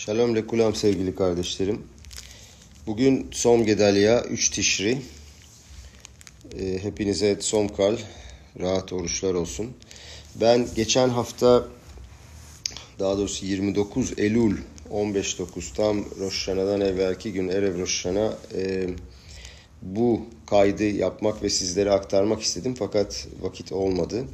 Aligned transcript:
Shalom 0.00 0.36
lekulam 0.36 0.74
sevgili 0.74 1.14
kardeşlerim. 1.14 1.82
Bugün 2.86 3.28
Som 3.32 3.64
Gedalya 3.64 4.24
3 4.24 4.50
Tişri. 4.50 4.98
E, 6.60 6.78
hepinize 6.82 7.36
Som 7.40 7.68
Kal, 7.68 7.96
rahat 8.60 8.92
oruçlar 8.92 9.34
olsun. 9.34 9.66
Ben 10.34 10.68
geçen 10.76 11.08
hafta, 11.08 11.64
daha 12.98 13.18
doğrusu 13.18 13.46
29 13.46 14.18
Eylül 14.18 14.56
15-9 14.92 15.74
tam 15.74 16.04
Roşana'dan 16.20 16.80
evvelki 16.80 17.32
gün 17.32 17.48
Erev 17.48 17.78
Roşana 17.78 18.34
e, 18.54 18.88
bu 19.82 20.26
kaydı 20.46 20.84
yapmak 20.84 21.42
ve 21.42 21.50
sizlere 21.50 21.90
aktarmak 21.90 22.42
istedim 22.42 22.74
fakat 22.78 23.28
vakit 23.40 23.72
olmadı. 23.72 24.24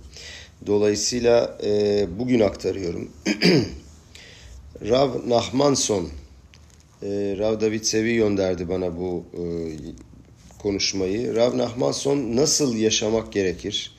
Dolayısıyla 0.67 1.59
e, 1.64 2.07
bugün 2.19 2.41
aktarıyorum. 2.41 3.11
Rav 4.84 5.11
Nahmanson, 5.29 6.08
e, 7.03 7.08
Rav 7.39 7.61
David 7.61 7.82
Sevi 7.82 8.14
gönderdi 8.17 8.68
bana 8.68 8.96
bu 8.96 9.25
e, 9.32 9.43
konuşmayı. 10.58 11.36
Rav 11.36 11.58
Nahmanson 11.58 12.36
nasıl 12.36 12.76
yaşamak 12.76 13.32
gerekir? 13.32 13.96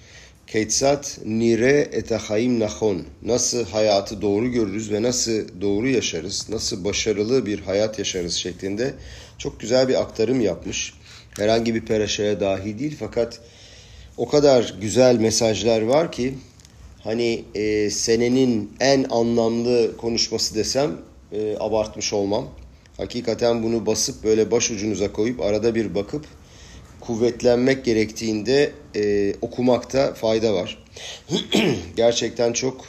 Keytsat 0.48 1.20
nire 1.26 1.90
etahayim 1.92 2.60
nahon. 2.60 3.04
Nasıl 3.22 3.66
hayatı 3.66 4.22
doğru 4.22 4.48
görürüz 4.48 4.92
ve 4.92 5.02
nasıl 5.02 5.62
doğru 5.62 5.88
yaşarız? 5.88 6.50
Nasıl 6.50 6.84
başarılı 6.84 7.46
bir 7.46 7.60
hayat 7.60 8.00
yaşarız 8.00 8.34
şeklinde 8.34 8.94
çok 9.38 9.60
güzel 9.60 9.88
bir 9.88 10.02
aktarım 10.02 10.42
yapmış. 10.42 10.94
Herhangi 11.38 11.76
bir 11.76 11.86
peraşaya 11.86 12.40
dahi 12.40 12.80
değil 12.80 12.96
fakat 13.00 13.40
o 14.18 14.28
kadar 14.28 14.76
güzel 14.82 15.20
mesajlar 15.20 15.82
var 15.82 16.12
ki 16.12 16.34
hani 17.08 17.44
e, 17.56 17.90
senenin 17.90 18.72
en 18.80 19.04
anlamlı 19.10 19.98
konuşması 19.98 20.56
desem 20.56 20.98
e, 21.32 21.56
abartmış 21.60 22.14
olmam. 22.14 22.48
Hakikaten 22.98 23.64
bunu 23.64 23.86
basıp 23.86 24.24
böyle 24.24 24.52
baş 24.52 24.72
ucunuza 24.72 25.12
koyup 25.12 25.42
arada 25.42 25.76
bir 25.76 25.96
bakıp 25.96 26.26
kuvvetlenmek 27.00 27.86
gerektiğinde 27.86 28.72
e, 28.96 29.34
okumakta 29.42 30.14
fayda 30.14 30.54
var. 30.54 30.84
Gerçekten 31.96 32.54
çok 32.54 32.86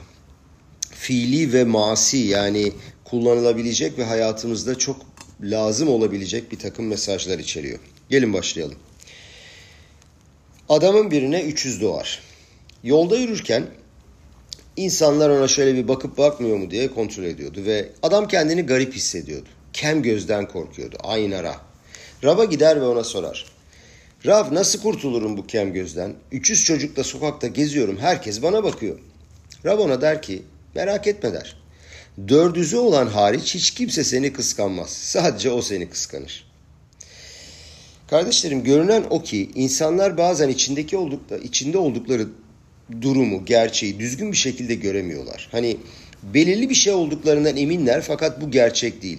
fiili 0.90 1.52
ve 1.52 1.64
masi 1.64 2.16
yani 2.16 2.72
kullanılabilecek 3.04 3.98
ve 3.98 4.04
hayatımızda 4.04 4.78
çok 4.78 4.96
lazım 5.42 5.88
olabilecek 5.88 6.52
bir 6.52 6.58
takım 6.58 6.86
mesajlar 6.86 7.38
içeriyor. 7.38 7.78
Gelin 8.10 8.32
başlayalım. 8.32 8.78
Adamın 10.68 11.10
birine 11.10 11.42
300 11.42 11.80
doğar. 11.80 12.20
Yolda 12.82 13.16
yürürken 13.16 13.66
İnsanlar 14.78 15.30
ona 15.30 15.48
şöyle 15.48 15.74
bir 15.74 15.88
bakıp 15.88 16.18
bakmıyor 16.18 16.56
mu 16.56 16.70
diye 16.70 16.94
kontrol 16.94 17.24
ediyordu 17.24 17.64
ve 17.64 17.88
adam 18.02 18.28
kendini 18.28 18.62
garip 18.62 18.94
hissediyordu. 18.94 19.48
Kem 19.72 20.02
gözden 20.02 20.48
korkuyordu. 20.48 20.96
Aynara. 21.02 21.56
Rab'a 22.24 22.44
gider 22.44 22.80
ve 22.80 22.86
ona 22.86 23.04
sorar. 23.04 23.46
Rav 24.26 24.54
nasıl 24.54 24.82
kurtulurum 24.82 25.36
bu 25.36 25.46
kem 25.46 25.72
gözden? 25.72 26.14
300 26.32 26.64
çocukla 26.64 27.04
sokakta 27.04 27.46
geziyorum. 27.46 27.98
Herkes 27.98 28.42
bana 28.42 28.64
bakıyor. 28.64 28.98
Rav 29.64 29.78
ona 29.78 30.00
der 30.00 30.22
ki 30.22 30.42
merak 30.74 31.06
etme 31.06 31.32
der. 31.32 31.56
Dördüzü 32.28 32.76
olan 32.76 33.06
hariç 33.06 33.54
hiç 33.54 33.70
kimse 33.70 34.04
seni 34.04 34.32
kıskanmaz. 34.32 34.90
Sadece 34.90 35.50
o 35.50 35.62
seni 35.62 35.90
kıskanır. 35.90 36.50
Kardeşlerim 38.10 38.64
görünen 38.64 39.04
o 39.10 39.22
ki 39.22 39.50
insanlar 39.54 40.18
bazen 40.18 40.48
içindeki 40.48 40.96
oldukları, 40.96 41.42
içinde 41.42 41.78
oldukları 41.78 42.28
durumu, 43.00 43.44
gerçeği 43.44 43.98
düzgün 43.98 44.32
bir 44.32 44.36
şekilde 44.36 44.74
göremiyorlar. 44.74 45.48
Hani 45.52 45.76
belirli 46.22 46.70
bir 46.70 46.74
şey 46.74 46.92
olduklarından 46.92 47.56
eminler 47.56 48.02
fakat 48.02 48.40
bu 48.40 48.50
gerçek 48.50 49.02
değil. 49.02 49.18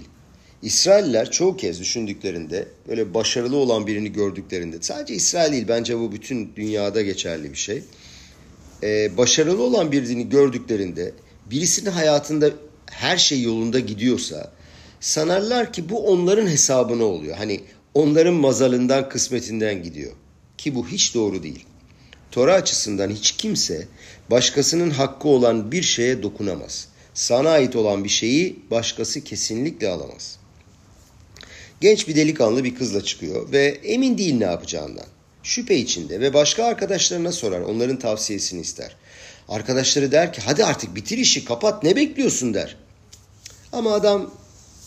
İsrailler 0.62 1.32
çoğu 1.32 1.58
kez 1.58 1.80
düşündüklerinde 1.80 2.68
böyle 2.88 3.14
başarılı 3.14 3.58
olan 3.58 3.88
birini 3.88 4.14
gördüklerinde 4.14 4.78
sadece 4.82 5.14
İsrail 5.14 5.52
değil 5.52 5.66
bence 5.68 6.00
bu 6.00 6.12
bütün 6.12 6.56
dünyada 6.56 7.02
geçerli 7.02 7.52
bir 7.52 7.58
şey. 7.58 7.84
Ee, 8.84 9.18
başarılı 9.18 9.64
olan 9.64 9.92
birini 9.92 10.30
gördüklerinde 10.30 11.12
birisinin 11.52 11.92
hayatında 11.92 12.50
her 12.86 13.18
şey 13.18 13.42
yolunda 13.42 13.80
gidiyorsa 13.80 14.52
sanarlar 15.00 15.74
ki 15.74 15.90
bu 15.90 16.08
onların 16.08 16.48
hesabına 16.48 17.04
oluyor. 17.04 17.38
Hani 17.38 17.62
onların 17.94 18.34
mazalından 18.34 19.10
kısmetinden 19.10 19.84
gidiyor. 19.84 20.12
Ki 20.58 20.76
bu 20.76 20.88
hiç 20.88 21.16
doğru 21.16 21.44
değil. 21.44 21.66
Tora 22.32 22.54
açısından 22.54 23.10
hiç 23.10 23.32
kimse 23.32 23.88
başkasının 24.32 24.90
hakkı 24.90 25.28
olan 25.28 25.72
bir 25.72 25.84
şeye 25.84 26.24
dokunamaz. 26.24 26.88
Sana 27.14 27.50
ait 27.50 27.76
olan 27.76 28.04
bir 28.04 28.10
şeyi 28.10 28.60
başkası 28.72 29.24
kesinlikle 29.24 29.90
alamaz. 29.90 30.40
Genç 31.82 32.08
bir 32.08 32.16
delikanlı 32.16 32.64
bir 32.64 32.76
kızla 32.76 33.04
çıkıyor 33.04 33.52
ve 33.52 33.66
emin 33.84 34.18
değil 34.18 34.36
ne 34.36 34.44
yapacağından. 34.44 35.06
Şüphe 35.44 35.76
içinde 35.76 36.20
ve 36.20 36.34
başka 36.34 36.64
arkadaşlarına 36.64 37.32
sorar, 37.32 37.62
onların 37.62 38.00
tavsiyesini 38.00 38.62
ister. 38.62 38.96
Arkadaşları 39.50 40.12
der 40.12 40.34
ki 40.34 40.42
hadi 40.46 40.66
artık 40.66 40.96
bitir 40.96 41.18
işi 41.18 41.46
kapat 41.46 41.84
ne 41.84 41.96
bekliyorsun 41.96 42.54
der. 42.54 42.76
Ama 43.74 43.94
adam 43.94 44.32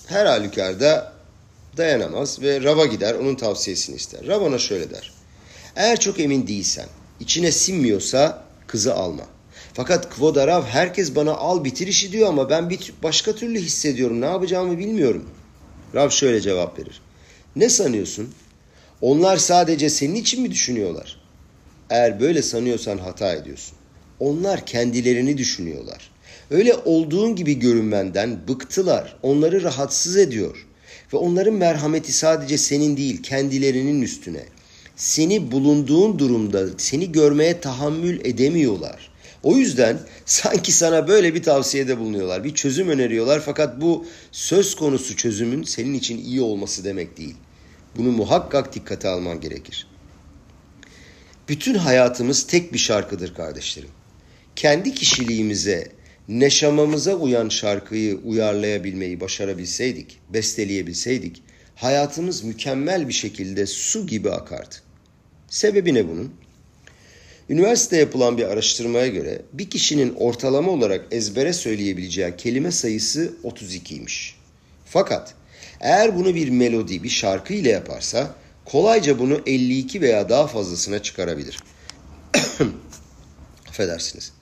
her 0.06 0.26
halükarda 0.26 1.12
dayanamaz 1.76 2.42
ve 2.42 2.62
Rav'a 2.62 2.86
gider 2.86 3.14
onun 3.14 3.34
tavsiyesini 3.34 3.96
ister. 3.96 4.26
Rav 4.26 4.40
ona 4.40 4.58
şöyle 4.58 4.90
der. 4.90 5.12
Eğer 5.76 6.00
çok 6.00 6.20
emin 6.20 6.46
değilsen 6.46 6.86
içine 7.22 7.52
sinmiyorsa 7.52 8.44
kızı 8.66 8.94
alma. 8.94 9.22
Fakat 9.74 10.16
Kvodarav 10.16 10.62
herkes 10.62 11.14
bana 11.14 11.32
al 11.32 11.64
bitir 11.64 11.86
işi 11.86 12.12
diyor 12.12 12.28
ama 12.28 12.50
ben 12.50 12.70
bir 12.70 12.92
başka 13.02 13.34
türlü 13.34 13.58
hissediyorum. 13.58 14.20
Ne 14.20 14.26
yapacağımı 14.26 14.78
bilmiyorum. 14.78 15.24
Rav 15.94 16.10
şöyle 16.10 16.40
cevap 16.40 16.78
verir. 16.78 17.00
Ne 17.56 17.68
sanıyorsun? 17.68 18.34
Onlar 19.00 19.36
sadece 19.36 19.90
senin 19.90 20.14
için 20.14 20.42
mi 20.42 20.50
düşünüyorlar? 20.50 21.20
Eğer 21.90 22.20
böyle 22.20 22.42
sanıyorsan 22.42 22.98
hata 22.98 23.32
ediyorsun. 23.32 23.76
Onlar 24.20 24.66
kendilerini 24.66 25.38
düşünüyorlar. 25.38 26.10
Öyle 26.50 26.74
olduğun 26.74 27.36
gibi 27.36 27.58
görünmenden 27.58 28.38
bıktılar. 28.48 29.16
Onları 29.22 29.62
rahatsız 29.62 30.16
ediyor. 30.16 30.66
Ve 31.12 31.16
onların 31.16 31.54
merhameti 31.54 32.12
sadece 32.12 32.58
senin 32.58 32.96
değil 32.96 33.22
kendilerinin 33.22 34.02
üstüne 34.02 34.44
seni 34.96 35.52
bulunduğun 35.52 36.18
durumda 36.18 36.66
seni 36.78 37.12
görmeye 37.12 37.60
tahammül 37.60 38.24
edemiyorlar. 38.24 39.12
O 39.42 39.56
yüzden 39.56 39.98
sanki 40.26 40.72
sana 40.72 41.08
böyle 41.08 41.34
bir 41.34 41.42
tavsiyede 41.42 41.98
bulunuyorlar. 41.98 42.44
Bir 42.44 42.54
çözüm 42.54 42.88
öneriyorlar 42.88 43.42
fakat 43.44 43.80
bu 43.80 44.06
söz 44.32 44.74
konusu 44.74 45.16
çözümün 45.16 45.62
senin 45.62 45.94
için 45.94 46.24
iyi 46.24 46.40
olması 46.40 46.84
demek 46.84 47.18
değil. 47.18 47.34
Bunu 47.96 48.12
muhakkak 48.12 48.74
dikkate 48.74 49.08
alman 49.08 49.40
gerekir. 49.40 49.86
Bütün 51.48 51.74
hayatımız 51.74 52.46
tek 52.46 52.72
bir 52.72 52.78
şarkıdır 52.78 53.34
kardeşlerim. 53.34 53.90
Kendi 54.56 54.94
kişiliğimize, 54.94 55.92
neşamamıza 56.28 57.14
uyan 57.14 57.48
şarkıyı 57.48 58.20
uyarlayabilmeyi 58.24 59.20
başarabilseydik, 59.20 60.18
besteleyebilseydik, 60.32 61.42
hayatımız 61.82 62.44
mükemmel 62.44 63.08
bir 63.08 63.12
şekilde 63.12 63.66
su 63.66 64.06
gibi 64.06 64.30
akardı. 64.30 64.74
Sebebi 65.48 65.94
ne 65.94 66.08
bunun? 66.08 66.34
Üniversite 67.48 67.96
yapılan 67.96 68.38
bir 68.38 68.44
araştırmaya 68.44 69.06
göre 69.06 69.42
bir 69.52 69.70
kişinin 69.70 70.14
ortalama 70.14 70.72
olarak 70.72 71.06
ezbere 71.10 71.52
söyleyebileceği 71.52 72.36
kelime 72.38 72.70
sayısı 72.70 73.32
32'ymiş. 73.44 74.34
Fakat 74.86 75.34
eğer 75.80 76.16
bunu 76.16 76.34
bir 76.34 76.48
melodi, 76.48 77.02
bir 77.02 77.08
şarkı 77.08 77.54
ile 77.54 77.68
yaparsa 77.68 78.34
kolayca 78.64 79.18
bunu 79.18 79.40
52 79.46 80.00
veya 80.00 80.28
daha 80.28 80.46
fazlasına 80.46 81.02
çıkarabilir. 81.02 81.58
Affedersiniz. 83.68 84.32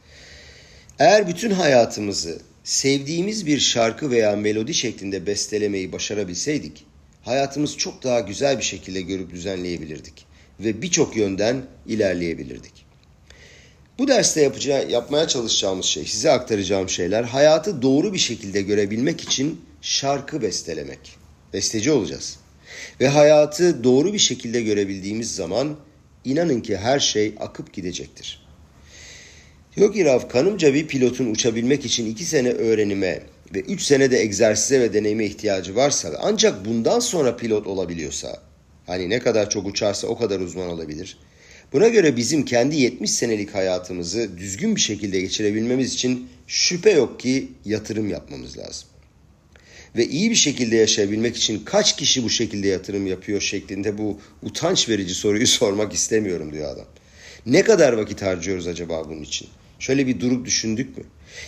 Eğer 0.98 1.28
bütün 1.28 1.50
hayatımızı 1.50 2.38
sevdiğimiz 2.64 3.46
bir 3.46 3.60
şarkı 3.60 4.10
veya 4.10 4.36
melodi 4.36 4.74
şeklinde 4.74 5.26
bestelemeyi 5.26 5.92
başarabilseydik, 5.92 6.89
hayatımız 7.22 7.76
çok 7.76 8.02
daha 8.02 8.20
güzel 8.20 8.58
bir 8.58 8.62
şekilde 8.62 9.00
görüp 9.00 9.30
düzenleyebilirdik 9.30 10.26
ve 10.60 10.82
birçok 10.82 11.16
yönden 11.16 11.62
ilerleyebilirdik. 11.86 12.86
Bu 13.98 14.08
derste 14.08 14.40
yapacağı, 14.42 14.90
yapmaya 14.90 15.28
çalışacağımız 15.28 15.86
şey, 15.86 16.04
size 16.04 16.30
aktaracağım 16.30 16.88
şeyler 16.88 17.24
hayatı 17.24 17.82
doğru 17.82 18.12
bir 18.12 18.18
şekilde 18.18 18.62
görebilmek 18.62 19.20
için 19.20 19.60
şarkı 19.82 20.42
bestelemek. 20.42 21.16
Besteci 21.52 21.92
olacağız. 21.92 22.38
Ve 23.00 23.08
hayatı 23.08 23.84
doğru 23.84 24.12
bir 24.12 24.18
şekilde 24.18 24.62
görebildiğimiz 24.62 25.34
zaman 25.34 25.76
inanın 26.24 26.60
ki 26.60 26.76
her 26.76 27.00
şey 27.00 27.34
akıp 27.40 27.72
gidecektir. 27.72 28.46
Diyor 29.76 29.92
ki 29.92 30.04
Rav, 30.04 30.28
kanımca 30.28 30.74
bir 30.74 30.86
pilotun 30.86 31.26
uçabilmek 31.26 31.84
için 31.84 32.06
iki 32.06 32.24
sene 32.24 32.50
öğrenime 32.50 33.22
ve 33.54 33.60
üç 33.60 33.82
senede 33.82 34.20
egzersize 34.20 34.80
ve 34.80 34.94
deneyime 34.94 35.24
ihtiyacı 35.24 35.76
varsa 35.76 36.18
ancak 36.20 36.64
bundan 36.64 37.00
sonra 37.00 37.36
pilot 37.36 37.66
olabiliyorsa 37.66 38.50
Hani 38.90 39.10
ne 39.10 39.18
kadar 39.18 39.50
çok 39.50 39.66
uçarsa 39.66 40.06
o 40.06 40.18
kadar 40.18 40.40
uzman 40.40 40.68
olabilir. 40.68 41.16
Buna 41.72 41.88
göre 41.88 42.16
bizim 42.16 42.44
kendi 42.44 42.76
70 42.76 43.10
senelik 43.10 43.54
hayatımızı 43.54 44.38
düzgün 44.38 44.76
bir 44.76 44.80
şekilde 44.80 45.20
geçirebilmemiz 45.20 45.94
için 45.94 46.28
şüphe 46.46 46.90
yok 46.90 47.20
ki 47.20 47.48
yatırım 47.64 48.08
yapmamız 48.08 48.58
lazım. 48.58 48.88
ve 49.96 50.06
iyi 50.06 50.30
bir 50.30 50.36
şekilde 50.36 50.76
yaşayabilmek 50.76 51.36
için 51.36 51.64
kaç 51.64 51.96
kişi 51.96 52.24
bu 52.24 52.30
şekilde 52.30 52.68
yatırım 52.68 53.06
yapıyor 53.06 53.40
şeklinde 53.40 53.98
bu 53.98 54.18
utanç 54.42 54.88
verici 54.88 55.14
soruyu 55.14 55.46
sormak 55.60 55.92
istemiyorum 55.92 56.52
diyor 56.52 56.74
adam. 56.74 56.86
Ne 57.46 57.62
kadar 57.62 57.92
vakit 57.92 58.22
harcıyoruz 58.22 58.66
acaba 58.66 59.08
bunun 59.08 59.22
için? 59.22 59.48
Şöyle 59.78 60.06
bir 60.06 60.20
durup 60.20 60.46
düşündük 60.46 60.98
mü? 60.98 61.04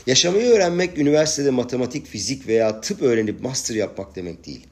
Yaşamayı 0.06 0.46
öğrenmek 0.46 0.98
üniversitede 0.98 1.50
matematik, 1.50 2.06
fizik 2.06 2.46
veya 2.46 2.80
tıp 2.80 3.02
öğrenip 3.02 3.40
master 3.40 3.74
yapmak 3.74 4.16
demek 4.16 4.46
değil. 4.46 4.66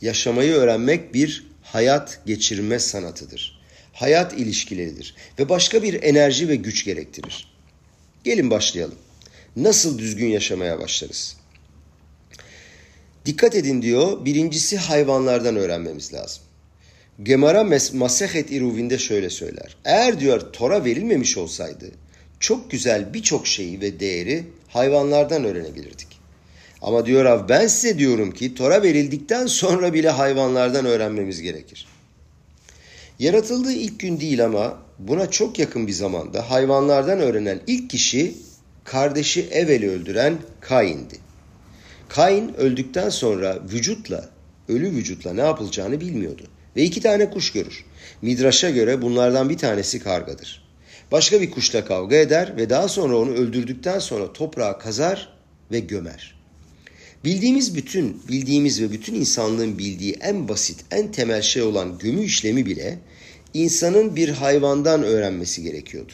Yaşamayı 0.00 0.52
öğrenmek 0.52 1.14
bir 1.14 1.46
hayat 1.62 2.20
geçirme 2.26 2.78
sanatıdır. 2.78 3.62
Hayat 3.92 4.32
ilişkileridir 4.32 5.14
ve 5.38 5.48
başka 5.48 5.82
bir 5.82 6.02
enerji 6.02 6.48
ve 6.48 6.56
güç 6.56 6.84
gerektirir. 6.84 7.52
Gelin 8.24 8.50
başlayalım. 8.50 8.98
Nasıl 9.56 9.98
düzgün 9.98 10.26
yaşamaya 10.26 10.80
başlarız? 10.80 11.36
Dikkat 13.26 13.54
edin 13.54 13.82
diyor, 13.82 14.24
birincisi 14.24 14.76
hayvanlardan 14.76 15.56
öğrenmemiz 15.56 16.14
lazım. 16.14 16.42
Gemara 17.22 17.64
Masehet 17.92 18.52
İruvin'de 18.52 18.98
şöyle 18.98 19.30
söyler. 19.30 19.76
Eğer 19.84 20.20
diyor 20.20 20.52
Tora 20.52 20.84
verilmemiş 20.84 21.36
olsaydı 21.36 21.90
çok 22.42 22.70
güzel 22.70 23.14
birçok 23.14 23.46
şeyi 23.46 23.80
ve 23.80 24.00
değeri 24.00 24.44
hayvanlardan 24.68 25.44
öğrenebilirdik. 25.44 26.08
Ama 26.82 27.06
diyor 27.06 27.24
Rav 27.24 27.48
ben 27.48 27.66
size 27.66 27.98
diyorum 27.98 28.32
ki 28.32 28.54
Tora 28.54 28.82
verildikten 28.82 29.46
sonra 29.46 29.92
bile 29.92 30.10
hayvanlardan 30.10 30.86
öğrenmemiz 30.86 31.42
gerekir. 31.42 31.86
Yaratıldığı 33.18 33.72
ilk 33.72 34.00
gün 34.00 34.20
değil 34.20 34.44
ama 34.44 34.78
buna 34.98 35.30
çok 35.30 35.58
yakın 35.58 35.86
bir 35.86 35.92
zamanda 35.92 36.50
hayvanlardan 36.50 37.20
öğrenen 37.20 37.60
ilk 37.66 37.90
kişi 37.90 38.34
kardeşi 38.84 39.42
Evel'i 39.50 39.90
öldüren 39.90 40.38
Kain'di. 40.60 41.18
Kain 42.08 42.54
öldükten 42.54 43.08
sonra 43.08 43.58
vücutla, 43.72 44.28
ölü 44.68 44.90
vücutla 44.90 45.34
ne 45.34 45.40
yapılacağını 45.40 46.00
bilmiyordu. 46.00 46.42
Ve 46.76 46.82
iki 46.82 47.00
tane 47.00 47.30
kuş 47.30 47.52
görür. 47.52 47.84
Midraş'a 48.22 48.70
göre 48.70 49.02
bunlardan 49.02 49.48
bir 49.48 49.58
tanesi 49.58 50.00
kargadır. 50.00 50.61
Başka 51.12 51.40
bir 51.40 51.50
kuşla 51.50 51.84
kavga 51.84 52.16
eder 52.16 52.56
ve 52.56 52.70
daha 52.70 52.88
sonra 52.88 53.16
onu 53.16 53.30
öldürdükten 53.30 53.98
sonra 53.98 54.32
toprağa 54.32 54.78
kazar 54.78 55.28
ve 55.72 55.80
gömer. 55.80 56.34
Bildiğimiz 57.24 57.74
bütün, 57.74 58.22
bildiğimiz 58.28 58.82
ve 58.82 58.92
bütün 58.92 59.14
insanlığın 59.14 59.78
bildiği 59.78 60.12
en 60.20 60.48
basit, 60.48 60.84
en 60.90 61.12
temel 61.12 61.42
şey 61.42 61.62
olan 61.62 61.98
gömü 61.98 62.24
işlemi 62.24 62.66
bile 62.66 62.98
insanın 63.54 64.16
bir 64.16 64.28
hayvandan 64.28 65.02
öğrenmesi 65.02 65.62
gerekiyordu. 65.62 66.12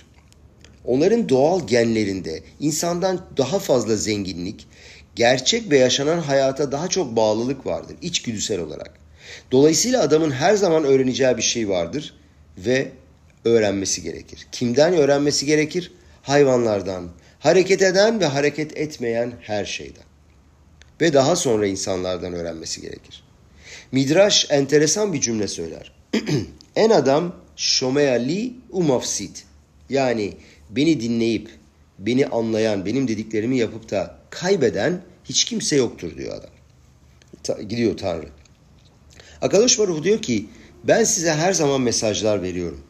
Onların 0.85 1.29
doğal 1.29 1.67
genlerinde 1.67 2.43
insandan 2.61 3.27
daha 3.37 3.59
fazla 3.59 3.97
zenginlik, 3.97 4.67
gerçek 5.15 5.71
ve 5.71 5.79
yaşanan 5.79 6.19
hayata 6.19 6.73
daha 6.73 6.89
çok 6.89 7.17
bağlılık 7.17 7.67
vardır 7.67 7.97
içgüdüsel 8.03 8.61
olarak. 8.61 8.91
Dolayısıyla 9.53 10.03
adamın 10.03 10.31
her 10.31 10.55
zaman 10.55 10.85
öğreneceği 10.85 11.37
bir 11.37 11.43
şey 11.43 11.69
vardır 11.69 12.15
ve 12.59 12.93
öğrenmesi 13.45 14.03
gerekir. 14.03 14.47
Kimden 14.53 14.93
öğrenmesi 14.93 15.47
gerekir? 15.47 15.93
Hayvanlardan, 16.23 17.09
hareket 17.39 17.83
eden 17.83 18.21
ve 18.21 18.27
hareket 18.27 18.77
etmeyen 18.79 19.33
her 19.41 19.65
şeyden. 19.65 20.05
Ve 21.01 21.13
daha 21.13 21.37
sonra 21.37 21.67
insanlardan 21.67 22.33
öğrenmesi 22.33 22.81
gerekir. 22.81 23.25
Midraş 23.93 24.47
enteresan 24.51 25.13
bir 25.13 25.21
cümle 25.21 25.49
söyler. 25.49 25.93
en 26.77 26.91
adam 26.91 27.37
şomeyali 27.57 28.55
umafsit. 28.71 29.45
Yani 29.91 30.33
beni 30.71 31.01
dinleyip, 31.01 31.51
beni 31.99 32.27
anlayan, 32.27 32.87
benim 32.87 33.09
dediklerimi 33.09 33.59
yapıp 33.59 33.91
da 33.91 34.19
kaybeden 34.31 35.03
hiç 35.25 35.45
kimse 35.45 35.77
yoktur 35.77 36.17
diyor 36.17 36.35
adam. 36.39 36.51
Ta, 37.43 37.63
gidiyor 37.63 37.97
Tanrı. 37.97 38.29
Akadosh 39.43 39.79
Baruch 39.79 40.05
diyor 40.05 40.23
ki 40.23 40.47
ben 40.85 41.05
size 41.05 41.33
her 41.33 41.53
zaman 41.53 41.81
mesajlar 41.81 42.43
veriyorum. 42.43 42.81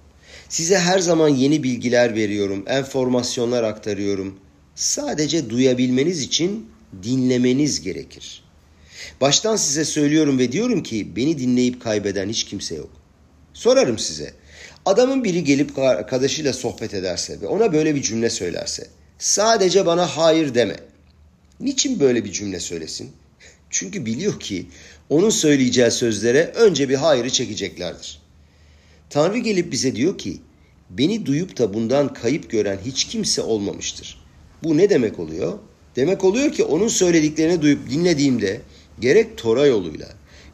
Size 0.48 0.78
her 0.78 0.98
zaman 0.98 1.28
yeni 1.28 1.62
bilgiler 1.62 2.14
veriyorum, 2.14 2.64
enformasyonlar 2.66 3.62
aktarıyorum. 3.62 4.40
Sadece 4.74 5.50
duyabilmeniz 5.50 6.22
için 6.22 6.70
dinlemeniz 7.02 7.80
gerekir. 7.80 8.44
Baştan 9.20 9.56
size 9.56 9.84
söylüyorum 9.84 10.38
ve 10.38 10.52
diyorum 10.52 10.82
ki 10.82 11.16
beni 11.16 11.38
dinleyip 11.38 11.82
kaybeden 11.82 12.28
hiç 12.28 12.44
kimse 12.44 12.74
yok. 12.74 12.90
Sorarım 13.52 13.98
size. 13.98 14.34
Adamın 14.86 15.24
biri 15.24 15.44
gelip 15.44 15.78
arkadaşıyla 15.78 16.52
sohbet 16.52 16.94
ederse 16.94 17.40
ve 17.40 17.46
ona 17.46 17.72
böyle 17.72 17.94
bir 17.94 18.02
cümle 18.02 18.30
söylerse 18.30 18.86
sadece 19.18 19.86
bana 19.86 20.06
hayır 20.06 20.54
deme. 20.54 20.76
Niçin 21.60 22.00
böyle 22.00 22.24
bir 22.24 22.32
cümle 22.32 22.60
söylesin? 22.60 23.10
Çünkü 23.70 24.06
biliyor 24.06 24.40
ki 24.40 24.66
onun 25.08 25.30
söyleyeceği 25.30 25.90
sözlere 25.90 26.44
önce 26.44 26.88
bir 26.88 26.94
hayırı 26.94 27.30
çekeceklerdir. 27.30 28.22
Tanrı 29.10 29.38
gelip 29.38 29.72
bize 29.72 29.96
diyor 29.96 30.18
ki 30.18 30.36
beni 30.90 31.26
duyup 31.26 31.58
da 31.58 31.74
bundan 31.74 32.12
kayıp 32.12 32.50
gören 32.50 32.78
hiç 32.84 33.04
kimse 33.04 33.42
olmamıştır. 33.42 34.20
Bu 34.62 34.76
ne 34.76 34.90
demek 34.90 35.18
oluyor? 35.18 35.58
Demek 35.96 36.24
oluyor 36.24 36.52
ki 36.52 36.64
onun 36.64 36.88
söylediklerini 36.88 37.62
duyup 37.62 37.90
dinlediğimde 37.90 38.60
gerek 39.00 39.38
Tora 39.38 39.66
yoluyla 39.66 40.08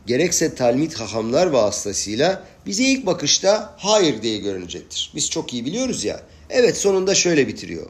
gerekse 0.06 0.54
talmit 0.54 0.94
hahamlar 0.94 1.46
vasıtasıyla 1.46 2.44
bize 2.66 2.84
ilk 2.84 3.06
bakışta 3.06 3.74
hayır 3.78 4.22
diye 4.22 4.38
görünecektir. 4.38 5.12
Biz 5.14 5.30
çok 5.30 5.54
iyi 5.54 5.64
biliyoruz 5.64 6.04
ya. 6.04 6.22
Evet 6.50 6.76
sonunda 6.76 7.14
şöyle 7.14 7.48
bitiriyor. 7.48 7.86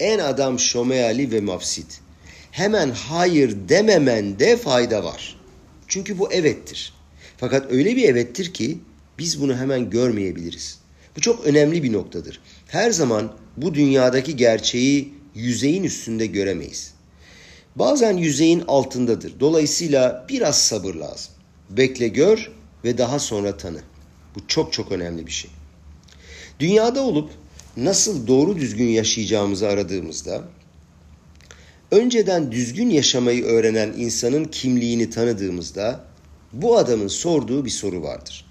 En 0.00 0.18
adam 0.18 0.58
şomeali 0.58 1.30
ve 1.32 1.40
mafsit. 1.40 2.00
Hemen 2.50 2.90
hayır 2.90 3.56
dememende 3.68 4.56
fayda 4.56 5.04
var. 5.04 5.40
Çünkü 5.88 6.18
bu 6.18 6.32
evettir. 6.32 6.94
Fakat 7.36 7.72
öyle 7.72 7.96
bir 7.96 8.08
evettir 8.08 8.54
ki 8.54 8.78
biz 9.18 9.40
bunu 9.40 9.56
hemen 9.56 9.90
görmeyebiliriz. 9.90 10.78
Bu 11.16 11.20
çok 11.20 11.46
önemli 11.46 11.82
bir 11.82 11.92
noktadır. 11.92 12.40
Her 12.66 12.90
zaman 12.90 13.32
bu 13.56 13.74
dünyadaki 13.74 14.36
gerçeği 14.36 15.14
yüzeyin 15.34 15.84
üstünde 15.84 16.26
göremeyiz. 16.26 16.94
Bazen 17.76 18.16
yüzeyin 18.16 18.64
altındadır. 18.68 19.40
Dolayısıyla 19.40 20.26
biraz 20.28 20.58
sabır 20.62 20.94
lazım. 20.94 21.32
Bekle 21.70 22.08
gör 22.08 22.50
ve 22.84 22.98
daha 22.98 23.18
sonra 23.18 23.56
tanı. 23.56 23.80
Bu 24.34 24.40
çok 24.48 24.72
çok 24.72 24.92
önemli 24.92 25.26
bir 25.26 25.32
şey. 25.32 25.50
Dünyada 26.60 27.02
olup 27.02 27.30
nasıl 27.76 28.26
doğru 28.26 28.56
düzgün 28.56 28.88
yaşayacağımızı 28.88 29.68
aradığımızda 29.68 30.44
önceden 31.90 32.52
düzgün 32.52 32.90
yaşamayı 32.90 33.44
öğrenen 33.44 33.92
insanın 33.96 34.44
kimliğini 34.44 35.10
tanıdığımızda 35.10 36.04
bu 36.52 36.78
adamın 36.78 37.08
sorduğu 37.08 37.64
bir 37.64 37.70
soru 37.70 38.02
vardır. 38.02 38.45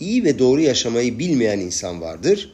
İyi 0.00 0.24
ve 0.24 0.38
doğru 0.38 0.60
yaşamayı 0.60 1.18
bilmeyen 1.18 1.58
insan 1.58 2.00
vardır. 2.00 2.52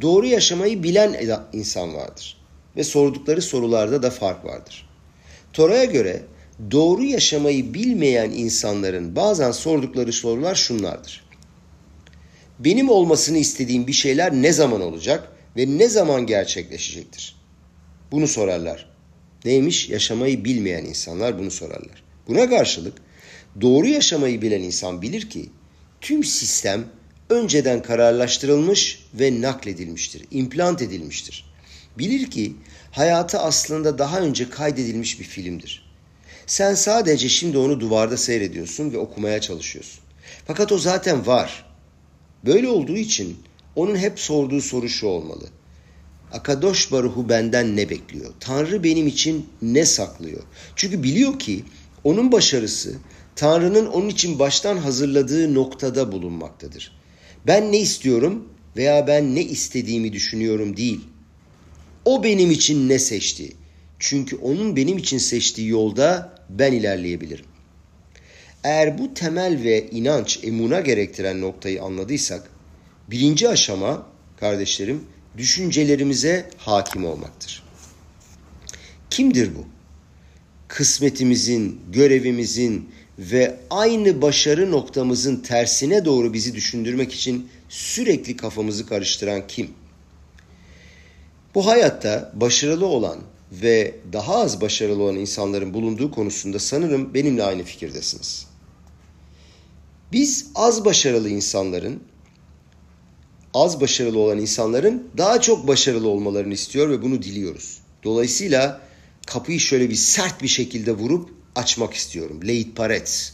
Doğru 0.00 0.26
yaşamayı 0.26 0.82
bilen 0.82 1.16
insan 1.52 1.94
vardır. 1.94 2.36
Ve 2.76 2.84
sordukları 2.84 3.42
sorularda 3.42 4.02
da 4.02 4.10
fark 4.10 4.44
vardır. 4.44 4.88
Tora'ya 5.52 5.84
göre 5.84 6.22
doğru 6.70 7.04
yaşamayı 7.04 7.74
bilmeyen 7.74 8.30
insanların 8.30 9.16
bazen 9.16 9.50
sordukları 9.50 10.12
sorular 10.12 10.54
şunlardır. 10.54 11.24
Benim 12.58 12.88
olmasını 12.88 13.38
istediğim 13.38 13.86
bir 13.86 13.92
şeyler 13.92 14.32
ne 14.32 14.52
zaman 14.52 14.80
olacak 14.80 15.32
ve 15.56 15.78
ne 15.78 15.88
zaman 15.88 16.26
gerçekleşecektir? 16.26 17.36
Bunu 18.12 18.28
sorarlar. 18.28 18.92
Neymiş? 19.44 19.88
Yaşamayı 19.88 20.44
bilmeyen 20.44 20.84
insanlar 20.84 21.38
bunu 21.38 21.50
sorarlar. 21.50 22.04
Buna 22.28 22.48
karşılık 22.48 22.94
doğru 23.60 23.86
yaşamayı 23.86 24.42
bilen 24.42 24.62
insan 24.62 25.02
bilir 25.02 25.30
ki 25.30 25.50
tüm 26.02 26.24
sistem 26.24 26.84
önceden 27.30 27.82
kararlaştırılmış 27.82 29.06
ve 29.14 29.40
nakledilmiştir, 29.40 30.26
implant 30.30 30.82
edilmiştir. 30.82 31.44
Bilir 31.98 32.30
ki 32.30 32.52
hayatı 32.90 33.38
aslında 33.38 33.98
daha 33.98 34.20
önce 34.20 34.50
kaydedilmiş 34.50 35.20
bir 35.20 35.24
filmdir. 35.24 35.92
Sen 36.46 36.74
sadece 36.74 37.28
şimdi 37.28 37.58
onu 37.58 37.80
duvarda 37.80 38.16
seyrediyorsun 38.16 38.92
ve 38.92 38.98
okumaya 38.98 39.40
çalışıyorsun. 39.40 40.00
Fakat 40.46 40.72
o 40.72 40.78
zaten 40.78 41.26
var. 41.26 41.66
Böyle 42.44 42.68
olduğu 42.68 42.96
için 42.96 43.38
onun 43.76 43.96
hep 43.96 44.20
sorduğu 44.20 44.60
soru 44.60 44.88
şu 44.88 45.06
olmalı. 45.06 45.44
Akadosh 46.32 46.92
Baruhu 46.92 47.28
benden 47.28 47.76
ne 47.76 47.90
bekliyor? 47.90 48.34
Tanrı 48.40 48.84
benim 48.84 49.06
için 49.06 49.46
ne 49.62 49.84
saklıyor? 49.84 50.42
Çünkü 50.76 51.02
biliyor 51.02 51.38
ki 51.38 51.64
onun 52.04 52.32
başarısı 52.32 52.94
Tanrı'nın 53.36 53.86
onun 53.86 54.08
için 54.08 54.38
baştan 54.38 54.76
hazırladığı 54.76 55.54
noktada 55.54 56.12
bulunmaktadır. 56.12 56.92
Ben 57.46 57.72
ne 57.72 57.78
istiyorum 57.78 58.48
veya 58.76 59.06
ben 59.06 59.34
ne 59.34 59.42
istediğimi 59.42 60.12
düşünüyorum 60.12 60.76
değil. 60.76 61.00
O 62.04 62.24
benim 62.24 62.50
için 62.50 62.88
ne 62.88 62.98
seçti? 62.98 63.52
Çünkü 63.98 64.36
onun 64.36 64.76
benim 64.76 64.98
için 64.98 65.18
seçtiği 65.18 65.68
yolda 65.68 66.34
ben 66.50 66.72
ilerleyebilirim. 66.72 67.44
Eğer 68.64 68.98
bu 68.98 69.14
temel 69.14 69.62
ve 69.62 69.90
inanç, 69.90 70.40
emuna 70.42 70.80
gerektiren 70.80 71.40
noktayı 71.40 71.82
anladıysak, 71.82 72.50
birinci 73.10 73.48
aşama 73.48 74.06
kardeşlerim 74.40 75.04
düşüncelerimize 75.36 76.50
hakim 76.56 77.04
olmaktır. 77.04 77.62
Kimdir 79.10 79.54
bu? 79.54 79.66
kısmetimizin, 80.72 81.80
görevimizin 81.92 82.90
ve 83.18 83.56
aynı 83.70 84.22
başarı 84.22 84.70
noktamızın 84.70 85.36
tersine 85.36 86.04
doğru 86.04 86.32
bizi 86.32 86.54
düşündürmek 86.54 87.12
için 87.12 87.48
sürekli 87.68 88.36
kafamızı 88.36 88.86
karıştıran 88.86 89.46
kim? 89.46 89.70
Bu 91.54 91.66
hayatta 91.66 92.32
başarılı 92.34 92.86
olan 92.86 93.18
ve 93.52 93.94
daha 94.12 94.36
az 94.36 94.60
başarılı 94.60 95.02
olan 95.02 95.16
insanların 95.16 95.74
bulunduğu 95.74 96.10
konusunda 96.10 96.58
sanırım 96.58 97.14
benimle 97.14 97.42
aynı 97.42 97.62
fikirdesiniz. 97.62 98.46
Biz 100.12 100.46
az 100.54 100.84
başarılı 100.84 101.28
insanların 101.28 102.02
az 103.54 103.80
başarılı 103.80 104.18
olan 104.18 104.38
insanların 104.38 105.08
daha 105.18 105.40
çok 105.40 105.68
başarılı 105.68 106.08
olmalarını 106.08 106.54
istiyor 106.54 106.90
ve 106.90 107.02
bunu 107.02 107.22
diliyoruz. 107.22 107.78
Dolayısıyla 108.04 108.80
kapıyı 109.26 109.60
şöyle 109.60 109.90
bir 109.90 109.94
sert 109.94 110.42
bir 110.42 110.48
şekilde 110.48 110.92
vurup 110.92 111.41
açmak 111.56 111.94
istiyorum. 111.94 112.40
Leit 112.48 112.76
Paretz. 112.76 113.32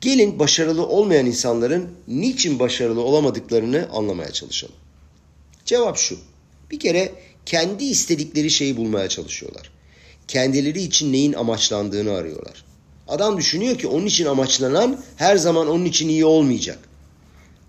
Gelin 0.00 0.38
başarılı 0.38 0.86
olmayan 0.86 1.26
insanların 1.26 1.90
niçin 2.08 2.58
başarılı 2.58 3.00
olamadıklarını 3.00 3.88
anlamaya 3.92 4.32
çalışalım. 4.32 4.74
Cevap 5.64 5.96
şu. 5.96 6.18
Bir 6.70 6.78
kere 6.78 7.12
kendi 7.46 7.84
istedikleri 7.84 8.50
şeyi 8.50 8.76
bulmaya 8.76 9.08
çalışıyorlar. 9.08 9.70
Kendileri 10.28 10.82
için 10.82 11.12
neyin 11.12 11.32
amaçlandığını 11.32 12.12
arıyorlar. 12.12 12.64
Adam 13.08 13.36
düşünüyor 13.36 13.78
ki 13.78 13.86
onun 13.86 14.06
için 14.06 14.26
amaçlanan 14.26 15.00
her 15.16 15.36
zaman 15.36 15.68
onun 15.68 15.84
için 15.84 16.08
iyi 16.08 16.24
olmayacak. 16.24 16.78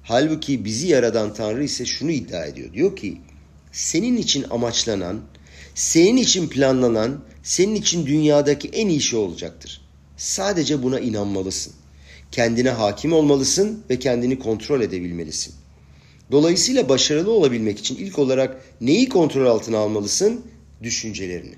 Halbuki 0.03 0.65
bizi 0.65 0.87
yaradan 0.87 1.33
Tanrı 1.33 1.63
ise 1.63 1.85
şunu 1.85 2.11
iddia 2.11 2.45
ediyor. 2.45 2.73
Diyor 2.73 2.95
ki 2.95 3.17
senin 3.71 4.17
için 4.17 4.45
amaçlanan, 4.49 5.21
senin 5.75 6.17
için 6.17 6.49
planlanan, 6.49 7.21
senin 7.43 7.75
için 7.75 8.05
dünyadaki 8.05 8.67
en 8.69 8.87
iyi 8.87 9.01
şey 9.01 9.19
olacaktır. 9.19 9.81
Sadece 10.17 10.83
buna 10.83 10.99
inanmalısın. 10.99 11.73
Kendine 12.31 12.69
hakim 12.69 13.13
olmalısın 13.13 13.83
ve 13.89 13.99
kendini 13.99 14.39
kontrol 14.39 14.81
edebilmelisin. 14.81 15.53
Dolayısıyla 16.31 16.89
başarılı 16.89 17.31
olabilmek 17.31 17.79
için 17.79 17.95
ilk 17.95 18.19
olarak 18.19 18.61
neyi 18.81 19.09
kontrol 19.09 19.45
altına 19.45 19.77
almalısın? 19.77 20.41
Düşüncelerini. 20.83 21.55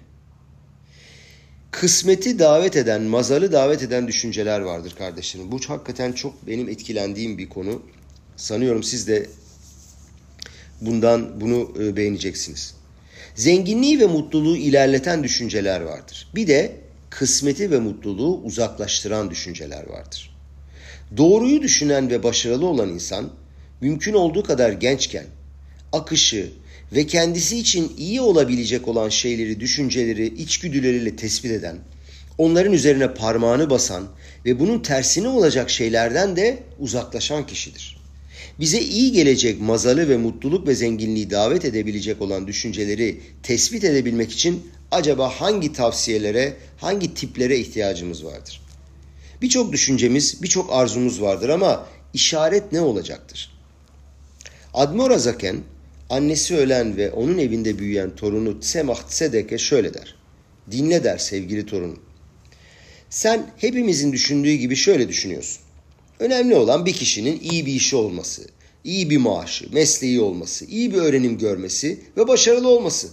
Kısmeti 1.71 2.39
davet 2.39 2.75
eden, 2.75 3.01
mazalı 3.01 3.51
davet 3.51 3.83
eden 3.83 4.07
düşünceler 4.07 4.59
vardır 4.59 4.95
kardeşlerim. 4.97 5.51
Bu 5.51 5.59
hakikaten 5.67 6.11
çok 6.11 6.47
benim 6.47 6.69
etkilendiğim 6.69 7.37
bir 7.37 7.49
konu. 7.49 7.81
Sanıyorum 8.35 8.83
siz 8.83 9.07
de 9.07 9.29
bundan 10.81 11.41
bunu 11.41 11.71
e, 11.79 11.95
beğeneceksiniz. 11.95 12.80
Zenginliği 13.35 13.99
ve 13.99 14.05
mutluluğu 14.05 14.57
ilerleten 14.57 15.23
düşünceler 15.23 15.81
vardır. 15.81 16.27
Bir 16.35 16.47
de 16.47 16.75
kısmeti 17.09 17.71
ve 17.71 17.79
mutluluğu 17.79 18.41
uzaklaştıran 18.43 19.31
düşünceler 19.31 19.89
vardır. 19.89 20.35
Doğruyu 21.17 21.61
düşünen 21.61 22.09
ve 22.09 22.23
başarılı 22.23 22.65
olan 22.65 22.89
insan 22.89 23.29
mümkün 23.81 24.13
olduğu 24.13 24.43
kadar 24.43 24.71
gençken 24.71 25.25
akışı 25.93 26.51
ve 26.93 27.07
kendisi 27.07 27.57
için 27.57 27.93
iyi 27.97 28.21
olabilecek 28.21 28.87
olan 28.87 29.09
şeyleri, 29.09 29.59
düşünceleri, 29.59 30.25
içgüdüleriyle 30.25 31.15
tespit 31.15 31.51
eden, 31.51 31.77
onların 32.37 32.73
üzerine 32.73 33.13
parmağını 33.13 33.69
basan 33.69 34.07
ve 34.45 34.59
bunun 34.59 34.79
tersine 34.79 35.27
olacak 35.27 35.69
şeylerden 35.69 36.35
de 36.35 36.63
uzaklaşan 36.79 37.45
kişidir 37.45 38.00
bize 38.59 38.81
iyi 38.81 39.11
gelecek 39.11 39.61
mazalı 39.61 40.09
ve 40.09 40.17
mutluluk 40.17 40.67
ve 40.67 40.75
zenginliği 40.75 41.29
davet 41.29 41.65
edebilecek 41.65 42.21
olan 42.21 42.47
düşünceleri 42.47 43.19
tespit 43.43 43.83
edebilmek 43.83 44.31
için 44.31 44.63
acaba 44.91 45.29
hangi 45.29 45.73
tavsiyelere, 45.73 46.53
hangi 46.77 47.13
tiplere 47.13 47.57
ihtiyacımız 47.57 48.25
vardır? 48.25 48.61
Birçok 49.41 49.73
düşüncemiz, 49.73 50.43
birçok 50.43 50.73
arzumuz 50.73 51.21
vardır 51.21 51.49
ama 51.49 51.87
işaret 52.13 52.71
ne 52.71 52.81
olacaktır? 52.81 53.51
Admor 54.73 55.11
Azaken, 55.11 55.57
annesi 56.09 56.55
ölen 56.55 56.97
ve 56.97 57.11
onun 57.11 57.37
evinde 57.37 57.79
büyüyen 57.79 58.15
torunu 58.15 58.59
Tsemah 58.59 59.07
Tsedek'e 59.07 59.57
şöyle 59.57 59.93
der. 59.93 60.15
Dinle 60.71 61.03
der 61.03 61.17
sevgili 61.17 61.65
torunum. 61.65 61.99
Sen 63.09 63.51
hepimizin 63.57 64.13
düşündüğü 64.13 64.53
gibi 64.53 64.75
şöyle 64.75 65.09
düşünüyorsun. 65.09 65.61
Önemli 66.21 66.55
olan 66.55 66.85
bir 66.85 66.93
kişinin 66.93 67.39
iyi 67.39 67.65
bir 67.65 67.73
işi 67.73 67.95
olması, 67.95 68.47
iyi 68.83 69.09
bir 69.09 69.17
maaşı, 69.17 69.73
mesleği 69.73 70.21
olması, 70.21 70.65
iyi 70.65 70.93
bir 70.93 70.97
öğrenim 70.97 71.37
görmesi 71.37 71.99
ve 72.17 72.27
başarılı 72.27 72.67
olması. 72.67 73.09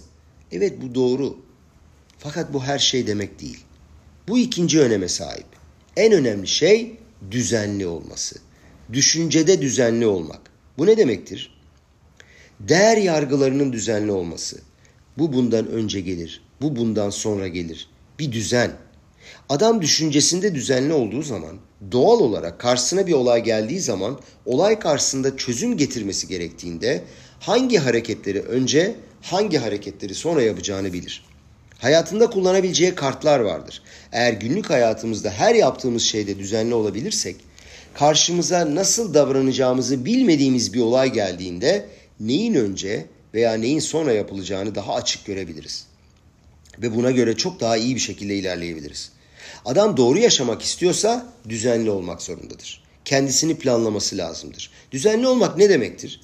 Evet 0.51 0.73
bu 0.81 0.95
doğru. 0.95 1.37
Fakat 2.17 2.53
bu 2.53 2.63
her 2.63 2.79
şey 2.79 3.07
demek 3.07 3.41
değil. 3.41 3.57
Bu 4.27 4.37
ikinci 4.37 4.79
öneme 4.79 5.07
sahip. 5.07 5.45
En 5.97 6.13
önemli 6.13 6.47
şey 6.47 6.95
düzenli 7.31 7.87
olması. 7.87 8.35
Düşüncede 8.93 9.61
düzenli 9.61 10.05
olmak. 10.05 10.41
Bu 10.77 10.85
ne 10.85 10.97
demektir? 10.97 11.59
Değer 12.59 12.97
yargılarının 12.97 13.73
düzenli 13.73 14.11
olması. 14.11 14.61
Bu 15.17 15.33
bundan 15.33 15.67
önce 15.67 16.01
gelir. 16.01 16.41
Bu 16.61 16.75
bundan 16.75 17.09
sonra 17.09 17.47
gelir. 17.47 17.89
Bir 18.19 18.31
düzen. 18.31 18.71
Adam 19.49 19.81
düşüncesinde 19.81 20.55
düzenli 20.55 20.93
olduğu 20.93 21.21
zaman 21.21 21.57
doğal 21.91 22.19
olarak 22.19 22.59
karşısına 22.59 23.07
bir 23.07 23.13
olay 23.13 23.43
geldiği 23.43 23.79
zaman 23.79 24.19
olay 24.45 24.79
karşısında 24.79 25.37
çözüm 25.37 25.77
getirmesi 25.77 26.27
gerektiğinde 26.27 27.03
hangi 27.39 27.77
hareketleri 27.77 28.41
önce 28.41 28.95
hangi 29.21 29.57
hareketleri 29.57 30.15
sonra 30.15 30.41
yapacağını 30.41 30.93
bilir. 30.93 31.25
Hayatında 31.77 32.29
kullanabileceği 32.29 32.95
kartlar 32.95 33.39
vardır. 33.39 33.81
Eğer 34.11 34.33
günlük 34.33 34.69
hayatımızda 34.69 35.29
her 35.29 35.55
yaptığımız 35.55 36.03
şeyde 36.03 36.39
düzenli 36.39 36.73
olabilirsek 36.73 37.35
karşımıza 37.93 38.75
nasıl 38.75 39.13
davranacağımızı 39.13 40.05
bilmediğimiz 40.05 40.73
bir 40.73 40.79
olay 40.79 41.13
geldiğinde 41.13 41.85
neyin 42.19 42.53
önce 42.53 43.05
veya 43.33 43.53
neyin 43.53 43.79
sonra 43.79 44.13
yapılacağını 44.13 44.75
daha 44.75 44.93
açık 44.93 45.25
görebiliriz. 45.25 45.85
Ve 46.81 46.95
buna 46.95 47.11
göre 47.11 47.37
çok 47.37 47.59
daha 47.59 47.77
iyi 47.77 47.95
bir 47.95 47.99
şekilde 47.99 48.35
ilerleyebiliriz. 48.35 49.11
Adam 49.65 49.97
doğru 49.97 50.19
yaşamak 50.19 50.61
istiyorsa 50.61 51.25
düzenli 51.49 51.89
olmak 51.89 52.21
zorundadır. 52.21 52.83
Kendisini 53.05 53.57
planlaması 53.57 54.17
lazımdır. 54.17 54.71
Düzenli 54.91 55.27
olmak 55.27 55.57
ne 55.57 55.69
demektir? 55.69 56.21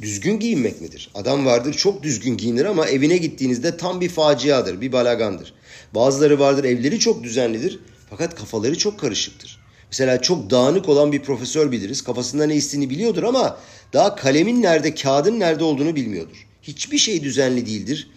Düzgün 0.00 0.38
giyinmek 0.38 0.80
midir? 0.80 1.10
Adam 1.14 1.46
vardır 1.46 1.74
çok 1.74 2.02
düzgün 2.02 2.36
giyinir 2.36 2.64
ama 2.64 2.86
evine 2.86 3.16
gittiğinizde 3.16 3.76
tam 3.76 4.00
bir 4.00 4.08
faciadır, 4.08 4.80
bir 4.80 4.92
balagandır. 4.92 5.54
Bazıları 5.94 6.38
vardır 6.38 6.64
evleri 6.64 6.98
çok 6.98 7.22
düzenlidir 7.22 7.80
fakat 8.10 8.34
kafaları 8.34 8.78
çok 8.78 9.00
karışıktır. 9.00 9.60
Mesela 9.90 10.22
çok 10.22 10.50
dağınık 10.50 10.88
olan 10.88 11.12
bir 11.12 11.22
profesör 11.22 11.72
biliriz. 11.72 12.04
Kafasında 12.04 12.46
ne 12.46 12.54
istediğini 12.54 12.90
biliyordur 12.90 13.22
ama 13.22 13.58
daha 13.92 14.16
kalemin 14.16 14.62
nerede, 14.62 14.94
kağıdın 14.94 15.40
nerede 15.40 15.64
olduğunu 15.64 15.96
bilmiyordur. 15.96 16.46
Hiçbir 16.62 16.98
şey 16.98 17.22
düzenli 17.22 17.66
değildir. 17.66 18.10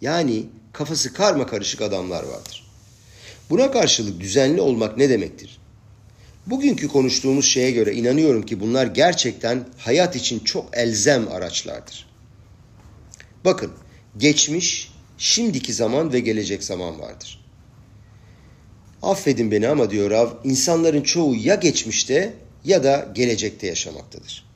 Yani 0.00 0.46
kafası 0.72 1.12
karma 1.12 1.46
karışık 1.46 1.82
adamlar 1.82 2.22
vardır. 2.22 2.59
Buna 3.50 3.70
karşılık 3.70 4.20
düzenli 4.20 4.60
olmak 4.60 4.96
ne 4.96 5.08
demektir? 5.10 5.60
Bugünkü 6.46 6.88
konuştuğumuz 6.88 7.44
şeye 7.44 7.70
göre 7.70 7.94
inanıyorum 7.94 8.46
ki 8.46 8.60
bunlar 8.60 8.86
gerçekten 8.86 9.68
hayat 9.78 10.16
için 10.16 10.38
çok 10.38 10.76
elzem 10.76 11.28
araçlardır. 11.28 12.06
Bakın, 13.44 13.72
geçmiş, 14.18 14.92
şimdiki 15.18 15.72
zaman 15.72 16.12
ve 16.12 16.20
gelecek 16.20 16.64
zaman 16.64 17.00
vardır. 17.00 17.44
Affedin 19.02 19.50
beni 19.50 19.68
ama 19.68 19.90
diyor 19.90 20.10
Rav, 20.10 20.30
insanların 20.44 21.02
çoğu 21.02 21.34
ya 21.34 21.54
geçmişte 21.54 22.34
ya 22.64 22.84
da 22.84 23.08
gelecekte 23.14 23.66
yaşamaktadır. 23.66 24.50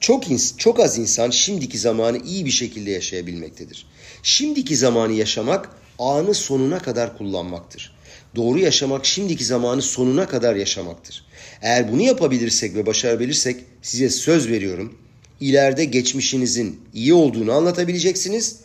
Çok, 0.00 0.24
çok 0.58 0.80
az 0.80 0.98
insan 0.98 1.30
şimdiki 1.30 1.78
zamanı 1.78 2.18
iyi 2.18 2.44
bir 2.44 2.50
şekilde 2.50 2.90
yaşayabilmektedir. 2.90 3.86
Şimdiki 4.22 4.76
zamanı 4.76 5.12
yaşamak 5.12 5.70
anı 5.98 6.34
sonuna 6.34 6.78
kadar 6.78 7.18
kullanmaktır. 7.18 7.95
Doğru 8.36 8.58
yaşamak 8.58 9.06
şimdiki 9.06 9.44
zamanı 9.44 9.82
sonuna 9.82 10.28
kadar 10.28 10.56
yaşamaktır. 10.56 11.24
Eğer 11.62 11.92
bunu 11.92 12.02
yapabilirsek 12.02 12.74
ve 12.74 12.86
başarabilirsek 12.86 13.56
size 13.82 14.10
söz 14.10 14.48
veriyorum. 14.48 14.98
İleride 15.40 15.84
geçmişinizin 15.84 16.80
iyi 16.94 17.14
olduğunu 17.14 17.52
anlatabileceksiniz 17.52 18.56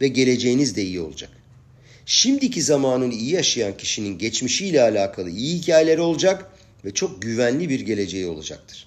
ve 0.00 0.08
geleceğiniz 0.08 0.76
de 0.76 0.82
iyi 0.82 1.00
olacak. 1.00 1.30
Şimdiki 2.06 2.62
zamanını 2.62 3.14
iyi 3.14 3.30
yaşayan 3.30 3.76
kişinin 3.76 4.18
geçmişiyle 4.18 4.82
alakalı 4.82 5.30
iyi 5.30 5.58
hikayeleri 5.58 6.00
olacak 6.00 6.50
ve 6.84 6.94
çok 6.94 7.22
güvenli 7.22 7.68
bir 7.68 7.80
geleceği 7.80 8.26
olacaktır. 8.26 8.86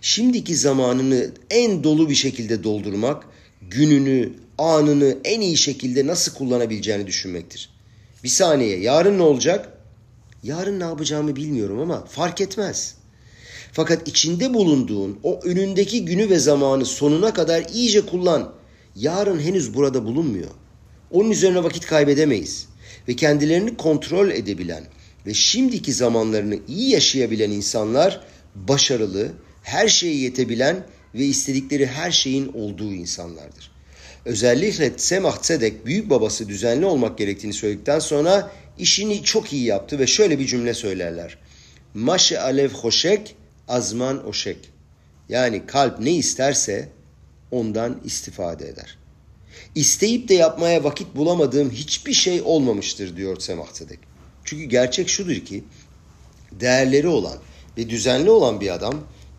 Şimdiki 0.00 0.56
zamanını 0.56 1.30
en 1.50 1.84
dolu 1.84 2.08
bir 2.08 2.14
şekilde 2.14 2.64
doldurmak, 2.64 3.24
gününü, 3.70 4.32
anını 4.58 5.18
en 5.24 5.40
iyi 5.40 5.56
şekilde 5.56 6.06
nasıl 6.06 6.34
kullanabileceğini 6.34 7.06
düşünmektir. 7.06 7.70
Bir 8.24 8.28
saniye 8.28 8.78
yarın 8.78 9.18
ne 9.18 9.22
olacak? 9.22 9.71
Yarın 10.42 10.80
ne 10.80 10.84
yapacağımı 10.84 11.36
bilmiyorum 11.36 11.78
ama 11.78 12.04
fark 12.04 12.40
etmez. 12.40 12.94
Fakat 13.72 14.08
içinde 14.08 14.54
bulunduğun 14.54 15.18
o 15.22 15.40
önündeki 15.44 16.04
günü 16.04 16.30
ve 16.30 16.38
zamanı 16.38 16.84
sonuna 16.84 17.34
kadar 17.34 17.64
iyice 17.74 18.06
kullan. 18.06 18.54
Yarın 18.96 19.40
henüz 19.40 19.74
burada 19.74 20.04
bulunmuyor. 20.04 20.50
Onun 21.10 21.30
üzerine 21.30 21.64
vakit 21.64 21.86
kaybedemeyiz. 21.86 22.66
Ve 23.08 23.16
kendilerini 23.16 23.76
kontrol 23.76 24.30
edebilen, 24.30 24.84
ve 25.26 25.34
şimdiki 25.34 25.92
zamanlarını 25.92 26.58
iyi 26.68 26.90
yaşayabilen 26.90 27.50
insanlar 27.50 28.20
başarılı, 28.54 29.32
her 29.62 29.88
şeye 29.88 30.14
yetebilen 30.14 30.86
ve 31.14 31.24
istedikleri 31.24 31.86
her 31.86 32.10
şeyin 32.10 32.52
olduğu 32.54 32.92
insanlardır. 32.92 33.70
Özellikle 34.24 34.92
Semah 34.96 35.36
Tzedek 35.36 35.86
büyük 35.86 36.10
babası 36.10 36.48
düzenli 36.48 36.86
olmak 36.86 37.18
gerektiğini 37.18 37.52
söyledikten 37.52 37.98
sonra 37.98 38.50
işini 38.78 39.22
çok 39.22 39.52
iyi 39.52 39.64
yaptı 39.64 39.98
ve 39.98 40.06
şöyle 40.06 40.38
bir 40.38 40.46
cümle 40.46 40.74
söylerler. 40.74 41.38
Maşe 41.94 42.40
alev 42.40 42.70
hoşek, 42.70 43.36
azman 43.68 44.26
oşek. 44.26 44.58
Yani 45.28 45.66
kalp 45.66 46.00
ne 46.00 46.12
isterse 46.12 46.88
ondan 47.50 48.00
istifade 48.04 48.68
eder. 48.68 48.98
İsteyip 49.74 50.28
de 50.28 50.34
yapmaya 50.34 50.84
vakit 50.84 51.16
bulamadığım 51.16 51.70
hiçbir 51.70 52.12
şey 52.12 52.42
olmamıştır 52.42 53.16
diyor 53.16 53.40
Semah 53.40 53.66
Tzedek. 53.66 53.98
Çünkü 54.44 54.64
gerçek 54.64 55.08
şudur 55.08 55.36
ki 55.36 55.64
değerleri 56.52 57.08
olan 57.08 57.38
ve 57.78 57.90
düzenli 57.90 58.30
olan 58.30 58.60
bir 58.60 58.74
adam 58.74 58.94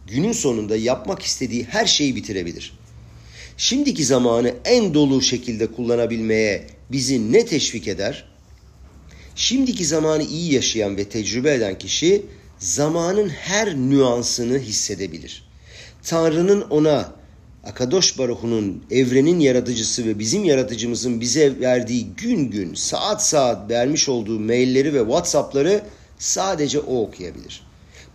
günün 0.08 0.32
sonunda 0.32 0.78
yapmak 0.78 1.22
istediği 1.22 1.64
her 1.64 1.86
şeyi 1.86 2.16
bitirebilir. 2.16 2.74
Şimdiki 3.58 4.06
zamanı 4.06 4.54
en 4.66 4.94
dolu 4.94 5.22
şekilde 5.22 5.68
kullanabilmeye 5.68 6.68
bizi 6.92 7.32
ne 7.32 7.46
teşvik 7.46 7.88
eder? 7.88 8.33
Şimdiki 9.36 9.86
zamanı 9.86 10.24
iyi 10.24 10.54
yaşayan 10.54 10.98
ve 10.98 11.10
tecrübe 11.10 11.54
eden 11.54 11.78
kişi 11.78 12.26
zamanın 12.60 13.30
her 13.30 13.76
nüansını 13.76 14.60
hissedebilir. 14.60 15.44
Tanrı'nın 16.04 16.62
ona 16.62 17.14
Akadosh 17.64 18.18
Baruhu'nun 18.18 18.84
evrenin 18.92 19.40
yaratıcısı 19.40 20.06
ve 20.06 20.20
bizim 20.20 20.44
yaratıcımızın 20.44 21.22
bize 21.22 21.60
verdiği 21.60 22.08
gün 22.18 22.52
gün 22.52 22.74
saat 22.74 23.26
saat 23.26 23.70
vermiş 23.70 24.10
olduğu 24.10 24.40
mailleri 24.40 24.94
ve 24.94 25.00
Whatsapp'ları 25.00 25.84
sadece 26.20 26.80
o 26.80 27.02
okuyabilir. 27.02 27.62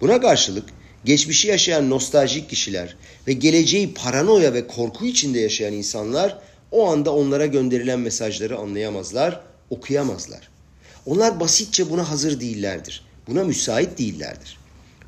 Buna 0.01 0.21
karşılık 0.21 0.69
geçmişi 1.05 1.49
yaşayan 1.49 1.91
nostaljik 1.91 2.51
kişiler 2.51 2.97
ve 3.27 3.33
geleceği 3.33 3.95
paranoya 3.95 4.55
ve 4.55 4.67
korku 4.67 5.07
içinde 5.07 5.41
yaşayan 5.41 5.73
insanlar 5.73 6.39
o 6.71 6.91
anda 6.91 7.15
onlara 7.15 7.47
gönderilen 7.47 8.01
mesajları 8.01 8.59
anlayamazlar, 8.59 9.41
okuyamazlar. 9.71 10.58
Onlar 11.09 11.41
basitçe 11.41 11.91
buna 11.91 12.11
hazır 12.11 12.41
değillerdir. 12.41 13.05
Buna 13.29 13.45
müsait 13.45 13.99
değillerdir. 13.99 14.59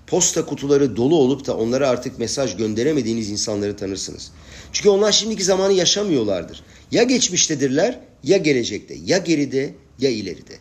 Posta 0.06 0.46
kutuları 0.46 0.96
dolu 0.96 1.16
olup 1.16 1.46
da 1.46 1.56
onlara 1.56 1.88
artık 1.88 2.18
mesaj 2.18 2.56
gönderemediğiniz 2.56 3.30
insanları 3.30 3.76
tanırsınız. 3.76 4.32
Çünkü 4.72 4.88
onlar 4.88 5.12
şimdiki 5.12 5.44
zamanı 5.44 5.72
yaşamıyorlardır. 5.72 6.62
Ya 6.90 7.02
geçmiştedirler 7.02 8.00
ya 8.24 8.36
gelecekte, 8.36 8.96
ya 9.04 9.18
geride 9.18 9.74
ya 9.98 10.10
ileride. 10.10 10.58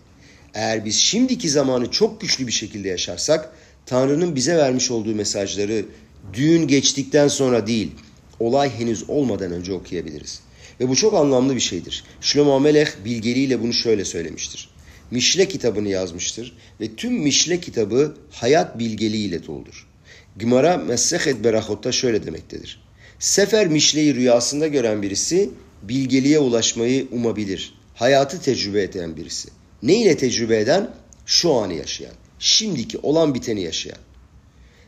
Eğer 0.54 0.86
biz 0.86 0.96
şimdiki 0.96 1.50
zamanı 1.50 1.92
çok 1.92 2.22
güçlü 2.22 2.48
bir 2.48 2.52
şekilde 2.52 2.88
yaşarsak 2.88 3.54
Tanrı'nın 3.86 4.36
bize 4.36 4.58
vermiş 4.58 4.92
olduğu 4.92 5.16
mesajları 5.16 5.86
düğün 6.34 6.68
geçtikten 6.68 7.28
sonra 7.28 7.68
değil, 7.68 7.92
olay 8.40 8.70
henüz 8.80 9.10
olmadan 9.10 9.52
önce 9.52 9.74
okuyabiliriz. 9.74 10.40
Ve 10.80 10.90
bu 10.90 10.96
çok 10.96 11.14
anlamlı 11.14 11.56
bir 11.56 11.60
şeydir. 11.60 12.04
Şlomo 12.22 12.56
Amelech 12.56 12.92
bilgeliğiyle 13.06 13.62
bunu 13.62 13.74
şöyle 13.74 14.06
söylemiştir. 14.06 14.79
Mişle 15.12 15.48
kitabını 15.48 15.90
yazmıştır 15.90 16.58
ve 16.82 16.96
tüm 16.96 17.14
Mişle 17.14 17.60
kitabı 17.60 18.18
hayat 18.32 18.80
bilgeliğiyle 18.80 19.48
doludur. 19.48 19.88
Gümara 20.36 20.78
Messehet 20.78 21.44
Berahot'ta 21.44 21.92
şöyle 21.92 22.26
demektedir. 22.26 22.82
Sefer 23.20 23.68
Mişle'yi 23.68 24.16
rüyasında 24.16 24.68
gören 24.68 25.02
birisi 25.02 25.50
bilgeliğe 25.84 26.40
ulaşmayı 26.40 27.08
umabilir. 27.12 27.74
Hayatı 27.96 28.42
tecrübe 28.42 28.84
eden 28.84 29.18
birisi. 29.18 29.50
Ne 29.84 30.02
ile 30.02 30.18
tecrübe 30.18 30.60
eden? 30.60 30.92
Şu 31.26 31.54
anı 31.54 31.74
yaşayan. 31.74 32.14
Şimdiki 32.40 32.98
olan 32.98 33.34
biteni 33.34 33.62
yaşayan. 33.62 33.98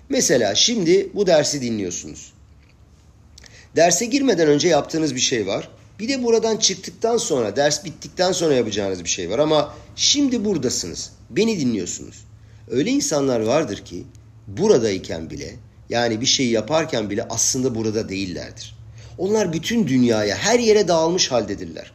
Mesela 0.09 0.55
şimdi 0.55 1.09
bu 1.13 1.27
dersi 1.27 1.61
dinliyorsunuz. 1.61 2.33
Derse 3.75 4.05
girmeden 4.05 4.47
önce 4.47 4.67
yaptığınız 4.67 5.15
bir 5.15 5.19
şey 5.19 5.47
var. 5.47 5.69
Bir 6.01 6.07
de 6.07 6.23
buradan 6.23 6.57
çıktıktan 6.57 7.17
sonra, 7.17 7.55
ders 7.55 7.85
bittikten 7.85 8.31
sonra 8.31 8.53
yapacağınız 8.53 9.03
bir 9.03 9.09
şey 9.09 9.29
var 9.29 9.39
ama 9.39 9.73
şimdi 9.95 10.45
buradasınız. 10.45 11.11
Beni 11.29 11.59
dinliyorsunuz. 11.59 12.25
Öyle 12.69 12.89
insanlar 12.89 13.39
vardır 13.39 13.77
ki 13.77 14.03
buradayken 14.47 15.29
bile 15.29 15.55
yani 15.89 16.21
bir 16.21 16.25
şeyi 16.25 16.51
yaparken 16.51 17.09
bile 17.09 17.23
aslında 17.29 17.75
burada 17.75 18.09
değillerdir. 18.09 18.75
Onlar 19.17 19.53
bütün 19.53 19.87
dünyaya, 19.87 20.35
her 20.35 20.59
yere 20.59 20.87
dağılmış 20.87 21.31
haldedirler. 21.31 21.91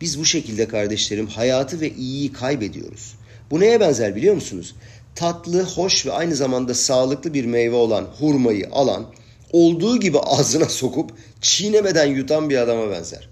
Biz 0.00 0.20
bu 0.20 0.24
şekilde 0.24 0.68
kardeşlerim 0.68 1.26
hayatı 1.26 1.80
ve 1.80 1.90
iyiyi 1.90 2.32
kaybediyoruz. 2.32 3.14
Bu 3.50 3.60
neye 3.60 3.80
benzer 3.80 4.16
biliyor 4.16 4.34
musunuz? 4.34 4.74
Tatlı, 5.14 5.62
hoş 5.62 6.06
ve 6.06 6.12
aynı 6.12 6.34
zamanda 6.34 6.74
sağlıklı 6.74 7.34
bir 7.34 7.44
meyve 7.44 7.76
olan 7.76 8.06
hurmayı 8.18 8.68
alan, 8.72 9.06
olduğu 9.52 10.00
gibi 10.00 10.18
ağzına 10.18 10.68
sokup 10.68 11.10
çiğnemeden 11.40 12.06
yutan 12.06 12.50
bir 12.50 12.56
adama 12.56 12.90
benzer. 12.90 13.31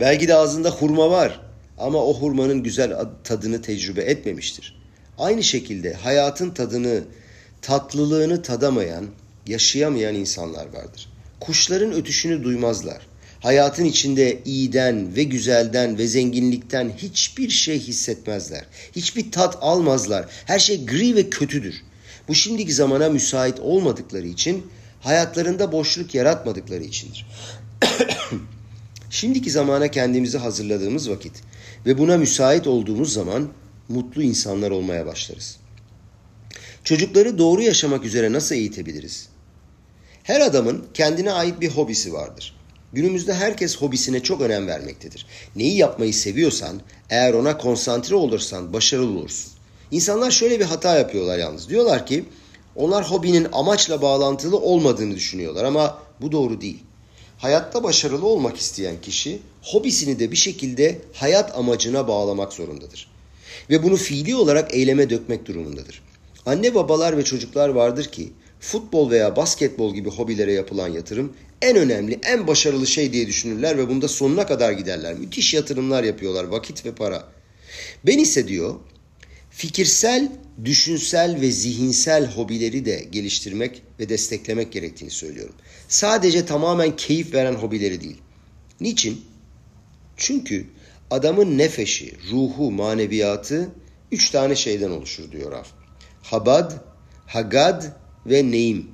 Belki 0.00 0.28
de 0.28 0.34
ağzında 0.34 0.70
hurma 0.70 1.10
var 1.10 1.40
ama 1.78 2.04
o 2.04 2.14
hurmanın 2.14 2.62
güzel 2.62 2.96
tadını 3.24 3.62
tecrübe 3.62 4.02
etmemiştir. 4.02 4.78
Aynı 5.18 5.42
şekilde 5.42 5.94
hayatın 5.94 6.50
tadını, 6.50 7.04
tatlılığını 7.62 8.42
tadamayan, 8.42 9.06
yaşayamayan 9.46 10.14
insanlar 10.14 10.66
vardır. 10.66 11.08
Kuşların 11.40 11.92
ötüşünü 11.92 12.44
duymazlar. 12.44 13.06
Hayatın 13.40 13.84
içinde 13.84 14.42
iyiden 14.44 15.16
ve 15.16 15.22
güzelden 15.22 15.98
ve 15.98 16.06
zenginlikten 16.06 16.92
hiçbir 16.96 17.50
şey 17.50 17.80
hissetmezler. 17.80 18.64
Hiçbir 18.96 19.32
tat 19.32 19.58
almazlar. 19.60 20.26
Her 20.46 20.58
şey 20.58 20.86
gri 20.86 21.16
ve 21.16 21.30
kötüdür. 21.30 21.74
Bu 22.28 22.34
şimdiki 22.34 22.72
zamana 22.72 23.08
müsait 23.08 23.60
olmadıkları 23.60 24.26
için 24.26 24.66
hayatlarında 25.00 25.72
boşluk 25.72 26.14
yaratmadıkları 26.14 26.84
içindir. 26.84 27.26
Şimdiki 29.10 29.50
zamana 29.50 29.88
kendimizi 29.88 30.38
hazırladığımız 30.38 31.10
vakit 31.10 31.32
ve 31.86 31.98
buna 31.98 32.16
müsait 32.16 32.66
olduğumuz 32.66 33.12
zaman 33.12 33.48
mutlu 33.88 34.22
insanlar 34.22 34.70
olmaya 34.70 35.06
başlarız. 35.06 35.56
Çocukları 36.84 37.38
doğru 37.38 37.62
yaşamak 37.62 38.04
üzere 38.04 38.32
nasıl 38.32 38.54
eğitebiliriz? 38.54 39.28
Her 40.22 40.40
adamın 40.40 40.86
kendine 40.94 41.32
ait 41.32 41.60
bir 41.60 41.68
hobisi 41.68 42.12
vardır. 42.12 42.56
Günümüzde 42.92 43.34
herkes 43.34 43.76
hobisine 43.76 44.22
çok 44.22 44.40
önem 44.40 44.66
vermektedir. 44.66 45.26
Neyi 45.56 45.76
yapmayı 45.76 46.14
seviyorsan, 46.14 46.80
eğer 47.10 47.34
ona 47.34 47.58
konsantre 47.58 48.14
olursan 48.14 48.72
başarılı 48.72 49.18
olursun. 49.18 49.52
İnsanlar 49.90 50.30
şöyle 50.30 50.60
bir 50.60 50.64
hata 50.64 50.98
yapıyorlar 50.98 51.38
yalnız. 51.38 51.68
Diyorlar 51.68 52.06
ki 52.06 52.24
onlar 52.76 53.10
hobinin 53.10 53.46
amaçla 53.52 54.02
bağlantılı 54.02 54.56
olmadığını 54.58 55.14
düşünüyorlar 55.14 55.64
ama 55.64 55.98
bu 56.20 56.32
doğru 56.32 56.60
değil. 56.60 56.82
Hayatta 57.38 57.82
başarılı 57.82 58.26
olmak 58.26 58.56
isteyen 58.56 59.00
kişi 59.02 59.38
hobisini 59.62 60.18
de 60.18 60.30
bir 60.30 60.36
şekilde 60.36 60.98
hayat 61.12 61.58
amacına 61.58 62.08
bağlamak 62.08 62.52
zorundadır. 62.52 63.10
Ve 63.70 63.82
bunu 63.82 63.96
fiili 63.96 64.36
olarak 64.36 64.74
eyleme 64.74 65.10
dökmek 65.10 65.46
durumundadır. 65.46 66.02
Anne 66.46 66.74
babalar 66.74 67.16
ve 67.16 67.24
çocuklar 67.24 67.68
vardır 67.68 68.04
ki 68.04 68.32
futbol 68.60 69.10
veya 69.10 69.36
basketbol 69.36 69.94
gibi 69.94 70.10
hobilere 70.10 70.52
yapılan 70.52 70.88
yatırım 70.88 71.32
en 71.62 71.76
önemli, 71.76 72.18
en 72.22 72.46
başarılı 72.46 72.86
şey 72.86 73.12
diye 73.12 73.26
düşünürler 73.26 73.78
ve 73.78 73.88
bunda 73.88 74.08
sonuna 74.08 74.46
kadar 74.46 74.72
giderler. 74.72 75.14
Müthiş 75.14 75.54
yatırımlar 75.54 76.04
yapıyorlar, 76.04 76.44
vakit 76.44 76.86
ve 76.86 76.94
para. 76.94 77.28
Ben 78.06 78.18
ise 78.18 78.48
diyor, 78.48 78.74
fikirsel, 79.50 80.32
düşünsel 80.64 81.40
ve 81.40 81.50
zihinsel 81.50 82.26
hobileri 82.26 82.84
de 82.84 83.06
geliştirmek 83.12 83.82
ve 83.98 84.08
desteklemek 84.08 84.72
gerektiğini 84.72 85.10
söylüyorum. 85.10 85.54
Sadece 85.88 86.46
tamamen 86.46 86.96
keyif 86.96 87.34
veren 87.34 87.54
hobileri 87.54 88.00
değil. 88.00 88.20
Niçin? 88.80 89.24
Çünkü 90.16 90.66
adamın 91.10 91.58
nefeşi, 91.58 92.14
ruhu, 92.30 92.70
maneviyatı 92.70 93.70
üç 94.12 94.30
tane 94.30 94.56
şeyden 94.56 94.90
oluşur 94.90 95.32
diyor 95.32 95.52
Raf. 95.52 95.68
Habad, 96.22 96.72
Hagad 97.26 97.82
ve 98.26 98.50
Neim. 98.50 98.90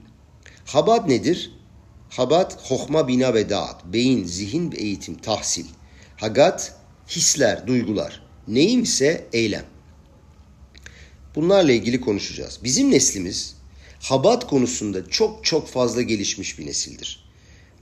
Habad 0.64 1.09
nedir? 1.09 1.53
Habad, 2.11 2.69
hokma, 2.69 3.09
bina 3.09 3.35
ve 3.35 3.51
dağıt. 3.51 3.85
Beyin, 3.85 4.25
zihin, 4.25 4.75
eğitim, 4.77 5.14
tahsil. 5.14 5.67
Hagad, 6.17 6.61
hisler, 7.09 7.67
duygular. 7.67 8.23
Neim 8.49 8.83
ise 8.83 9.27
eylem. 9.33 9.64
Bunlarla 11.35 11.73
ilgili 11.73 12.01
konuşacağız. 12.01 12.61
Bizim 12.64 12.90
neslimiz 12.90 13.57
Habat 14.05 14.47
konusunda 14.47 15.09
çok 15.11 15.45
çok 15.45 15.69
fazla 15.69 16.03
gelişmiş 16.03 16.59
bir 16.59 16.67
nesildir. 16.67 17.25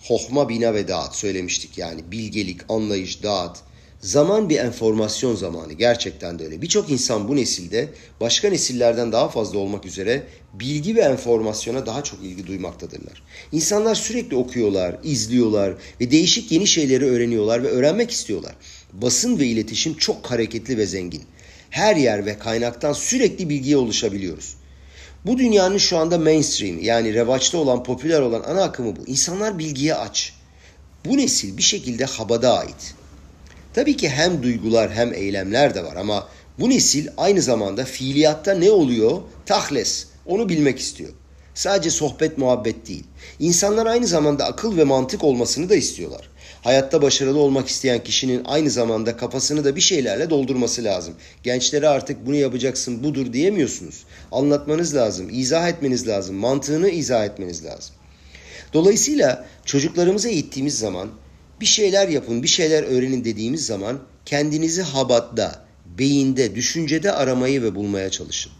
Hohma, 0.02 0.48
bina 0.48 0.74
ve 0.74 0.88
dağıt 0.88 1.14
söylemiştik 1.14 1.78
yani 1.78 2.00
bilgelik, 2.12 2.60
anlayış, 2.68 3.22
dağıt. 3.22 3.58
Zaman 4.00 4.48
bir 4.48 4.58
enformasyon 4.58 5.34
zamanı 5.34 5.72
gerçekten 5.72 6.38
de 6.38 6.44
öyle. 6.44 6.62
Birçok 6.62 6.90
insan 6.90 7.28
bu 7.28 7.36
nesilde 7.36 7.88
başka 8.20 8.48
nesillerden 8.50 9.12
daha 9.12 9.28
fazla 9.28 9.58
olmak 9.58 9.86
üzere 9.86 10.22
bilgi 10.54 10.96
ve 10.96 11.00
enformasyona 11.00 11.86
daha 11.86 12.04
çok 12.04 12.22
ilgi 12.22 12.46
duymaktadırlar. 12.46 13.22
İnsanlar 13.52 13.94
sürekli 13.94 14.36
okuyorlar, 14.36 14.96
izliyorlar 15.04 15.74
ve 16.00 16.10
değişik 16.10 16.52
yeni 16.52 16.66
şeyleri 16.66 17.04
öğreniyorlar 17.04 17.62
ve 17.62 17.68
öğrenmek 17.68 18.10
istiyorlar. 18.10 18.56
Basın 18.92 19.38
ve 19.38 19.46
iletişim 19.46 19.96
çok 19.96 20.26
hareketli 20.26 20.78
ve 20.78 20.86
zengin. 20.86 21.22
her 21.70 21.96
yer 21.96 22.26
ve 22.26 22.38
kaynaktan 22.38 22.92
sürekli 22.92 23.48
bilgiye 23.48 23.76
ulaşabiliyoruz. 23.76 24.61
Bu 25.26 25.38
dünyanın 25.38 25.78
şu 25.78 25.98
anda 25.98 26.18
mainstream 26.18 26.78
yani 26.80 27.14
revaçta 27.14 27.58
olan, 27.58 27.82
popüler 27.82 28.20
olan 28.20 28.42
ana 28.42 28.62
akımı 28.62 28.96
bu. 28.96 29.00
İnsanlar 29.06 29.58
bilgiye 29.58 29.94
aç. 29.94 30.32
Bu 31.04 31.16
nesil 31.16 31.56
bir 31.56 31.62
şekilde 31.62 32.04
habada 32.04 32.58
ait. 32.58 32.94
Tabii 33.74 33.96
ki 33.96 34.08
hem 34.08 34.42
duygular 34.42 34.92
hem 34.92 35.14
eylemler 35.14 35.74
de 35.74 35.84
var 35.84 35.96
ama 35.96 36.28
bu 36.58 36.70
nesil 36.70 37.08
aynı 37.16 37.42
zamanda 37.42 37.84
fiiliyatta 37.84 38.54
ne 38.54 38.70
oluyor? 38.70 39.20
Tahles. 39.46 40.06
Onu 40.26 40.48
bilmek 40.48 40.78
istiyor. 40.78 41.10
Sadece 41.54 41.90
sohbet 41.90 42.38
muhabbet 42.38 42.88
değil. 42.88 43.04
İnsanlar 43.38 43.86
aynı 43.86 44.06
zamanda 44.06 44.44
akıl 44.44 44.76
ve 44.76 44.84
mantık 44.84 45.24
olmasını 45.24 45.68
da 45.68 45.74
istiyorlar. 45.74 46.30
Hayatta 46.62 47.02
başarılı 47.02 47.38
olmak 47.38 47.68
isteyen 47.68 48.04
kişinin 48.04 48.42
aynı 48.44 48.70
zamanda 48.70 49.16
kafasını 49.16 49.64
da 49.64 49.76
bir 49.76 49.80
şeylerle 49.80 50.30
doldurması 50.30 50.84
lazım. 50.84 51.14
Gençlere 51.42 51.88
artık 51.88 52.26
bunu 52.26 52.36
yapacaksın 52.36 53.04
budur 53.04 53.32
diyemiyorsunuz. 53.32 54.04
Anlatmanız 54.32 54.94
lazım, 54.94 55.28
izah 55.32 55.68
etmeniz 55.68 56.08
lazım, 56.08 56.36
mantığını 56.36 56.88
izah 56.90 57.24
etmeniz 57.24 57.64
lazım. 57.64 57.94
Dolayısıyla 58.72 59.46
çocuklarımıza 59.64 60.28
eğittiğimiz 60.28 60.78
zaman 60.78 61.10
bir 61.60 61.66
şeyler 61.66 62.08
yapın, 62.08 62.42
bir 62.42 62.48
şeyler 62.48 62.82
öğrenin 62.82 63.24
dediğimiz 63.24 63.66
zaman 63.66 64.00
kendinizi 64.26 64.82
habatta, 64.82 65.64
beyinde, 65.98 66.54
düşüncede 66.54 67.12
aramayı 67.12 67.62
ve 67.62 67.74
bulmaya 67.74 68.10
çalışın. 68.10 68.52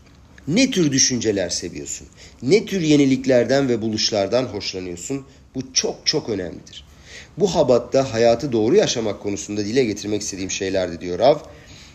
Ne 0.49 0.71
tür 0.71 0.93
düşünceler 0.93 1.49
seviyorsun? 1.49 2.09
Ne 2.43 2.67
tür 2.67 2.81
yeniliklerden 2.81 3.69
ve 3.69 3.83
buluşlardan 3.83 4.45
hoşlanıyorsun? 4.45 5.27
Bu 5.55 5.73
çok 5.73 6.07
çok 6.07 6.29
önemlidir. 6.29 6.92
Bu 7.39 7.55
habatta 7.55 8.13
hayatı 8.13 8.53
doğru 8.53 8.75
yaşamak 8.77 9.21
konusunda 9.21 9.65
dile 9.65 9.85
getirmek 9.85 10.23
istediğim 10.23 10.51
şeylerdi 10.51 11.01
diyor 11.01 11.19
Rav. 11.19 11.39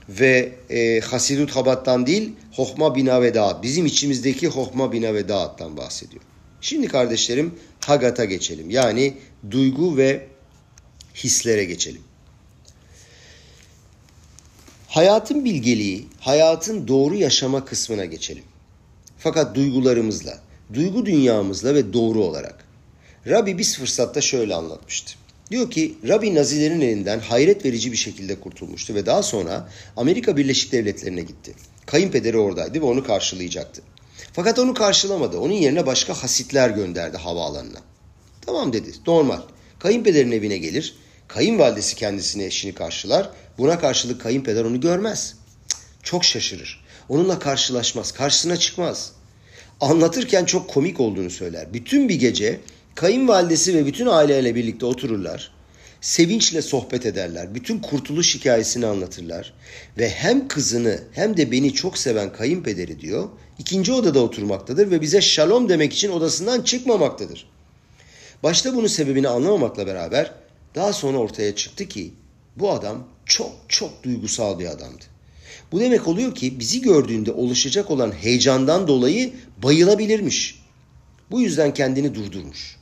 Ve 0.10 0.52
e, 0.70 1.00
Hasidut 1.00 1.52
Habat'tan 1.56 2.08
değil, 2.08 2.32
Hohma 2.52 2.96
Bina 2.96 3.22
ve 3.22 3.34
Dağıt. 3.34 3.64
Bizim 3.64 3.86
içimizdeki 3.86 4.48
Hohma 4.48 4.92
Bina 4.92 5.14
ve 5.14 5.30
Dağıt'tan 5.30 5.78
bahsediyor. 5.78 6.24
Şimdi 6.62 6.88
kardeşlerim 6.88 7.56
Hagat'a 7.86 8.26
geçelim. 8.26 8.70
Yani 8.70 9.14
duygu 9.52 9.98
ve 9.98 10.28
hislere 11.16 11.66
geçelim. 11.66 12.02
Hayatın 14.88 15.46
bilgeliği, 15.46 16.08
hayatın 16.20 16.88
doğru 16.88 17.16
yaşama 17.16 17.66
kısmına 17.66 18.06
geçelim. 18.06 18.44
Fakat 19.18 19.56
duygularımızla, 19.56 20.40
duygu 20.74 21.06
dünyamızla 21.06 21.76
ve 21.76 21.94
doğru 21.94 22.24
olarak. 22.24 22.66
Rabbi 23.28 23.58
bir 23.58 23.64
fırsatta 23.64 24.22
şöyle 24.22 24.56
anlatmıştı. 24.56 25.14
Diyor 25.52 25.72
ki 25.72 25.96
Rabbi 26.08 26.36
Nazilerin 26.36 26.82
elinden 26.82 27.20
hayret 27.20 27.66
verici 27.66 27.92
bir 27.92 27.98
şekilde 27.98 28.40
kurtulmuştu 28.40 28.96
ve 28.96 29.06
daha 29.06 29.24
sonra 29.24 29.70
Amerika 29.98 30.38
Birleşik 30.38 30.72
Devletleri'ne 30.72 31.22
gitti. 31.22 31.54
Kayınpederi 31.86 32.38
oradaydı 32.38 32.82
ve 32.82 32.86
onu 32.86 33.04
karşılayacaktı. 33.04 33.82
Fakat 34.34 34.60
onu 34.60 34.74
karşılamadı. 34.74 35.38
Onun 35.38 35.54
yerine 35.54 35.86
başka 35.86 36.24
hasitler 36.24 36.70
gönderdi 36.70 37.18
havaalanına. 37.18 37.80
Tamam 38.42 38.74
dedi 38.74 38.92
normal. 39.08 39.42
Kayınpederin 39.80 40.32
evine 40.32 40.58
gelir. 40.58 40.96
Kayınvalidesi 41.28 41.96
kendisine 41.96 42.46
eşini 42.46 42.74
karşılar. 42.74 43.30
Buna 43.58 43.80
karşılık 43.80 44.22
kayınpeder 44.22 44.64
onu 44.64 44.82
görmez. 44.82 45.36
çok 46.04 46.26
şaşırır. 46.26 46.84
Onunla 47.10 47.40
karşılaşmaz. 47.40 48.12
Karşısına 48.12 48.58
çıkmaz. 48.58 49.12
Anlatırken 49.82 50.46
çok 50.46 50.70
komik 50.70 51.00
olduğunu 51.00 51.30
söyler. 51.30 51.74
Bütün 51.74 52.10
bir 52.10 52.16
gece 52.16 52.60
kayınvalidesi 52.98 53.74
ve 53.74 53.86
bütün 53.86 54.06
aileyle 54.06 54.56
birlikte 54.56 54.86
otururlar. 54.86 55.52
Sevinçle 56.02 56.62
sohbet 56.62 57.06
ederler. 57.06 57.56
Bütün 57.56 57.80
kurtuluş 57.80 58.36
hikayesini 58.36 58.86
anlatırlar. 58.86 59.54
Ve 59.98 60.10
hem 60.10 60.48
kızını 60.48 61.00
hem 61.12 61.38
de 61.38 61.52
beni 61.52 61.74
çok 61.74 61.98
seven 61.98 62.34
kayınpederi 62.34 63.00
diyor. 63.00 63.30
ikinci 63.60 63.94
odada 63.94 64.20
oturmaktadır 64.20 64.92
ve 64.92 65.02
bize 65.02 65.22
şalom 65.22 65.70
demek 65.70 65.94
için 65.94 66.12
odasından 66.12 66.62
çıkmamaktadır. 66.62 67.50
Başta 68.44 68.76
bunun 68.76 68.88
sebebini 68.88 69.28
anlamamakla 69.28 69.88
beraber 69.88 70.32
daha 70.76 70.94
sonra 70.94 71.18
ortaya 71.18 71.56
çıktı 71.56 71.88
ki 71.88 72.14
bu 72.56 72.72
adam 72.72 73.08
çok 73.26 73.52
çok 73.68 74.04
duygusal 74.04 74.60
bir 74.60 74.66
adamdı. 74.66 75.06
Bu 75.72 75.80
demek 75.80 76.08
oluyor 76.08 76.36
ki 76.36 76.60
bizi 76.60 76.82
gördüğünde 76.82 77.32
oluşacak 77.32 77.92
olan 77.92 78.12
heyecandan 78.12 78.88
dolayı 78.88 79.34
bayılabilirmiş. 79.64 80.64
Bu 81.32 81.42
yüzden 81.42 81.74
kendini 81.74 82.16
durdurmuş. 82.16 82.77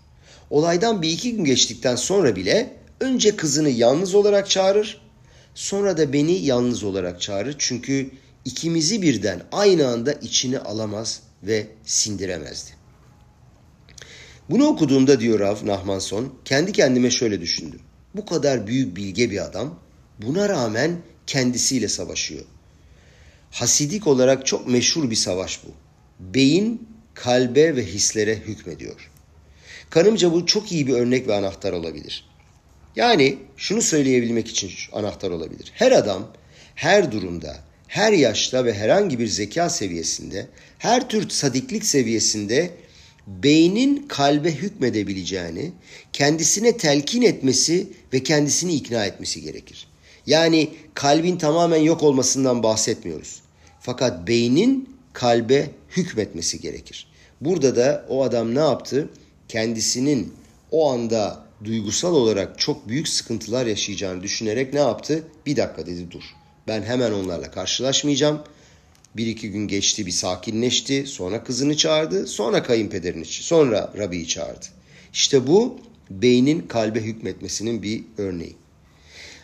Olaydan 0.49 1.01
bir 1.01 1.09
iki 1.09 1.35
gün 1.35 1.43
geçtikten 1.43 1.95
sonra 1.95 2.35
bile 2.35 2.73
önce 2.99 3.35
kızını 3.35 3.69
yalnız 3.69 4.15
olarak 4.15 4.49
çağırır, 4.49 5.01
sonra 5.55 5.97
da 5.97 6.13
beni 6.13 6.31
yalnız 6.31 6.83
olarak 6.83 7.21
çağırır. 7.21 7.55
Çünkü 7.57 8.11
ikimizi 8.45 9.01
birden 9.01 9.41
aynı 9.51 9.87
anda 9.87 10.13
içine 10.13 10.59
alamaz 10.59 11.21
ve 11.43 11.67
sindiremezdi. 11.85 12.71
Bunu 14.49 14.65
okuduğumda 14.65 15.19
diyor 15.19 15.39
Rav 15.39 15.55
Nahmanson, 15.65 16.33
kendi 16.45 16.71
kendime 16.71 17.09
şöyle 17.11 17.41
düşündüm. 17.41 17.79
Bu 18.15 18.25
kadar 18.25 18.67
büyük 18.67 18.95
bilge 18.95 19.31
bir 19.31 19.45
adam 19.45 19.79
buna 20.21 20.49
rağmen 20.49 20.97
kendisiyle 21.27 21.87
savaşıyor. 21.87 22.45
Hasidik 23.51 24.07
olarak 24.07 24.45
çok 24.45 24.67
meşhur 24.67 25.09
bir 25.09 25.15
savaş 25.15 25.63
bu. 25.63 25.69
Beyin 26.19 26.87
kalbe 27.13 27.75
ve 27.75 27.85
hislere 27.85 28.35
hükmediyor. 28.35 29.11
Kanımca 29.95 30.33
bu 30.33 30.45
çok 30.45 30.71
iyi 30.71 30.87
bir 30.87 30.93
örnek 30.93 31.27
ve 31.27 31.35
anahtar 31.35 31.73
olabilir. 31.73 32.25
Yani 32.95 33.37
şunu 33.57 33.81
söyleyebilmek 33.81 34.47
için 34.47 34.71
anahtar 34.91 35.31
olabilir. 35.31 35.71
Her 35.73 35.91
adam 35.91 36.27
her 36.75 37.11
durumda, 37.11 37.57
her 37.87 38.11
yaşta 38.11 38.65
ve 38.65 38.73
herhangi 38.73 39.19
bir 39.19 39.27
zeka 39.27 39.69
seviyesinde, 39.69 40.47
her 40.77 41.09
tür 41.09 41.29
sadiklik 41.29 41.85
seviyesinde 41.85 42.71
beynin 43.27 44.07
kalbe 44.07 44.51
hükmedebileceğini, 44.51 45.71
kendisine 46.13 46.77
telkin 46.77 47.21
etmesi 47.21 47.87
ve 48.13 48.23
kendisini 48.23 48.73
ikna 48.73 49.05
etmesi 49.05 49.41
gerekir. 49.41 49.87
Yani 50.27 50.69
kalbin 50.93 51.37
tamamen 51.37 51.81
yok 51.81 52.03
olmasından 52.03 52.63
bahsetmiyoruz. 52.63 53.41
Fakat 53.79 54.27
beynin 54.27 54.97
kalbe 55.13 55.69
hükmetmesi 55.97 56.61
gerekir. 56.61 57.07
Burada 57.41 57.75
da 57.75 58.05
o 58.09 58.23
adam 58.23 58.55
ne 58.55 58.59
yaptı? 58.59 59.09
Kendisinin 59.47 60.33
o 60.71 60.91
anda 60.91 61.45
duygusal 61.63 62.15
olarak 62.15 62.59
çok 62.59 62.87
büyük 62.87 63.07
sıkıntılar 63.07 63.65
yaşayacağını 63.65 64.23
düşünerek 64.23 64.73
ne 64.73 64.79
yaptı? 64.79 65.23
Bir 65.45 65.55
dakika 65.55 65.85
dedi 65.85 66.11
dur. 66.11 66.23
Ben 66.67 66.83
hemen 66.83 67.11
onlarla 67.11 67.51
karşılaşmayacağım. 67.51 68.43
Bir 69.17 69.27
iki 69.27 69.51
gün 69.51 69.67
geçti 69.67 70.05
bir 70.05 70.11
sakinleşti. 70.11 71.07
Sonra 71.07 71.43
kızını 71.43 71.77
çağırdı. 71.77 72.27
Sonra 72.27 72.63
kayınpederini 72.63 73.25
sonra 73.25 73.93
Rabi'yi 73.97 74.27
çağırdı. 74.27 74.65
İşte 75.13 75.47
bu 75.47 75.79
beynin 76.09 76.67
kalbe 76.67 77.01
hükmetmesinin 77.01 77.83
bir 77.83 78.03
örneği. 78.17 78.55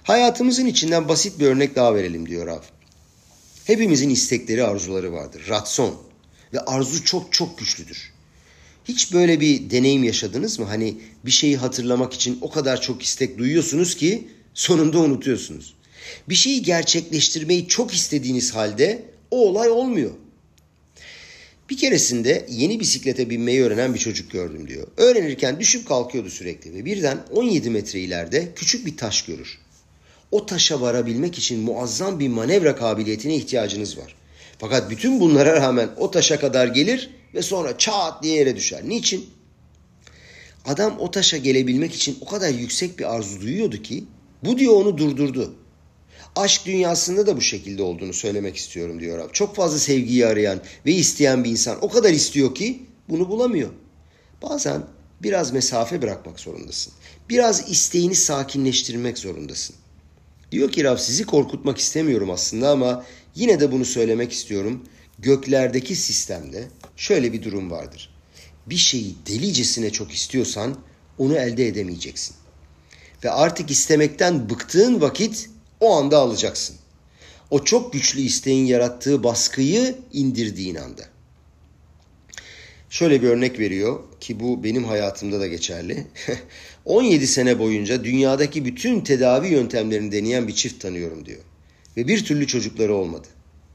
Hayatımızın 0.04 0.66
içinden 0.66 1.08
basit 1.08 1.40
bir 1.40 1.46
örnek 1.46 1.76
daha 1.76 1.96
verelim 1.96 2.30
diyor 2.30 2.48
Rav. 2.48 2.62
Hepimizin 3.66 4.10
istekleri, 4.10 4.64
arzuları 4.64 5.14
vardır. 5.14 5.44
Ratson. 5.50 5.96
Ve 6.54 6.60
arzu 6.60 7.06
çok 7.06 7.34
çok 7.34 7.58
güçlüdür. 7.58 8.11
Hiç 8.86 9.14
böyle 9.14 9.40
bir 9.40 9.70
deneyim 9.70 10.04
yaşadınız 10.04 10.60
mı? 10.60 10.66
Hani 10.66 10.98
bir 11.26 11.32
şeyi 11.32 11.58
hatırlamak 11.58 12.14
için 12.14 12.38
o 12.42 12.50
kadar 12.50 12.82
çok 12.82 13.04
istek 13.04 13.38
duyuyorsunuz 13.38 13.96
ki 13.96 14.28
sonunda 14.54 15.00
unutuyorsunuz. 15.00 15.74
Bir 16.30 16.36
şeyi 16.36 16.62
gerçekleştirmeyi 16.62 17.68
çok 17.68 17.94
istediğiniz 17.94 18.56
halde 18.56 19.04
o 19.32 19.50
olay 19.50 19.70
olmuyor. 19.70 20.12
Bir 21.70 21.78
keresinde 21.78 22.46
yeni 22.50 22.80
bisiklete 22.80 23.30
binmeyi 23.30 23.64
öğrenen 23.64 23.94
bir 23.94 24.00
çocuk 24.00 24.32
gördüm 24.32 24.68
diyor. 24.68 24.88
Öğrenirken 24.98 25.60
düşüp 25.60 25.88
kalkıyordu 25.88 26.30
sürekli 26.30 26.74
ve 26.74 26.86
birden 26.86 27.18
17 27.32 27.70
metre 27.70 28.00
ileride 28.00 28.52
küçük 28.56 28.86
bir 28.86 28.98
taş 28.98 29.22
görür. 29.22 29.60
O 30.32 30.46
taşa 30.46 30.82
varabilmek 30.82 31.38
için 31.38 31.60
muazzam 31.60 32.20
bir 32.20 32.28
manevra 32.28 32.76
kabiliyetine 32.76 33.36
ihtiyacınız 33.36 33.98
var. 33.98 34.16
Fakat 34.60 34.90
bütün 34.90 35.20
bunlara 35.20 35.54
rağmen 35.54 35.90
o 35.98 36.12
taşa 36.12 36.40
kadar 36.40 36.68
gelir 36.68 37.10
ve 37.34 37.42
sonra 37.42 37.78
çat 37.78 38.24
diye 38.24 38.36
yere 38.36 38.56
düşer. 38.56 38.82
Niçin? 38.90 39.30
Adam 40.66 41.00
o 41.00 41.12
taşa 41.12 41.38
gelebilmek 41.38 41.94
için 41.94 42.18
o 42.22 42.26
kadar 42.26 42.50
yüksek 42.50 43.00
bir 43.00 43.16
arzu 43.16 43.42
duyuyordu 43.42 43.82
ki 43.82 44.04
bu 44.44 44.58
diyor 44.58 44.74
onu 44.74 44.98
durdurdu. 44.98 45.56
Aşk 46.36 46.66
dünyasında 46.66 47.28
da 47.28 47.38
bu 47.38 47.42
şekilde 47.42 47.84
olduğunu 47.84 48.14
söylemek 48.14 48.56
istiyorum 48.56 49.00
diyor 49.00 49.18
Rab. 49.18 49.34
Çok 49.34 49.56
fazla 49.56 49.80
sevgiyi 49.80 50.26
arayan 50.26 50.62
ve 50.86 50.92
isteyen 50.92 51.44
bir 51.44 51.50
insan 51.50 51.78
o 51.82 51.90
kadar 51.90 52.12
istiyor 52.12 52.56
ki 52.56 52.86
bunu 53.10 53.30
bulamıyor. 53.30 53.70
Bazen 54.42 54.84
biraz 55.24 55.52
mesafe 55.54 56.02
bırakmak 56.02 56.40
zorundasın. 56.40 56.94
Biraz 57.30 57.70
isteğini 57.70 58.16
sakinleştirmek 58.16 59.18
zorundasın. 59.18 59.76
Diyor 60.52 60.72
ki 60.72 60.84
Rab 60.84 60.98
sizi 60.98 61.26
korkutmak 61.26 61.78
istemiyorum 61.78 62.30
aslında 62.30 62.70
ama 62.70 63.06
yine 63.36 63.60
de 63.60 63.72
bunu 63.72 63.86
söylemek 63.86 64.32
istiyorum. 64.32 64.84
Göklerdeki 65.20 65.96
sistemde 65.96 66.68
şöyle 67.02 67.34
bir 67.34 67.44
durum 67.44 67.72
vardır. 67.72 68.10
Bir 68.66 68.78
şeyi 68.78 69.16
delicesine 69.28 69.90
çok 69.90 70.12
istiyorsan 70.12 70.78
onu 71.18 71.36
elde 71.36 71.68
edemeyeceksin. 71.68 72.36
Ve 73.24 73.32
artık 73.32 73.72
istemekten 73.72 74.50
bıktığın 74.50 75.02
vakit 75.02 75.50
o 75.80 75.96
anda 75.96 76.18
alacaksın. 76.18 76.76
O 77.50 77.64
çok 77.64 77.94
güçlü 77.94 78.22
isteğin 78.22 78.66
yarattığı 78.66 79.24
baskıyı 79.24 79.96
indirdiğin 80.14 80.76
anda. 80.76 81.02
Şöyle 82.90 83.22
bir 83.22 83.28
örnek 83.28 83.60
veriyor 83.60 84.00
ki 84.20 84.40
bu 84.40 84.64
benim 84.64 84.84
hayatımda 84.84 85.40
da 85.40 85.48
geçerli. 85.48 86.08
17 86.86 87.28
sene 87.28 87.60
boyunca 87.60 88.04
dünyadaki 88.04 88.66
bütün 88.66 89.02
tedavi 89.02 89.48
yöntemlerini 89.48 90.12
deneyen 90.12 90.48
bir 90.48 90.54
çift 90.54 90.82
tanıyorum 90.82 91.26
diyor. 91.26 91.42
Ve 91.98 92.08
bir 92.08 92.26
türlü 92.26 92.48
çocukları 92.48 92.94
olmadı. 92.94 93.28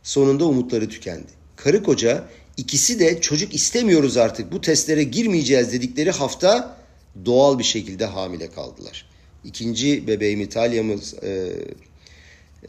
Sonunda 0.02 0.44
umutları 0.44 0.88
tükendi. 0.88 1.32
Karı 1.56 1.82
koca 1.82 2.28
ikisi 2.56 3.00
de 3.00 3.20
çocuk 3.20 3.54
istemiyoruz 3.54 4.16
artık 4.16 4.52
bu 4.52 4.60
testlere 4.60 5.02
girmeyeceğiz 5.02 5.72
dedikleri 5.72 6.10
hafta 6.10 6.76
doğal 7.24 7.58
bir 7.58 7.64
şekilde 7.64 8.04
hamile 8.06 8.50
kaldılar. 8.50 9.06
İkinci 9.44 10.06
bebeğimi 10.06 10.48
Talya'mız 10.48 11.14
e, 11.14 11.52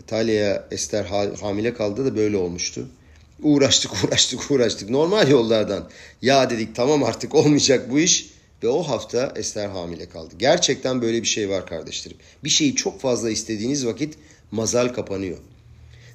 Talya'ya 0.08 0.67
Ester 0.71 1.06
hamile 1.41 1.73
kaldı 1.73 2.06
da 2.06 2.15
böyle 2.15 2.38
olmuştu. 2.38 2.88
Uğraştık 3.41 3.91
uğraştık 4.04 4.52
uğraştık 4.52 4.89
normal 4.89 5.30
yollardan. 5.30 5.89
Ya 6.21 6.50
dedik 6.50 6.76
tamam 6.76 7.04
artık 7.04 7.36
olmayacak 7.36 7.91
bu 7.91 8.00
iş. 8.00 8.38
Ve 8.63 8.67
o 8.67 8.84
hafta 8.84 9.34
Ester 9.36 9.69
hamile 9.69 10.10
kaldı. 10.10 10.36
Gerçekten 10.39 11.02
böyle 11.02 11.21
bir 11.21 11.28
şey 11.28 11.50
var 11.50 11.65
kardeşlerim. 11.65 12.17
Bir 12.43 12.50
şeyi 12.50 12.76
çok 12.76 13.02
fazla 13.02 13.30
istediğiniz 13.30 13.86
vakit 13.86 14.17
mazal 14.52 14.88
kapanıyor. 14.88 15.38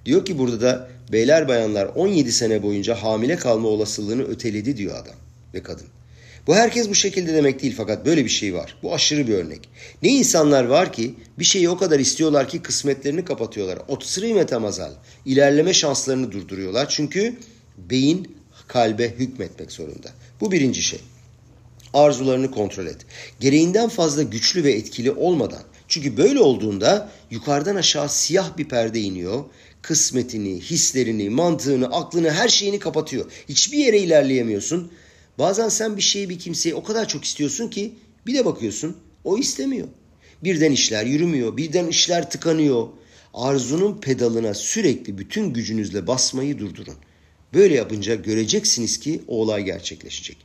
Diyor 0.07 0.25
ki 0.25 0.39
burada 0.39 0.61
da 0.61 0.89
beyler 1.13 1.49
bayanlar 1.49 1.87
17 1.87 2.33
sene 2.33 2.63
boyunca 2.63 2.95
hamile 2.95 3.37
kalma 3.37 3.69
olasılığını 3.69 4.23
öteledi 4.23 4.77
diyor 4.77 4.97
adam 4.97 5.15
ve 5.55 5.63
kadın. 5.63 5.87
Bu 6.47 6.55
herkes 6.55 6.89
bu 6.89 6.95
şekilde 6.95 7.35
demek 7.35 7.63
değil 7.63 7.75
fakat 7.77 8.07
böyle 8.07 8.25
bir 8.25 8.31
şey 8.31 8.55
var. 8.55 8.77
Bu 8.83 8.95
aşırı 8.95 9.27
bir 9.27 9.35
örnek. 9.35 9.69
Ne 10.03 10.09
insanlar 10.09 10.65
var 10.65 10.93
ki 10.93 11.15
bir 11.39 11.45
şeyi 11.45 11.69
o 11.69 11.79
kadar 11.79 12.01
istiyorlar 12.01 12.49
ki 12.49 12.63
kısmetlerini 12.63 13.25
kapatıyorlar. 13.25 13.79
Otsri 13.89 14.35
metamazal. 14.35 14.93
İlerleme 15.27 15.75
şanslarını 15.75 16.33
durduruyorlar. 16.33 16.89
Çünkü 16.89 17.37
beyin 17.79 18.37
kalbe 18.69 19.11
hükmetmek 19.11 19.73
zorunda. 19.73 20.09
Bu 20.41 20.53
birinci 20.53 20.83
şey. 20.83 21.01
Arzularını 21.95 22.51
kontrol 22.51 22.87
et. 22.87 23.07
Gereğinden 23.41 23.89
fazla 23.89 24.23
güçlü 24.23 24.65
ve 24.65 24.73
etkili 24.73 25.11
olmadan. 25.11 25.63
Çünkü 25.89 26.17
böyle 26.17 26.41
olduğunda 26.41 27.11
yukarıdan 27.31 27.77
aşağı 27.77 28.09
siyah 28.09 28.57
bir 28.59 28.69
perde 28.69 29.01
iniyor 29.01 29.45
kısmetini, 29.83 30.61
hislerini, 30.61 31.31
mantığını, 31.31 31.87
aklını, 31.87 32.31
her 32.31 32.49
şeyini 32.49 32.79
kapatıyor. 32.79 33.33
Hiçbir 33.49 33.79
yere 33.79 33.99
ilerleyemiyorsun. 33.99 34.93
Bazen 35.39 35.69
sen 35.69 35.97
bir 35.97 36.03
şeyi 36.03 36.29
bir 36.29 36.39
kimseyi 36.39 36.75
o 36.75 36.83
kadar 36.83 37.09
çok 37.09 37.25
istiyorsun 37.25 37.69
ki 37.69 37.93
bir 38.27 38.35
de 38.35 38.45
bakıyorsun 38.45 38.97
o 39.25 39.39
istemiyor. 39.39 39.89
Birden 40.45 40.73
işler 40.73 41.07
yürümüyor, 41.07 41.57
birden 41.57 41.87
işler 41.87 42.31
tıkanıyor. 42.31 42.89
Arzunun 43.35 44.01
pedalına 44.01 44.55
sürekli 44.55 45.19
bütün 45.19 45.53
gücünüzle 45.53 46.07
basmayı 46.07 46.59
durdurun. 46.59 46.95
Böyle 47.55 47.75
yapınca 47.75 48.15
göreceksiniz 48.15 49.01
ki 49.01 49.23
o 49.29 49.37
olay 49.37 49.65
gerçekleşecek. 49.65 50.37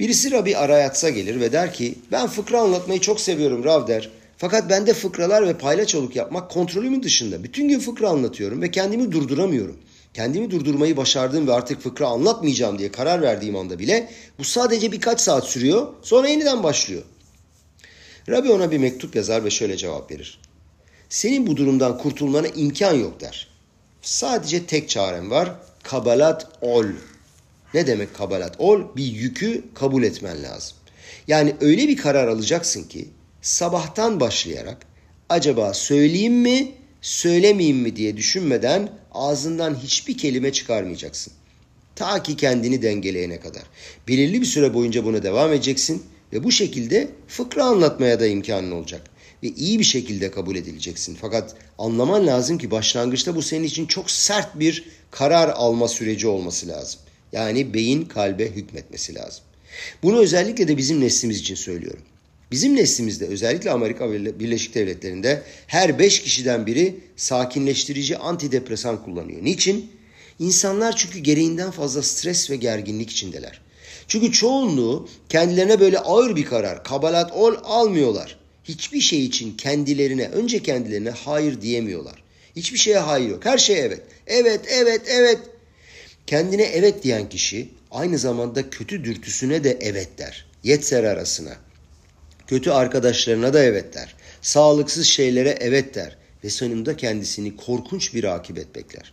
Birisi 0.00 0.30
Rabbi 0.30 0.56
arayatsa 0.56 1.10
gelir 1.10 1.40
ve 1.40 1.52
der 1.52 1.74
ki 1.74 1.94
ben 2.12 2.26
fıkra 2.26 2.60
anlatmayı 2.60 3.00
çok 3.00 3.20
seviyorum 3.20 3.64
Rav 3.64 3.86
der. 3.86 4.10
Fakat 4.36 4.70
bende 4.70 4.94
fıkralar 4.94 5.46
ve 5.46 5.58
paylaçoluk 5.58 6.16
yapmak 6.16 6.50
kontrolümün 6.50 7.02
dışında. 7.02 7.44
Bütün 7.44 7.68
gün 7.68 7.78
fıkra 7.78 8.08
anlatıyorum 8.08 8.62
ve 8.62 8.70
kendimi 8.70 9.12
durduramıyorum. 9.12 9.76
Kendimi 10.14 10.50
durdurmayı 10.50 10.96
başardığım 10.96 11.46
ve 11.46 11.52
artık 11.52 11.80
fıkra 11.80 12.06
anlatmayacağım 12.06 12.78
diye 12.78 12.92
karar 12.92 13.22
verdiğim 13.22 13.56
anda 13.56 13.78
bile 13.78 14.10
bu 14.38 14.44
sadece 14.44 14.92
birkaç 14.92 15.20
saat 15.20 15.44
sürüyor 15.44 15.86
sonra 16.02 16.28
yeniden 16.28 16.62
başlıyor. 16.62 17.02
Rabbi 18.28 18.50
ona 18.50 18.70
bir 18.70 18.78
mektup 18.78 19.16
yazar 19.16 19.44
ve 19.44 19.50
şöyle 19.50 19.76
cevap 19.76 20.10
verir. 20.10 20.40
Senin 21.08 21.46
bu 21.46 21.56
durumdan 21.56 21.98
kurtulmana 21.98 22.46
imkan 22.46 22.94
yok 22.94 23.20
der. 23.20 23.48
Sadece 24.02 24.66
tek 24.66 24.88
çarem 24.88 25.30
var. 25.30 25.54
Kabalat 25.82 26.48
ol. 26.60 26.84
Ne 27.74 27.86
demek 27.86 28.14
kabalat 28.14 28.54
ol? 28.58 28.80
Bir 28.96 29.04
yükü 29.04 29.64
kabul 29.74 30.02
etmen 30.02 30.42
lazım. 30.42 30.76
Yani 31.28 31.56
öyle 31.60 31.88
bir 31.88 31.96
karar 31.96 32.28
alacaksın 32.28 32.82
ki 32.82 33.08
sabahtan 33.46 34.20
başlayarak 34.20 34.86
acaba 35.28 35.74
söyleyeyim 35.74 36.34
mi, 36.34 36.72
söylemeyeyim 37.00 37.76
mi 37.76 37.96
diye 37.96 38.16
düşünmeden 38.16 38.88
ağzından 39.12 39.74
hiçbir 39.74 40.18
kelime 40.18 40.52
çıkarmayacaksın. 40.52 41.32
Ta 41.96 42.22
ki 42.22 42.36
kendini 42.36 42.82
dengeleyene 42.82 43.40
kadar. 43.40 43.62
Belirli 44.08 44.40
bir 44.40 44.46
süre 44.46 44.74
boyunca 44.74 45.04
buna 45.04 45.22
devam 45.22 45.52
edeceksin 45.52 46.02
ve 46.32 46.44
bu 46.44 46.52
şekilde 46.52 47.08
fıkra 47.28 47.64
anlatmaya 47.64 48.20
da 48.20 48.26
imkanın 48.26 48.70
olacak. 48.70 49.02
Ve 49.42 49.48
iyi 49.48 49.78
bir 49.78 49.84
şekilde 49.84 50.30
kabul 50.30 50.56
edileceksin. 50.56 51.18
Fakat 51.20 51.54
anlaman 51.78 52.26
lazım 52.26 52.58
ki 52.58 52.70
başlangıçta 52.70 53.36
bu 53.36 53.42
senin 53.42 53.64
için 53.64 53.86
çok 53.86 54.10
sert 54.10 54.58
bir 54.58 54.84
karar 55.10 55.48
alma 55.48 55.88
süreci 55.88 56.26
olması 56.26 56.68
lazım. 56.68 57.00
Yani 57.32 57.74
beyin 57.74 58.04
kalbe 58.04 58.50
hükmetmesi 58.50 59.14
lazım. 59.14 59.44
Bunu 60.02 60.18
özellikle 60.18 60.68
de 60.68 60.76
bizim 60.76 61.00
neslimiz 61.00 61.38
için 61.38 61.54
söylüyorum. 61.54 62.02
Bizim 62.50 62.76
neslimizde 62.76 63.26
özellikle 63.26 63.70
Amerika 63.70 64.12
Birleşik 64.12 64.74
Devletleri'nde 64.74 65.42
her 65.66 65.98
beş 65.98 66.22
kişiden 66.22 66.66
biri 66.66 66.94
sakinleştirici 67.16 68.18
antidepresan 68.18 69.04
kullanıyor. 69.04 69.44
Niçin? 69.44 69.90
İnsanlar 70.38 70.96
çünkü 70.96 71.18
gereğinden 71.18 71.70
fazla 71.70 72.02
stres 72.02 72.50
ve 72.50 72.56
gerginlik 72.56 73.10
içindeler. 73.10 73.60
Çünkü 74.08 74.32
çoğunluğu 74.32 75.08
kendilerine 75.28 75.80
böyle 75.80 75.98
ağır 75.98 76.36
bir 76.36 76.44
karar, 76.44 76.84
kabalat 76.84 77.32
ol 77.32 77.54
almıyorlar. 77.64 78.38
Hiçbir 78.64 79.00
şey 79.00 79.24
için 79.24 79.56
kendilerine, 79.56 80.28
önce 80.28 80.62
kendilerine 80.62 81.10
hayır 81.10 81.60
diyemiyorlar. 81.60 82.22
Hiçbir 82.56 82.78
şeye 82.78 82.98
hayır 82.98 83.28
yok. 83.28 83.44
Her 83.44 83.58
şey 83.58 83.80
evet. 83.80 84.02
Evet, 84.26 84.60
evet, 84.68 85.00
evet. 85.06 85.38
Kendine 86.26 86.62
evet 86.62 87.02
diyen 87.02 87.28
kişi 87.28 87.68
aynı 87.90 88.18
zamanda 88.18 88.70
kötü 88.70 89.04
dürtüsüne 89.04 89.64
de 89.64 89.78
evet 89.80 90.18
der. 90.18 90.46
Yetser 90.64 91.04
arasına. 91.04 91.56
Kötü 92.46 92.70
arkadaşlarına 92.70 93.54
da 93.54 93.62
evet 93.62 93.94
der. 93.94 94.14
Sağlıksız 94.42 95.06
şeylere 95.06 95.56
evet 95.60 95.94
der. 95.94 96.16
Ve 96.44 96.50
sonunda 96.50 96.96
kendisini 96.96 97.56
korkunç 97.56 98.14
bir 98.14 98.24
akibet 98.24 98.74
bekler. 98.74 99.12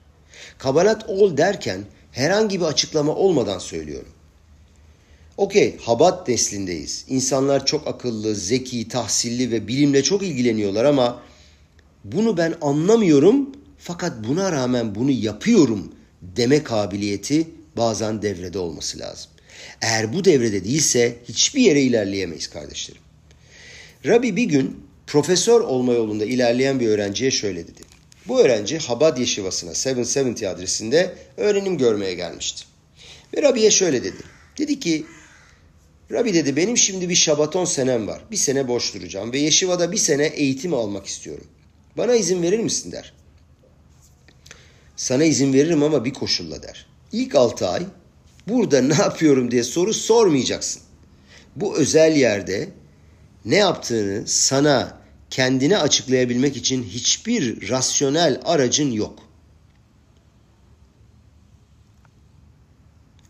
Kabalat 0.58 1.10
ol 1.10 1.38
derken 1.38 1.82
herhangi 2.12 2.60
bir 2.60 2.66
açıklama 2.66 3.16
olmadan 3.16 3.60
söylüyorum. 3.60 4.12
Okey, 5.38 5.78
Habat 5.78 6.28
neslindeyiz. 6.28 7.06
İnsanlar 7.08 7.66
çok 7.66 7.88
akıllı, 7.88 8.36
zeki, 8.36 8.88
tahsilli 8.88 9.52
ve 9.52 9.68
bilimle 9.68 10.04
çok 10.04 10.24
ilgileniyorlar 10.24 10.86
ama 10.86 11.22
bunu 12.04 12.38
ben 12.38 12.56
anlamıyorum 12.62 13.50
fakat 13.78 14.28
buna 14.28 14.52
rağmen 14.52 14.96
bunu 14.96 15.12
yapıyorum 15.12 15.92
deme 16.22 16.64
kabiliyeti 16.64 17.48
bazen 17.78 18.22
devrede 18.22 18.60
olması 18.60 19.00
lazım. 19.00 19.32
Eğer 19.82 20.14
bu 20.14 20.26
devrede 20.26 20.64
değilse 20.64 21.16
hiçbir 21.30 21.62
yere 21.62 21.82
ilerleyemeyiz 21.82 22.48
kardeşlerim. 22.48 23.03
Rabbi 24.06 24.36
bir 24.36 24.44
gün 24.44 24.84
profesör 25.08 25.62
olma 25.62 25.94
yolunda 25.94 26.26
ilerleyen 26.26 26.80
bir 26.80 26.88
öğrenciye 26.88 27.32
şöyle 27.32 27.68
dedi. 27.68 27.82
Bu 28.28 28.42
öğrenci 28.42 28.78
Habad 28.78 29.18
Yeşivası'na 29.18 29.70
770 29.70 30.44
adresinde 30.44 31.16
öğrenim 31.38 31.78
görmeye 31.78 32.14
gelmişti. 32.14 32.66
Ve 33.38 33.42
Rabbi'ye 33.42 33.72
şöyle 33.72 34.04
dedi. 34.04 34.24
Dedi 34.58 34.80
ki 34.80 35.06
Rabbi 36.12 36.34
dedi 36.34 36.56
benim 36.56 36.78
şimdi 36.78 37.10
bir 37.10 37.16
şabaton 37.16 37.66
senem 37.66 38.08
var. 38.08 38.22
Bir 38.32 38.38
sene 38.38 38.68
boş 38.68 38.96
duracağım 38.96 39.34
ve 39.34 39.40
Yeşiva'da 39.40 39.92
bir 39.92 39.98
sene 39.98 40.26
eğitim 40.26 40.74
almak 40.74 41.06
istiyorum. 41.06 41.48
Bana 41.98 42.16
izin 42.16 42.44
verir 42.44 42.60
misin 42.60 42.92
der. 42.92 43.14
Sana 44.96 45.24
izin 45.24 45.54
veririm 45.54 45.84
ama 45.84 46.06
bir 46.06 46.14
koşulla 46.14 46.64
der. 46.64 46.88
İlk 47.12 47.36
altı 47.36 47.68
ay 47.68 47.84
burada 48.48 48.82
ne 48.82 48.94
yapıyorum 48.94 49.52
diye 49.52 49.64
soru 49.64 49.94
sormayacaksın. 49.94 50.82
Bu 51.56 51.76
özel 51.76 52.16
yerde 52.16 52.70
ne 53.46 53.56
yaptığını 53.56 54.28
sana 54.28 54.98
kendine 55.30 55.78
açıklayabilmek 55.78 56.58
için 56.58 56.84
hiçbir 56.84 57.70
rasyonel 57.70 58.42
aracın 58.46 58.92
yok. 58.92 59.20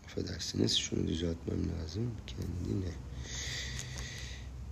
Affedersiniz 0.06 0.76
şunu 0.76 1.08
düzeltmem 1.08 1.58
lazım 1.58 2.10
kendine. 2.26 2.90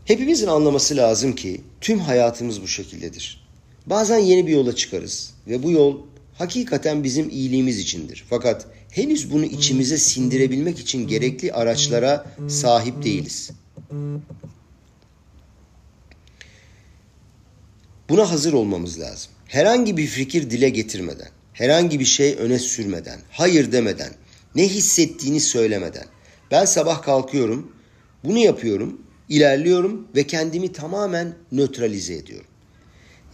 Hepimizin 0.04 0.46
anlaması 0.46 0.96
lazım 0.96 1.34
ki 1.34 1.60
tüm 1.80 1.98
hayatımız 1.98 2.62
bu 2.62 2.68
şekildedir. 2.68 3.46
Bazen 3.86 4.18
yeni 4.18 4.46
bir 4.46 4.52
yola 4.52 4.76
çıkarız 4.76 5.34
ve 5.46 5.62
bu 5.62 5.70
yol 5.70 6.00
hakikaten 6.34 7.04
bizim 7.04 7.30
iyiliğimiz 7.30 7.78
içindir. 7.78 8.24
Fakat 8.30 8.66
henüz 8.90 9.32
bunu 9.32 9.44
içimize 9.44 9.98
sindirebilmek 9.98 10.78
için 10.78 11.08
gerekli 11.08 11.52
araçlara 11.52 12.26
sahip 12.48 13.04
değiliz. 13.04 13.50
Buna 18.12 18.30
hazır 18.30 18.52
olmamız 18.52 19.00
lazım. 19.00 19.32
Herhangi 19.46 19.96
bir 19.96 20.06
fikir 20.06 20.50
dile 20.50 20.68
getirmeden, 20.68 21.28
herhangi 21.52 22.00
bir 22.00 22.04
şey 22.04 22.36
öne 22.38 22.58
sürmeden, 22.58 23.20
hayır 23.30 23.72
demeden, 23.72 24.10
ne 24.54 24.68
hissettiğini 24.68 25.40
söylemeden. 25.40 26.04
Ben 26.50 26.64
sabah 26.64 27.02
kalkıyorum, 27.02 27.72
bunu 28.24 28.38
yapıyorum, 28.38 29.02
ilerliyorum 29.28 30.08
ve 30.16 30.26
kendimi 30.26 30.72
tamamen 30.72 31.34
nötralize 31.52 32.14
ediyorum. 32.14 32.46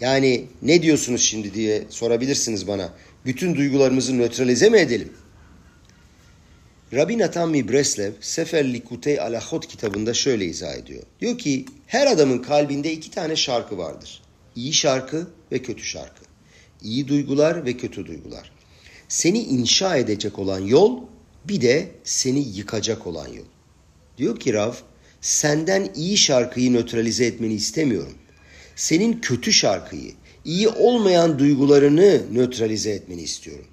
Yani 0.00 0.46
ne 0.62 0.82
diyorsunuz 0.82 1.22
şimdi 1.22 1.54
diye 1.54 1.84
sorabilirsiniz 1.88 2.66
bana. 2.68 2.92
Bütün 3.24 3.54
duygularımızı 3.54 4.18
nötralize 4.18 4.70
mi 4.70 4.78
edelim? 4.78 5.12
Rabbi 6.92 7.18
Natan 7.18 7.50
Mi 7.50 7.68
Breslev 7.68 8.12
Sefer 8.20 8.72
Likutey 8.72 9.20
Alachot 9.20 9.66
kitabında 9.66 10.14
şöyle 10.14 10.44
izah 10.44 10.74
ediyor. 10.74 11.02
Diyor 11.20 11.38
ki 11.38 11.64
her 11.86 12.06
adamın 12.06 12.38
kalbinde 12.38 12.92
iki 12.92 13.10
tane 13.10 13.36
şarkı 13.36 13.78
vardır. 13.78 14.27
İyi 14.58 14.72
şarkı 14.72 15.26
ve 15.52 15.62
kötü 15.62 15.84
şarkı. 15.84 16.24
İyi 16.82 17.08
duygular 17.08 17.64
ve 17.64 17.76
kötü 17.76 18.06
duygular. 18.06 18.50
Seni 19.08 19.42
inşa 19.42 19.96
edecek 19.96 20.38
olan 20.38 20.60
yol 20.60 21.00
bir 21.44 21.60
de 21.60 21.88
seni 22.04 22.38
yıkacak 22.38 23.06
olan 23.06 23.28
yol. 23.28 23.44
Diyor 24.18 24.40
ki 24.40 24.52
Rav 24.52 24.72
senden 25.20 25.90
iyi 25.94 26.16
şarkıyı 26.16 26.72
nötralize 26.72 27.24
etmeni 27.24 27.54
istemiyorum. 27.54 28.14
Senin 28.76 29.20
kötü 29.20 29.52
şarkıyı, 29.52 30.12
iyi 30.44 30.68
olmayan 30.68 31.38
duygularını 31.38 32.22
nötralize 32.32 32.90
etmeni 32.90 33.22
istiyorum. 33.22 33.66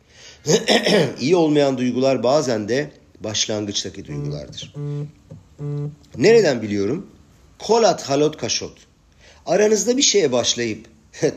İyi 1.19 1.35
olmayan 1.35 1.77
duygular 1.77 2.23
bazen 2.23 2.69
de 2.69 2.91
başlangıçtaki 3.19 4.05
duygulardır. 4.05 4.73
Nereden 6.17 6.61
biliyorum? 6.61 7.07
Kolat 7.59 8.09
halot 8.09 8.37
kaşot. 8.37 8.84
Aranızda 9.45 9.97
bir 9.97 10.01
şeye 10.01 10.31
başlayıp 10.31 10.87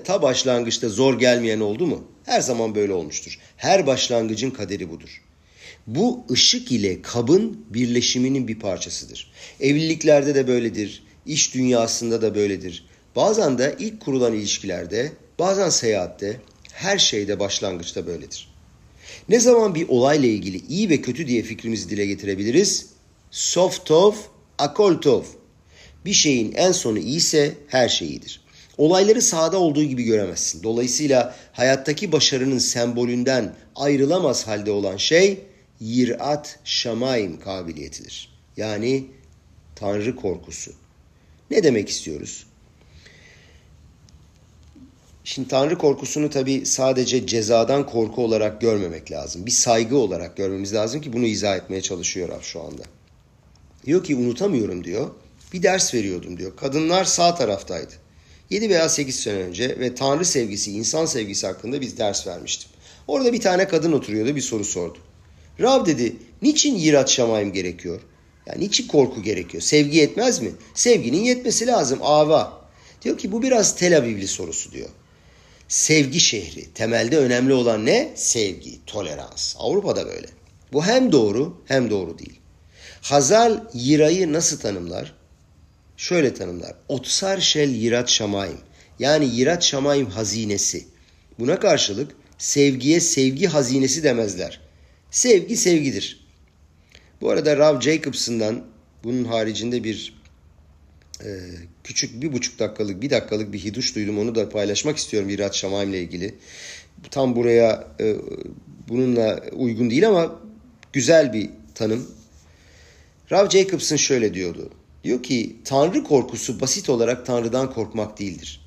ta 0.05 0.23
başlangıçta 0.23 0.89
zor 0.89 1.19
gelmeyen 1.19 1.61
oldu 1.61 1.87
mu? 1.87 2.05
Her 2.25 2.41
zaman 2.41 2.75
böyle 2.75 2.93
olmuştur. 2.93 3.39
Her 3.57 3.87
başlangıcın 3.87 4.51
kaderi 4.51 4.91
budur. 4.91 5.23
Bu 5.87 6.25
ışık 6.31 6.73
ile 6.73 7.03
kabın 7.03 7.65
birleşiminin 7.71 8.49
bir 8.49 8.59
parçasıdır. 8.59 9.31
Evliliklerde 9.61 10.35
de 10.35 10.49
böyledir, 10.49 11.03
iş 11.27 11.55
dünyasında 11.55 12.23
da 12.23 12.35
böyledir. 12.35 12.87
Bazen 13.17 13.59
de 13.59 13.77
ilk 13.79 14.01
kurulan 14.01 14.33
ilişkilerde, 14.33 15.13
bazen 15.39 15.69
seyahatte, 15.69 16.41
her 16.73 16.99
şeyde 16.99 17.41
başlangıçta 17.41 18.07
böyledir. 18.07 18.49
Ne 19.29 19.41
zaman 19.41 19.75
bir 19.75 19.89
olayla 19.89 20.29
ilgili 20.29 20.67
iyi 20.69 20.91
ve 20.91 21.01
kötü 21.01 21.27
diye 21.27 21.43
fikrimizi 21.43 21.91
dile 21.91 22.07
getirebiliriz? 22.07 22.87
Softov, 23.31 24.15
akoltov. 24.59 25.25
Bir 26.05 26.13
şeyin 26.13 26.53
en 26.53 26.73
sonu 26.73 26.99
iyiyse 26.99 27.55
her 27.69 27.89
şey 27.89 28.09
iyidir. 28.09 28.41
Olayları 28.79 29.23
sahada 29.23 29.59
olduğu 29.59 29.85
gibi 29.85 30.03
göremezsin. 30.03 30.63
Dolayısıyla 30.63 31.35
hayattaki 31.53 32.13
başarının 32.13 32.59
sembolünden 32.59 33.55
ayrılamaz 33.77 34.47
halde 34.47 34.71
olan 34.71 34.97
şey 34.97 35.41
yirat 35.81 36.59
şamaim 36.65 37.41
kabiliyetidir. 37.41 38.39
Yani 38.57 39.07
Tanrı 39.77 40.17
korkusu. 40.17 40.73
Ne 41.51 41.63
demek 41.63 41.89
istiyoruz? 41.89 42.47
Şimdi 45.25 45.49
Tanrı 45.49 45.79
korkusunu 45.79 46.31
tabi 46.31 46.67
sadece 46.67 47.27
cezadan 47.27 47.87
korku 47.87 48.25
olarak 48.25 48.61
görmemek 48.61 49.11
lazım. 49.11 49.47
Bir 49.47 49.51
saygı 49.51 49.97
olarak 49.97 50.37
görmemiz 50.37 50.75
lazım 50.75 51.01
ki 51.01 51.13
bunu 51.13 51.27
izah 51.27 51.57
etmeye 51.57 51.83
çalışıyor 51.83 52.29
Rab 52.29 52.43
şu 52.43 52.63
anda. 52.63 52.83
Diyor 53.87 54.05
ki 54.05 54.17
unutamıyorum 54.17 54.85
diyor. 54.85 55.11
Bir 55.53 55.63
ders 55.63 55.95
veriyordum 55.95 56.39
diyor. 56.39 56.57
Kadınlar 56.57 57.05
sağ 57.05 57.35
taraftaydı. 57.35 57.93
7 58.51 58.71
veya 58.71 58.89
8 58.89 59.21
sene 59.21 59.37
önce 59.37 59.79
ve 59.81 59.95
Tanrı 59.95 60.25
sevgisi, 60.25 60.73
insan 60.73 61.07
sevgisi 61.07 61.47
hakkında 61.47 61.81
biz 61.81 61.99
ders 61.99 62.27
vermiştim. 62.27 62.71
Orada 63.07 63.33
bir 63.33 63.41
tane 63.41 63.69
kadın 63.69 63.93
oturuyordu 63.93 64.37
bir 64.37 64.41
soru 64.41 64.65
sordu. 64.65 64.99
Rab 65.61 65.87
dedi 65.87 66.17
niçin 66.43 66.75
yirat 66.75 67.11
şamayim 67.11 67.53
gerekiyor? 67.53 68.01
Yani 68.47 68.61
niçin 68.61 68.87
korku 68.87 69.23
gerekiyor? 69.23 69.63
Sevgi 69.63 69.97
yetmez 69.97 70.43
mi? 70.43 70.53
Sevginin 70.75 71.25
yetmesi 71.25 71.67
lazım 71.67 71.99
ava. 72.03 72.69
Diyor 73.03 73.19
ki 73.19 73.33
bu 73.33 73.43
biraz 73.43 73.77
Tel 73.77 73.99
Avivli 73.99 74.29
sorusu 74.29 74.73
diyor. 74.73 74.89
Sevgi 75.69 76.21
şehri. 76.21 76.73
Temelde 76.75 77.19
önemli 77.19 77.53
olan 77.53 77.87
ne? 77.87 78.13
Sevgi, 78.15 78.85
tolerans. 78.87 79.55
Avrupa'da 79.59 80.07
böyle. 80.07 80.27
Bu 80.73 80.85
hem 80.85 81.13
doğru 81.13 81.63
hem 81.67 81.91
doğru 81.91 82.19
değil. 82.19 82.41
Hazal 83.03 83.61
yirayı 83.75 84.33
nasıl 84.33 84.59
tanımlar? 84.61 85.18
Şöyle 85.99 86.35
tanımlar. 86.35 86.75
Otsar 86.89 87.41
şel 87.41 87.69
yirat 87.69 88.09
şamayim. 88.09 88.59
Yani 88.99 89.37
yirat 89.37 89.65
şamayim 89.65 90.07
hazinesi. 90.07 90.87
Buna 91.39 91.61
karşılık 91.61 92.13
sevgiye 92.39 93.01
sevgi 93.01 93.47
hazinesi 93.47 94.03
demezler. 94.03 94.61
Sevgi 95.11 95.57
sevgidir. 95.57 96.27
Bu 97.21 97.31
arada 97.31 97.57
Rav 97.57 97.81
Jacobson'dan 97.81 98.65
bunun 99.05 99.25
haricinde 99.25 99.85
bir 99.85 100.21
e, 101.25 101.29
küçük 101.85 102.23
bir 102.23 102.33
buçuk 102.33 102.59
dakikalık 102.59 103.03
bir 103.03 103.11
dakikalık 103.11 103.53
bir 103.53 103.59
hiduş 103.59 103.95
duydum. 103.95 104.19
Onu 104.19 104.35
da 104.35 104.49
paylaşmak 104.49 104.97
istiyorum 104.97 105.29
Virat 105.29 105.55
Şamaim 105.55 105.91
ile 105.91 106.03
ilgili. 106.03 106.35
Tam 107.11 107.37
buraya 107.37 107.89
e, 108.01 108.17
bununla 108.89 109.41
uygun 109.53 109.91
değil 109.91 110.09
ama 110.09 110.41
güzel 110.93 111.33
bir 111.33 111.51
tanım. 111.75 112.11
Rav 113.33 113.51
Jacobson 113.51 113.97
şöyle 113.97 114.35
diyordu. 114.35 114.71
Diyor 115.09 115.23
ki 115.23 115.57
Tanrı 115.65 116.05
korkusu 116.05 116.61
basit 116.61 116.91
olarak 116.91 117.27
Tanrı'dan 117.27 117.73
korkmak 117.73 118.19
değildir. 118.19 118.61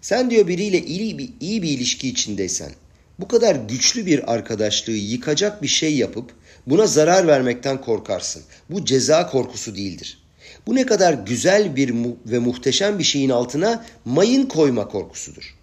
Sen 0.00 0.30
diyor 0.30 0.48
biriyle 0.48 0.84
iyi 0.84 1.18
bir, 1.18 1.30
iyi 1.40 1.62
bir 1.62 1.68
ilişki 1.68 2.08
içindeysen 2.08 2.70
bu 3.18 3.28
kadar 3.28 3.56
güçlü 3.56 4.06
bir 4.06 4.32
arkadaşlığı 4.32 4.92
yıkacak 4.92 5.62
bir 5.62 5.68
şey 5.68 5.96
yapıp 5.96 6.32
buna 6.66 6.86
zarar 6.86 7.26
vermekten 7.26 7.80
korkarsın. 7.80 8.42
Bu 8.70 8.84
ceza 8.84 9.30
korkusu 9.30 9.76
değildir. 9.76 10.18
Bu 10.66 10.74
ne 10.74 10.86
kadar 10.86 11.14
güzel 11.14 11.76
bir 11.76 11.94
ve 12.26 12.38
muhteşem 12.38 12.98
bir 12.98 13.04
şeyin 13.04 13.30
altına 13.30 13.84
mayın 14.04 14.46
koyma 14.46 14.88
korkusudur. 14.88 15.56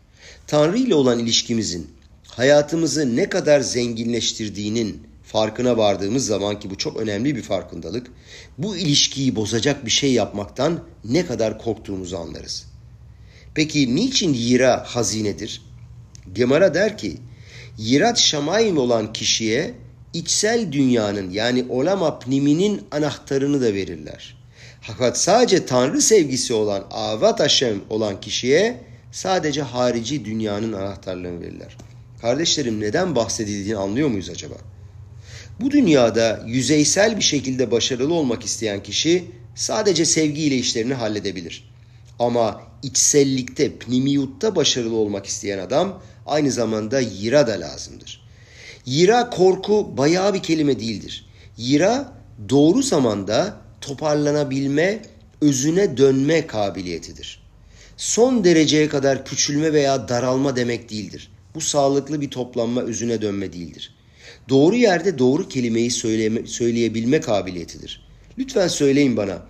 Tanrı 0.47 0.77
ile 0.77 0.95
olan 0.95 1.19
ilişkimizin 1.19 1.87
hayatımızı 2.27 3.15
ne 3.15 3.29
kadar 3.29 3.61
zenginleştirdiğinin 3.61 5.07
farkına 5.35 5.77
vardığımız 5.77 6.25
zaman 6.25 6.59
ki 6.59 6.69
bu 6.69 6.77
çok 6.77 6.97
önemli 6.97 7.35
bir 7.35 7.41
farkındalık, 7.41 8.07
bu 8.57 8.77
ilişkiyi 8.77 9.35
bozacak 9.35 9.85
bir 9.85 9.91
şey 9.91 10.13
yapmaktan 10.13 10.79
ne 11.05 11.25
kadar 11.25 11.59
korktuğumuzu 11.59 12.17
anlarız. 12.17 12.65
Peki 13.55 13.95
niçin 13.95 14.33
yira 14.33 14.83
hazinedir? 14.87 15.61
Gemara 16.33 16.73
der 16.73 16.97
ki, 16.97 17.17
yirat 17.77 18.19
şamayim 18.19 18.77
olan 18.77 19.13
kişiye 19.13 19.73
içsel 20.13 20.71
dünyanın 20.71 21.29
yani 21.31 21.65
olam 21.69 22.03
apniminin 22.03 22.81
anahtarını 22.91 23.61
da 23.61 23.73
verirler. 23.73 24.37
Fakat 24.81 25.17
sadece 25.17 25.65
Tanrı 25.65 26.01
sevgisi 26.01 26.53
olan 26.53 26.87
Avat 26.91 27.39
Haşem 27.39 27.81
olan 27.89 28.21
kişiye 28.21 28.81
sadece 29.11 29.61
harici 29.61 30.25
dünyanın 30.25 30.73
anahtarlarını 30.73 31.41
verirler. 31.41 31.77
Kardeşlerim 32.21 32.79
neden 32.79 33.15
bahsedildiğini 33.15 33.77
anlıyor 33.77 34.09
muyuz 34.09 34.29
acaba? 34.29 34.55
Bu 35.59 35.71
dünyada 35.71 36.43
yüzeysel 36.47 37.17
bir 37.17 37.21
şekilde 37.23 37.71
başarılı 37.71 38.13
olmak 38.13 38.45
isteyen 38.45 38.83
kişi 38.83 39.25
sadece 39.55 40.05
sevgiyle 40.05 40.55
işlerini 40.55 40.93
halledebilir. 40.93 41.69
Ama 42.19 42.61
içsellikte, 42.83 43.77
pnimiyutta 43.77 44.55
başarılı 44.55 44.95
olmak 44.95 45.25
isteyen 45.25 45.59
adam 45.59 46.01
aynı 46.25 46.51
zamanda 46.51 46.99
yira 46.99 47.47
da 47.47 47.51
lazımdır. 47.51 48.25
Yira 48.85 49.29
korku 49.29 49.97
bayağı 49.97 50.33
bir 50.33 50.43
kelime 50.43 50.79
değildir. 50.79 51.25
Yira 51.57 52.13
doğru 52.49 52.81
zamanda 52.81 53.57
toparlanabilme, 53.81 55.01
özüne 55.41 55.97
dönme 55.97 56.47
kabiliyetidir. 56.47 57.45
Son 57.97 58.43
dereceye 58.43 58.89
kadar 58.89 59.25
küçülme 59.25 59.73
veya 59.73 60.09
daralma 60.09 60.55
demek 60.55 60.89
değildir. 60.89 61.31
Bu 61.55 61.61
sağlıklı 61.61 62.21
bir 62.21 62.29
toplanma, 62.29 62.81
özüne 62.81 63.21
dönme 63.21 63.53
değildir. 63.53 63.95
Doğru 64.49 64.75
yerde 64.75 65.19
doğru 65.19 65.49
kelimeyi 65.49 65.91
söyleme, 65.91 66.47
söyleyebilme 66.47 67.21
kabiliyetidir. 67.21 68.07
Lütfen 68.37 68.67
söyleyin 68.67 69.17
bana. 69.17 69.45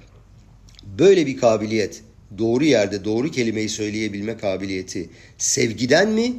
Böyle 1.00 1.26
bir 1.26 1.38
kabiliyet, 1.38 2.02
doğru 2.38 2.64
yerde 2.64 3.06
doğru 3.06 3.32
kelimeyi 3.32 3.70
söyleyebilme 3.70 4.38
kabiliyeti 4.38 5.10
sevgiden 5.38 6.10
mi 6.10 6.34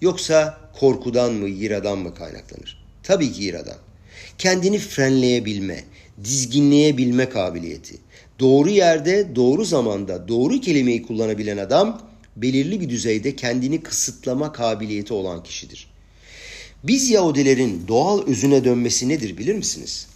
yoksa 0.00 0.60
korkudan 0.80 1.32
mı, 1.32 1.48
yiradan 1.48 1.98
mı 1.98 2.14
kaynaklanır? 2.14 2.84
Tabii 3.02 3.32
ki 3.32 3.42
yiradan. 3.42 3.76
Kendini 4.38 4.78
frenleyebilme, 4.78 5.84
dizginleyebilme 6.24 7.28
kabiliyeti. 7.28 7.98
Doğru 8.40 8.70
yerde, 8.70 9.36
doğru 9.36 9.64
zamanda, 9.64 10.28
doğru 10.28 10.60
kelimeyi 10.60 11.02
kullanabilen 11.02 11.58
adam 11.58 12.02
belirli 12.36 12.80
bir 12.80 12.88
düzeyde 12.88 13.36
kendini 13.36 13.82
kısıtlama 13.82 14.52
kabiliyeti 14.52 15.14
olan 15.14 15.42
kişidir. 15.42 15.89
Biz 16.84 17.10
Yahudilerin 17.10 17.88
doğal 17.88 18.26
özüne 18.26 18.64
dönmesi 18.64 19.08
nedir 19.08 19.38
bilir 19.38 19.54
misiniz? 19.54 20.06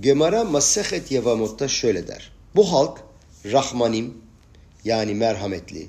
Gemara 0.00 0.44
Masehet 0.44 1.10
Yevamot'ta 1.10 1.68
şöyle 1.68 2.08
der. 2.08 2.32
Bu 2.56 2.72
halk 2.72 3.00
Rahmanim 3.44 4.14
yani 4.84 5.14
merhametli, 5.14 5.86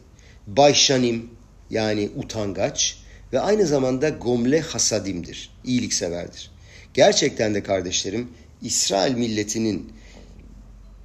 Bayşanim 0.47 1.29
yani 1.69 2.09
utangaç 2.15 2.97
ve 3.33 3.39
aynı 3.39 3.65
zamanda 3.67 4.09
Gomle 4.09 4.61
Hasadim'dir, 4.61 5.49
iyilikseverdir. 5.63 6.51
Gerçekten 6.93 7.55
de 7.55 7.63
kardeşlerim 7.63 8.29
İsrail 8.61 9.15
milletinin 9.15 9.93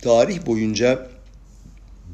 tarih 0.02 0.46
boyunca 0.46 1.10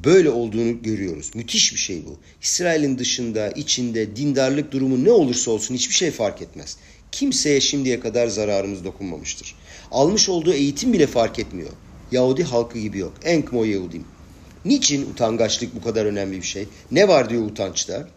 böyle 0.04 0.30
olduğunu 0.30 0.82
görüyoruz. 0.82 1.30
Müthiş 1.34 1.72
bir 1.72 1.78
şey 1.78 2.06
bu. 2.06 2.18
İsrail'in 2.42 2.98
dışında, 2.98 3.48
içinde, 3.50 4.16
dindarlık 4.16 4.72
durumu 4.72 5.04
ne 5.04 5.10
olursa 5.10 5.50
olsun 5.50 5.74
hiçbir 5.74 5.94
şey 5.94 6.10
fark 6.10 6.42
etmez. 6.42 6.76
Kimseye 7.12 7.60
şimdiye 7.60 8.00
kadar 8.00 8.28
zararımız 8.28 8.84
dokunmamıştır. 8.84 9.54
Almış 9.90 10.28
olduğu 10.28 10.52
eğitim 10.52 10.92
bile 10.92 11.06
fark 11.06 11.38
etmiyor. 11.38 11.70
Yahudi 12.12 12.44
halkı 12.44 12.78
gibi 12.78 12.98
yok. 12.98 13.12
Enkmo 13.24 13.64
Yahudim. 13.64 14.04
Niçin 14.64 15.10
utangaçlık 15.10 15.74
bu 15.74 15.82
kadar 15.84 16.06
önemli 16.06 16.36
bir 16.36 16.46
şey? 16.46 16.68
Ne 16.90 17.08
var 17.08 17.30
diyor 17.30 17.46
utançta? 17.46 18.08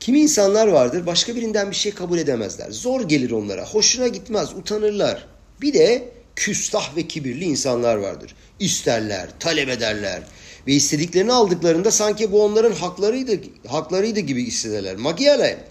Kimi 0.00 0.20
insanlar 0.20 0.68
vardır 0.68 1.06
başka 1.06 1.36
birinden 1.36 1.70
bir 1.70 1.76
şey 1.76 1.92
kabul 1.92 2.18
edemezler. 2.18 2.70
Zor 2.70 3.08
gelir 3.08 3.30
onlara. 3.30 3.66
Hoşuna 3.66 4.08
gitmez. 4.08 4.54
Utanırlar. 4.54 5.26
Bir 5.60 5.74
de 5.74 6.08
küstah 6.36 6.96
ve 6.96 7.08
kibirli 7.08 7.44
insanlar 7.44 7.96
vardır. 7.96 8.34
İsterler, 8.60 9.28
talep 9.40 9.68
ederler 9.68 10.22
ve 10.66 10.72
istediklerini 10.72 11.32
aldıklarında 11.32 11.90
sanki 11.90 12.32
bu 12.32 12.44
onların 12.44 12.72
haklarıydı, 12.72 13.40
haklarıydı 13.66 14.20
gibi 14.20 14.46
hissederler. 14.46 14.96
Magiale. 14.96 15.64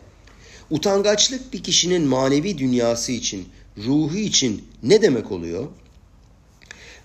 Utangaçlık 0.70 1.54
bir 1.54 1.64
kişinin 1.64 2.02
manevi 2.02 2.58
dünyası 2.58 3.12
için, 3.12 3.48
ruhu 3.78 4.18
için 4.18 4.66
ne 4.84 5.02
demek 5.02 5.32
oluyor? 5.32 5.68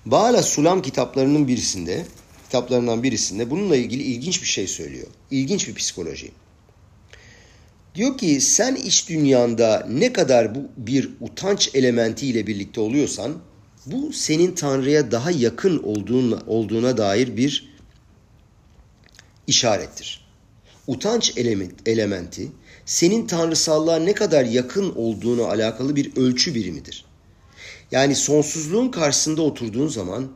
Bağla 0.06 0.42
Sulam 0.42 0.82
kitaplarının 0.82 1.48
birisinde, 1.48 2.06
kitaplarından 2.44 3.02
birisinde 3.02 3.50
bununla 3.50 3.76
ilgili 3.76 4.02
ilginç 4.02 4.42
bir 4.42 4.46
şey 4.46 4.66
söylüyor. 4.66 5.06
İlginç 5.30 5.68
bir 5.68 5.74
psikoloji. 5.74 6.30
Diyor 7.94 8.18
ki 8.18 8.40
sen 8.40 8.74
iç 8.74 9.08
dünyanda 9.08 9.86
ne 9.90 10.12
kadar 10.12 10.54
bu 10.54 10.58
bir 10.76 11.10
utanç 11.20 11.70
elementiyle 11.74 12.46
birlikte 12.46 12.80
oluyorsan 12.80 13.32
bu 13.86 14.12
senin 14.12 14.52
Tanrı'ya 14.52 15.10
daha 15.10 15.30
yakın 15.30 15.82
olduğuna, 15.82 16.42
olduğuna 16.46 16.96
dair 16.96 17.36
bir 17.36 17.75
işarettir. 19.46 20.26
Utanç 20.86 21.32
elementi 21.86 22.48
senin 22.86 23.26
tanrısallığa 23.26 23.98
ne 23.98 24.14
kadar 24.14 24.44
yakın 24.44 24.94
olduğunu 24.94 25.44
alakalı 25.44 25.96
bir 25.96 26.16
ölçü 26.16 26.54
birimidir. 26.54 27.04
Yani 27.90 28.14
sonsuzluğun 28.14 28.88
karşısında 28.88 29.42
oturduğun 29.42 29.88
zaman 29.88 30.28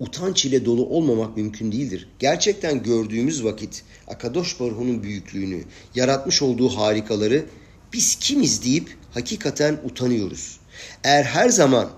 utanç 0.00 0.44
ile 0.44 0.64
dolu 0.64 0.86
olmamak 0.86 1.36
mümkün 1.36 1.72
değildir. 1.72 2.08
Gerçekten 2.18 2.82
gördüğümüz 2.82 3.44
vakit 3.44 3.82
Akadosh 4.08 4.60
Baruhu'nun 4.60 5.02
büyüklüğünü, 5.02 5.64
yaratmış 5.94 6.42
olduğu 6.42 6.68
harikaları 6.68 7.44
biz 7.92 8.14
kimiz 8.14 8.64
deyip 8.64 8.96
hakikaten 9.14 9.80
utanıyoruz. 9.84 10.60
Eğer 11.04 11.24
her 11.24 11.48
zaman 11.48 11.90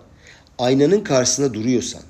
aynanın 0.58 1.00
karşısında 1.00 1.54
duruyorsan, 1.54 2.02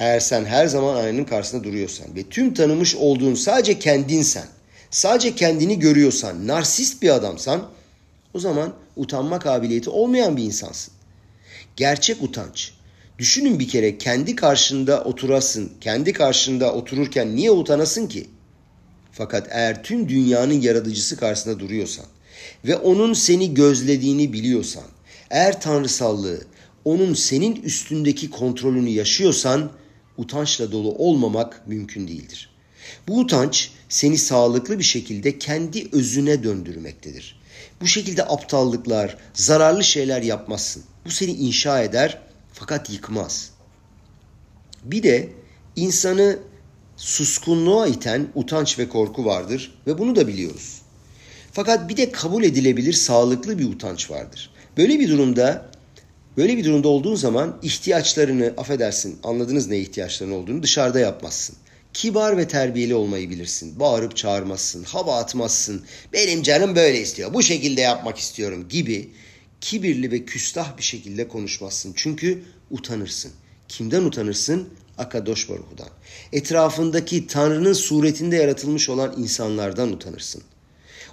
eğer 0.00 0.20
sen 0.20 0.44
her 0.44 0.66
zaman 0.66 0.96
aynanın 0.96 1.24
karşısında 1.24 1.64
duruyorsan 1.64 2.16
ve 2.16 2.22
tüm 2.22 2.54
tanımış 2.54 2.94
olduğun 2.94 3.34
sadece 3.34 3.78
kendinsen, 3.78 4.46
sadece 4.90 5.34
kendini 5.34 5.78
görüyorsan, 5.78 6.46
narsist 6.46 7.02
bir 7.02 7.10
adamsan 7.10 7.68
o 8.34 8.38
zaman 8.38 8.72
utanma 8.96 9.38
kabiliyeti 9.38 9.90
olmayan 9.90 10.36
bir 10.36 10.42
insansın. 10.42 10.94
Gerçek 11.76 12.22
utanç. 12.22 12.72
Düşünün 13.18 13.58
bir 13.58 13.68
kere 13.68 13.98
kendi 13.98 14.36
karşında 14.36 15.04
oturasın, 15.04 15.72
kendi 15.80 16.12
karşında 16.12 16.74
otururken 16.74 17.36
niye 17.36 17.50
utanasın 17.50 18.06
ki? 18.06 18.26
Fakat 19.12 19.48
eğer 19.50 19.82
tüm 19.82 20.08
dünyanın 20.08 20.60
yaratıcısı 20.60 21.16
karşısında 21.16 21.60
duruyorsan 21.60 22.06
ve 22.64 22.76
onun 22.76 23.12
seni 23.12 23.54
gözlediğini 23.54 24.32
biliyorsan, 24.32 24.84
eğer 25.30 25.60
tanrısallığı, 25.60 26.40
onun 26.84 27.14
senin 27.14 27.56
üstündeki 27.56 28.30
kontrolünü 28.30 28.88
yaşıyorsan 28.88 29.70
utançla 30.20 30.72
dolu 30.72 30.94
olmamak 30.94 31.66
mümkün 31.66 32.08
değildir. 32.08 32.50
Bu 33.08 33.18
utanç 33.18 33.70
seni 33.88 34.18
sağlıklı 34.18 34.78
bir 34.78 34.84
şekilde 34.84 35.38
kendi 35.38 35.88
özüne 35.92 36.42
döndürmektedir. 36.42 37.40
Bu 37.80 37.86
şekilde 37.86 38.24
aptallıklar, 38.24 39.16
zararlı 39.34 39.84
şeyler 39.84 40.22
yapmazsın. 40.22 40.82
Bu 41.06 41.10
seni 41.10 41.30
inşa 41.30 41.82
eder 41.82 42.20
fakat 42.52 42.90
yıkmaz. 42.90 43.50
Bir 44.84 45.02
de 45.02 45.28
insanı 45.76 46.38
suskunluğa 46.96 47.86
iten 47.86 48.28
utanç 48.34 48.78
ve 48.78 48.88
korku 48.88 49.24
vardır 49.24 49.74
ve 49.86 49.98
bunu 49.98 50.16
da 50.16 50.28
biliyoruz. 50.28 50.82
Fakat 51.52 51.88
bir 51.88 51.96
de 51.96 52.12
kabul 52.12 52.44
edilebilir 52.44 52.92
sağlıklı 52.92 53.58
bir 53.58 53.68
utanç 53.68 54.10
vardır. 54.10 54.50
Böyle 54.76 55.00
bir 55.00 55.08
durumda 55.08 55.69
böyle 56.36 56.56
bir 56.56 56.64
durumda 56.64 56.88
olduğun 56.88 57.14
zaman 57.14 57.58
ihtiyaçlarını 57.62 58.54
affedersin 58.56 59.18
anladınız 59.22 59.68
ne 59.68 59.78
ihtiyaçların 59.78 60.32
olduğunu 60.32 60.62
dışarıda 60.62 61.00
yapmazsın. 61.00 61.56
Kibar 61.92 62.36
ve 62.36 62.48
terbiyeli 62.48 62.94
olmayı 62.94 63.30
bilirsin. 63.30 63.80
Bağırıp 63.80 64.16
çağırmazsın, 64.16 64.84
hava 64.84 65.18
atmazsın. 65.18 65.84
Benim 66.12 66.42
canım 66.42 66.76
böyle 66.76 67.00
istiyor, 67.00 67.34
bu 67.34 67.42
şekilde 67.42 67.80
yapmak 67.80 68.18
istiyorum 68.18 68.66
gibi 68.68 69.10
kibirli 69.60 70.10
ve 70.10 70.24
küstah 70.24 70.76
bir 70.76 70.82
şekilde 70.82 71.28
konuşmazsın. 71.28 71.92
Çünkü 71.96 72.42
utanırsın. 72.70 73.32
Kimden 73.68 74.02
utanırsın? 74.02 74.68
Akadosh 74.98 75.48
Baruhu'dan. 75.48 75.88
Etrafındaki 76.32 77.26
Tanrı'nın 77.26 77.72
suretinde 77.72 78.36
yaratılmış 78.36 78.88
olan 78.88 79.14
insanlardan 79.18 79.92
utanırsın. 79.92 80.42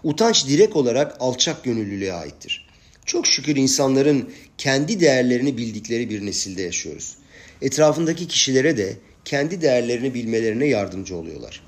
Utanç 0.04 0.48
direkt 0.48 0.76
olarak 0.76 1.18
alçak 1.20 1.64
gönüllülüğe 1.64 2.14
aittir. 2.14 2.67
Çok 3.08 3.28
şükür 3.28 3.56
insanların 3.56 4.30
kendi 4.58 5.00
değerlerini 5.00 5.58
bildikleri 5.58 6.10
bir 6.10 6.26
nesilde 6.26 6.62
yaşıyoruz. 6.62 7.16
Etrafındaki 7.62 8.28
kişilere 8.28 8.78
de 8.78 8.98
kendi 9.26 9.62
değerlerini 9.62 10.14
bilmelerine 10.14 10.66
yardımcı 10.66 11.16
oluyorlar. 11.16 11.62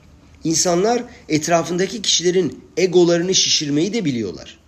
İnsanlar 0.44 1.04
etrafındaki 1.30 2.02
kişilerin 2.02 2.64
egolarını 2.78 3.36
şişirmeyi 3.36 3.94
de 3.94 4.06
biliyorlar. 4.06 4.60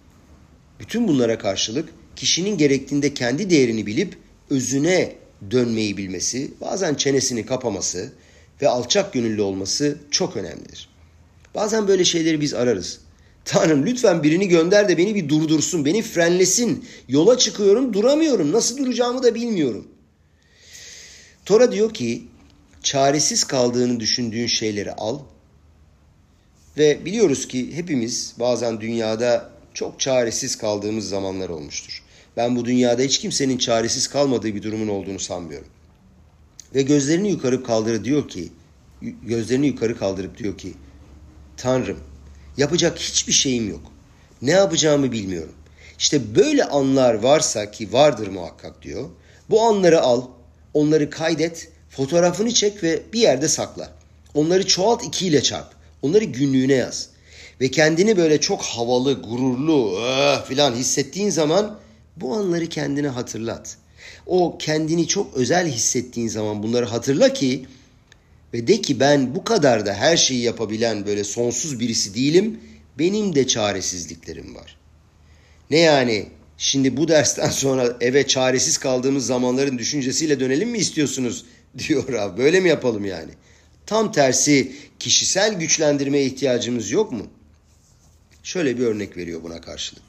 Bütün 0.79 1.07
bunlara 1.07 1.37
karşılık 1.37 1.89
kişinin 2.15 2.57
gerektiğinde 2.57 3.13
kendi 3.13 3.49
değerini 3.49 3.85
bilip 3.85 4.17
özüne 4.49 5.15
dönmeyi 5.51 5.97
bilmesi, 5.97 6.51
bazen 6.61 6.95
çenesini 6.95 7.45
kapaması 7.45 8.11
ve 8.61 8.69
alçak 8.69 9.13
gönüllü 9.13 9.41
olması 9.41 9.97
çok 10.11 10.37
önemlidir. 10.37 10.89
Bazen 11.55 11.87
böyle 11.87 12.05
şeyleri 12.05 12.41
biz 12.41 12.53
ararız. 12.53 12.99
Tanrım 13.45 13.85
lütfen 13.85 14.23
birini 14.23 14.47
gönder 14.47 14.89
de 14.89 14.97
beni 14.97 15.15
bir 15.15 15.29
durdursun, 15.29 15.85
beni 15.85 16.01
frenlesin. 16.01 16.85
Yola 17.07 17.37
çıkıyorum, 17.37 17.93
duramıyorum. 17.93 18.51
Nasıl 18.51 18.77
duracağımı 18.77 19.23
da 19.23 19.35
bilmiyorum. 19.35 19.87
Tora 21.45 21.71
diyor 21.71 21.93
ki, 21.93 22.23
çaresiz 22.83 23.43
kaldığını 23.43 23.99
düşündüğün 23.99 24.47
şeyleri 24.47 24.91
al. 24.93 25.19
Ve 26.77 27.05
biliyoruz 27.05 27.47
ki 27.47 27.75
hepimiz 27.75 28.33
bazen 28.39 28.81
dünyada 28.81 29.49
çok 29.73 29.99
çaresiz 29.99 30.55
kaldığımız 30.55 31.09
zamanlar 31.09 31.49
olmuştur. 31.49 32.03
Ben 32.37 32.55
bu 32.55 32.65
dünyada 32.65 33.01
hiç 33.01 33.19
kimsenin 33.19 33.57
çaresiz 33.57 34.07
kalmadığı 34.07 34.55
bir 34.55 34.63
durumun 34.63 34.87
olduğunu 34.87 35.19
sanmıyorum. 35.19 35.67
Ve 36.75 36.81
gözlerini 36.81 37.29
yukarı 37.29 37.63
kaldırıp 37.63 38.05
diyor 38.05 38.29
ki, 38.29 38.49
gözlerini 39.23 39.67
yukarı 39.67 39.97
kaldırıp 39.97 40.37
diyor 40.37 40.57
ki, 40.57 40.73
Tanrım 41.57 41.99
yapacak 42.61 42.99
hiçbir 42.99 43.33
şeyim 43.33 43.69
yok. 43.69 43.91
Ne 44.41 44.51
yapacağımı 44.51 45.11
bilmiyorum. 45.11 45.53
İşte 45.99 46.35
böyle 46.35 46.63
anlar 46.63 47.13
varsa 47.13 47.71
ki 47.71 47.93
vardır 47.93 48.27
muhakkak 48.27 48.81
diyor. 48.81 49.09
Bu 49.49 49.61
anları 49.61 50.01
al, 50.01 50.23
onları 50.73 51.09
kaydet, 51.09 51.69
fotoğrafını 51.89 52.53
çek 52.53 52.83
ve 52.83 53.01
bir 53.13 53.19
yerde 53.19 53.47
sakla. 53.47 53.93
Onları 54.33 54.67
çoğalt 54.67 55.03
ikiyle 55.03 55.41
çarp. 55.41 55.67
Onları 56.01 56.23
günlüğüne 56.23 56.73
yaz. 56.73 57.09
Ve 57.61 57.71
kendini 57.71 58.17
böyle 58.17 58.41
çok 58.41 58.61
havalı, 58.61 59.21
gururlu 59.21 59.97
öh, 59.97 60.45
filan 60.45 60.73
hissettiğin 60.73 61.29
zaman 61.29 61.79
bu 62.17 62.35
anları 62.35 62.69
kendine 62.69 63.07
hatırlat. 63.07 63.77
O 64.27 64.57
kendini 64.57 65.07
çok 65.07 65.33
özel 65.33 65.67
hissettiğin 65.67 66.27
zaman 66.27 66.63
bunları 66.63 66.85
hatırla 66.85 67.33
ki 67.33 67.65
ve 68.53 68.67
de 68.67 68.81
ki 68.81 68.99
ben 68.99 69.35
bu 69.35 69.43
kadar 69.43 69.85
da 69.85 69.93
her 69.93 70.17
şeyi 70.17 70.41
yapabilen 70.41 71.05
böyle 71.05 71.23
sonsuz 71.23 71.79
birisi 71.79 72.15
değilim. 72.15 72.59
Benim 72.99 73.35
de 73.35 73.47
çaresizliklerim 73.47 74.55
var. 74.55 74.77
Ne 75.69 75.79
yani 75.79 76.27
şimdi 76.57 76.97
bu 76.97 77.07
dersten 77.07 77.49
sonra 77.49 77.97
eve 78.01 78.27
çaresiz 78.27 78.77
kaldığımız 78.77 79.25
zamanların 79.25 79.77
düşüncesiyle 79.77 80.39
dönelim 80.39 80.69
mi 80.69 80.77
istiyorsunuz 80.77 81.45
diyor 81.77 82.13
abi. 82.13 82.41
Böyle 82.41 82.59
mi 82.59 82.69
yapalım 82.69 83.05
yani? 83.05 83.31
Tam 83.85 84.11
tersi 84.11 84.71
kişisel 84.99 85.53
güçlendirmeye 85.53 86.25
ihtiyacımız 86.25 86.91
yok 86.91 87.11
mu? 87.11 87.27
Şöyle 88.43 88.77
bir 88.77 88.85
örnek 88.85 89.17
veriyor 89.17 89.43
buna 89.43 89.61
karşılık. 89.61 90.03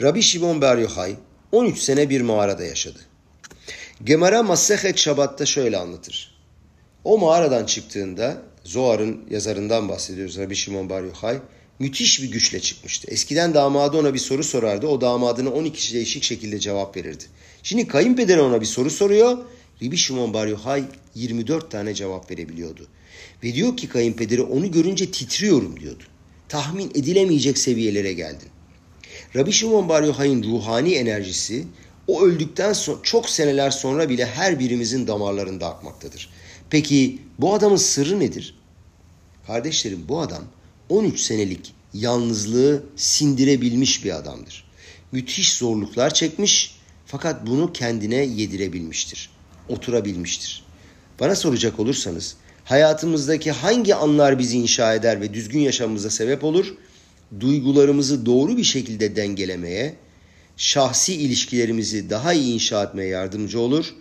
Rabbi 0.00 0.22
Shimon 0.22 0.60
Bar 0.60 0.78
Yochai 0.78 1.16
13 1.52 1.78
sene 1.78 2.10
bir 2.10 2.20
mağarada 2.20 2.64
yaşadı. 2.64 2.98
Gemara 4.04 4.42
Masehet 4.42 4.98
Şabat'ta 4.98 5.46
şöyle 5.46 5.76
anlatır. 5.76 6.39
O 7.04 7.18
mağaradan 7.18 7.66
çıktığında 7.66 8.42
Zohar'ın 8.64 9.20
yazarından 9.30 9.88
bahsediyoruz 9.88 10.38
Rabbi 10.38 10.56
Shimon 10.56 10.90
Bar 10.90 11.02
Yochai 11.02 11.38
müthiş 11.78 12.22
bir 12.22 12.30
güçle 12.30 12.60
çıkmıştı. 12.60 13.10
Eskiden 13.10 13.54
damadı 13.54 13.96
ona 13.96 14.14
bir 14.14 14.18
soru 14.18 14.44
sorardı. 14.44 14.86
O 14.86 15.00
damadına 15.00 15.50
12 15.50 15.94
değişik 15.94 16.22
şekilde 16.22 16.58
cevap 16.58 16.96
verirdi. 16.96 17.24
Şimdi 17.62 17.88
kayınpederi 17.88 18.40
ona 18.40 18.60
bir 18.60 18.66
soru 18.66 18.90
soruyor. 18.90 19.38
Ribi 19.82 19.96
Shimon 19.96 20.34
Bar 20.34 20.46
Yochai 20.46 20.84
24 21.14 21.70
tane 21.70 21.94
cevap 21.94 22.30
verebiliyordu. 22.30 22.86
Ve 23.44 23.54
diyor 23.54 23.76
ki 23.76 23.88
kayınpederi 23.88 24.42
onu 24.42 24.70
görünce 24.70 25.10
titriyorum 25.10 25.80
diyordu. 25.80 26.02
Tahmin 26.48 26.90
edilemeyecek 26.90 27.58
seviyelere 27.58 28.12
geldin. 28.12 28.48
Rabbi 29.36 29.52
Shimon 29.52 29.88
Bar 29.88 30.02
Yochai'nin 30.02 30.42
ruhani 30.42 30.94
enerjisi 30.94 31.64
o 32.06 32.22
öldükten 32.22 32.72
sonra 32.72 32.98
çok 33.02 33.30
seneler 33.30 33.70
sonra 33.70 34.08
bile 34.08 34.26
her 34.26 34.58
birimizin 34.58 35.06
damarlarında 35.06 35.68
akmaktadır. 35.68 36.30
Peki 36.70 37.18
bu 37.38 37.54
adamın 37.54 37.76
sırrı 37.76 38.20
nedir? 38.20 38.54
Kardeşlerim 39.46 40.04
bu 40.08 40.20
adam 40.20 40.44
13 40.88 41.20
senelik 41.20 41.72
yalnızlığı 41.94 42.82
sindirebilmiş 42.96 44.04
bir 44.04 44.16
adamdır. 44.16 44.64
Müthiş 45.12 45.52
zorluklar 45.54 46.14
çekmiş 46.14 46.76
fakat 47.06 47.46
bunu 47.46 47.72
kendine 47.72 48.16
yedirebilmiştir. 48.16 49.30
Oturabilmiştir. 49.68 50.64
Bana 51.20 51.36
soracak 51.36 51.80
olursanız 51.80 52.36
hayatımızdaki 52.64 53.52
hangi 53.52 53.94
anlar 53.94 54.38
bizi 54.38 54.58
inşa 54.58 54.94
eder 54.94 55.20
ve 55.20 55.34
düzgün 55.34 55.60
yaşamımıza 55.60 56.10
sebep 56.10 56.44
olur? 56.44 56.74
Duygularımızı 57.40 58.26
doğru 58.26 58.56
bir 58.56 58.64
şekilde 58.64 59.16
dengelemeye, 59.16 59.94
şahsi 60.56 61.14
ilişkilerimizi 61.14 62.10
daha 62.10 62.32
iyi 62.32 62.54
inşa 62.54 62.82
etmeye 62.82 63.08
yardımcı 63.08 63.60
olur. 63.60 63.94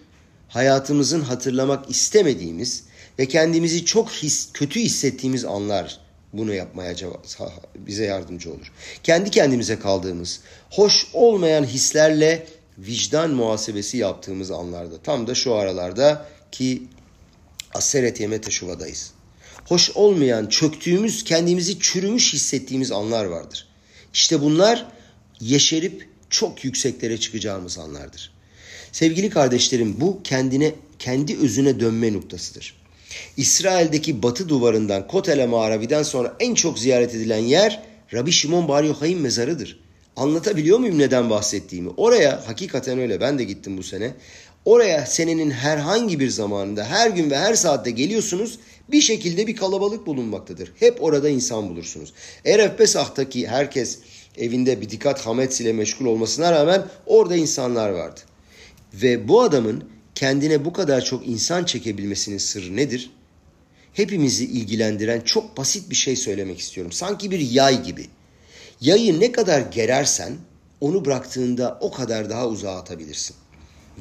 Hayatımızın 0.49 1.21
hatırlamak 1.21 1.89
istemediğimiz 1.89 2.83
ve 3.19 3.25
kendimizi 3.25 3.85
çok 3.85 4.11
his, 4.11 4.49
kötü 4.53 4.79
hissettiğimiz 4.79 5.45
anlar 5.45 5.99
bunu 6.33 6.53
yapmaya 6.53 6.95
bize 7.75 8.05
yardımcı 8.05 8.51
olur. 8.51 8.71
Kendi 9.03 9.29
kendimize 9.29 9.79
kaldığımız, 9.79 10.39
hoş 10.69 11.07
olmayan 11.13 11.63
hislerle 11.63 12.47
vicdan 12.77 13.31
muhasebesi 13.31 13.97
yaptığımız 13.97 14.51
anlarda. 14.51 14.97
Tam 15.03 15.27
da 15.27 15.35
şu 15.35 15.55
aralarda 15.55 16.25
ki 16.51 16.83
Aseret 17.73 18.19
Yeme 18.19 18.41
Teşuva'dayız. 18.41 19.11
Hoş 19.65 19.91
olmayan, 19.95 20.47
çöktüğümüz, 20.47 21.23
kendimizi 21.23 21.79
çürümüş 21.79 22.33
hissettiğimiz 22.33 22.91
anlar 22.91 23.25
vardır. 23.25 23.67
İşte 24.13 24.41
bunlar 24.41 24.85
yeşerip 25.39 26.09
çok 26.29 26.63
yükseklere 26.63 27.19
çıkacağımız 27.19 27.77
anlardır. 27.77 28.38
Sevgili 28.91 29.29
kardeşlerim 29.29 29.95
bu 30.01 30.23
kendine, 30.23 30.71
kendi 30.99 31.37
özüne 31.37 31.79
dönme 31.79 32.13
noktasıdır. 32.13 32.79
İsrail'deki 33.37 34.23
batı 34.23 34.49
duvarından 34.49 35.07
Kotel 35.07 35.47
Mağarabi'den 35.47 36.03
sonra 36.03 36.35
en 36.39 36.53
çok 36.55 36.79
ziyaret 36.79 37.15
edilen 37.15 37.37
yer 37.37 37.83
Rabbi 38.13 38.31
Şimon 38.31 38.67
Bar 38.67 38.83
Yochai'nin 38.83 39.21
mezarıdır. 39.21 39.79
Anlatabiliyor 40.15 40.79
muyum 40.79 40.99
neden 40.99 41.29
bahsettiğimi? 41.29 41.89
Oraya 41.97 42.47
hakikaten 42.47 42.99
öyle 42.99 43.21
ben 43.21 43.39
de 43.39 43.43
gittim 43.43 43.77
bu 43.77 43.83
sene. 43.83 44.13
Oraya 44.65 45.05
senenin 45.05 45.51
herhangi 45.51 46.19
bir 46.19 46.29
zamanında 46.29 46.85
her 46.85 47.09
gün 47.09 47.29
ve 47.29 47.37
her 47.37 47.53
saatte 47.53 47.91
geliyorsunuz 47.91 48.59
bir 48.91 49.01
şekilde 49.01 49.47
bir 49.47 49.55
kalabalık 49.55 50.05
bulunmaktadır. 50.05 50.71
Hep 50.79 51.03
orada 51.03 51.29
insan 51.29 51.69
bulursunuz. 51.69 52.13
Erev 52.45 52.75
Pesah'taki 52.75 53.47
herkes 53.47 53.99
evinde 54.37 54.81
bir 54.81 54.89
dikkat 54.89 55.25
hamet 55.25 55.61
ile 55.61 55.73
meşgul 55.73 56.05
olmasına 56.05 56.51
rağmen 56.51 56.85
orada 57.05 57.35
insanlar 57.35 57.89
vardı. 57.89 58.19
Ve 58.93 59.27
bu 59.27 59.41
adamın 59.41 59.83
kendine 60.15 60.65
bu 60.65 60.73
kadar 60.73 61.05
çok 61.05 61.27
insan 61.27 61.63
çekebilmesinin 61.63 62.37
sırrı 62.37 62.75
nedir? 62.75 63.11
Hepimizi 63.93 64.45
ilgilendiren 64.45 65.21
çok 65.21 65.57
basit 65.57 65.89
bir 65.89 65.95
şey 65.95 66.15
söylemek 66.15 66.59
istiyorum. 66.59 66.91
Sanki 66.91 67.31
bir 67.31 67.39
yay 67.39 67.83
gibi. 67.83 68.07
Yayı 68.81 69.19
ne 69.19 69.31
kadar 69.31 69.61
gerersen 69.61 70.33
onu 70.81 71.05
bıraktığında 71.05 71.77
o 71.81 71.91
kadar 71.91 72.29
daha 72.29 72.47
uzağa 72.47 72.75
atabilirsin. 72.75 73.35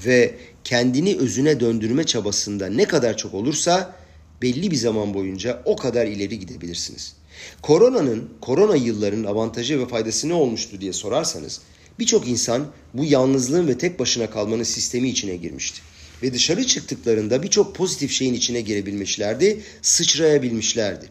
Ve 0.07 0.35
kendini 0.65 1.17
özüne 1.17 1.61
döndürme 1.61 2.05
çabasında 2.05 2.67
ne 2.67 2.85
kadar 2.85 3.17
çok 3.17 3.35
olursa 3.35 3.95
belli 4.43 4.71
bir 4.71 4.77
zaman 4.77 5.15
boyunca 5.15 5.63
o 5.65 5.77
kadar 5.77 6.07
ileri 6.07 6.39
gidebilirsiniz. 6.39 7.17
Koronanın, 7.63 8.31
korona 8.41 8.77
yıllarının 8.77 9.25
avantajı 9.25 9.81
ve 9.81 9.89
faydası 9.89 10.29
ne 10.29 10.35
olmuştu 10.35 10.81
diye 10.81 10.93
sorarsanız 10.93 11.61
birçok 11.99 12.29
insan 12.29 12.67
bu 12.95 13.05
yalnızlığın 13.05 13.69
ve 13.69 13.79
tek 13.79 13.99
başına 13.99 14.31
kalmanın 14.31 14.63
sistemi 14.63 15.09
içine 15.09 15.37
girmişti. 15.37 15.81
Ve 16.23 16.35
dışarı 16.35 16.67
çıktıklarında 16.67 17.43
birçok 17.43 17.75
pozitif 17.75 18.13
şeyin 18.13 18.35
içine 18.35 18.61
girebilmişlerdi, 18.61 19.61
sıçrayabilmişlerdi. 19.83 21.09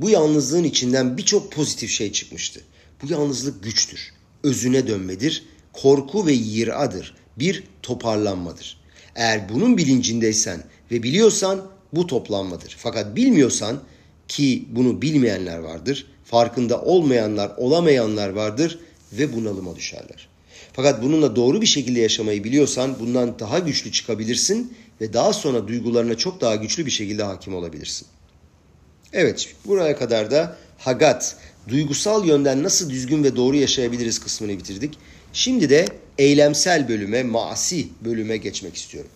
Bu 0.00 0.10
yalnızlığın 0.10 0.64
içinden 0.64 1.16
birçok 1.16 1.52
pozitif 1.52 1.90
şey 1.90 2.12
çıkmıştı. 2.12 2.60
Bu 3.02 3.12
yalnızlık 3.12 3.64
güçtür, 3.64 4.12
özüne 4.42 4.86
dönmedir, 4.86 5.44
korku 5.72 6.26
ve 6.26 6.32
yiradır, 6.32 7.14
bir 7.38 7.64
toparlanmadır. 7.82 8.80
Eğer 9.14 9.48
bunun 9.48 9.78
bilincindeysen 9.78 10.64
ve 10.90 11.02
biliyorsan 11.02 11.70
bu 11.92 12.06
toplanmadır. 12.06 12.76
Fakat 12.78 13.16
bilmiyorsan 13.16 13.80
ki 14.28 14.68
bunu 14.70 15.02
bilmeyenler 15.02 15.58
vardır, 15.58 16.06
farkında 16.24 16.82
olmayanlar, 16.82 17.52
olamayanlar 17.56 18.28
vardır 18.28 18.78
ve 19.12 19.32
bunalıma 19.32 19.76
düşerler. 19.76 20.28
Fakat 20.72 21.02
bununla 21.02 21.36
doğru 21.36 21.60
bir 21.60 21.66
şekilde 21.66 22.00
yaşamayı 22.00 22.44
biliyorsan 22.44 22.96
bundan 23.00 23.38
daha 23.38 23.58
güçlü 23.58 23.92
çıkabilirsin 23.92 24.76
ve 25.00 25.12
daha 25.12 25.32
sonra 25.32 25.68
duygularına 25.68 26.16
çok 26.16 26.40
daha 26.40 26.56
güçlü 26.56 26.86
bir 26.86 26.90
şekilde 26.90 27.22
hakim 27.22 27.54
olabilirsin. 27.54 28.06
Evet, 29.12 29.54
buraya 29.66 29.96
kadar 29.96 30.30
da 30.30 30.56
Hagat, 30.78 31.36
duygusal 31.68 32.26
yönden 32.26 32.62
nasıl 32.62 32.90
düzgün 32.90 33.24
ve 33.24 33.36
doğru 33.36 33.56
yaşayabiliriz 33.56 34.18
kısmını 34.18 34.58
bitirdik. 34.58 34.98
Şimdi 35.32 35.70
de 35.70 35.86
eylemsel 36.18 36.88
bölüme, 36.88 37.22
maasi 37.22 37.88
bölüme 38.04 38.36
geçmek 38.36 38.76
istiyorum. 38.76 39.10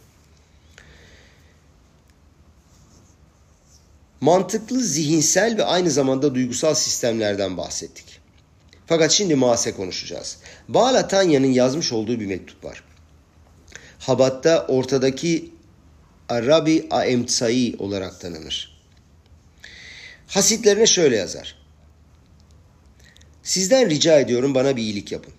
mantıklı, 4.24 4.80
zihinsel 4.80 5.58
ve 5.58 5.64
aynı 5.64 5.90
zamanda 5.90 6.34
duygusal 6.34 6.74
sistemlerden 6.74 7.56
bahsettik. 7.56 8.20
Fakat 8.86 9.10
şimdi 9.10 9.34
Maase 9.34 9.72
konuşacağız. 9.72 10.38
Baal 10.68 11.02
Tanya'nın 11.02 11.52
yazmış 11.52 11.92
olduğu 11.92 12.20
bir 12.20 12.26
mektup 12.26 12.64
var. 12.64 12.84
Habat'ta 13.98 14.66
ortadaki 14.66 15.50
Arabi 16.28 16.86
Aemtsai 16.90 17.76
olarak 17.78 18.20
tanınır. 18.20 18.80
Hasitlerine 20.26 20.86
şöyle 20.86 21.16
yazar. 21.16 21.58
Sizden 23.42 23.90
rica 23.90 24.20
ediyorum 24.20 24.54
bana 24.54 24.76
bir 24.76 24.82
iyilik 24.82 25.12
yapın. 25.12 25.34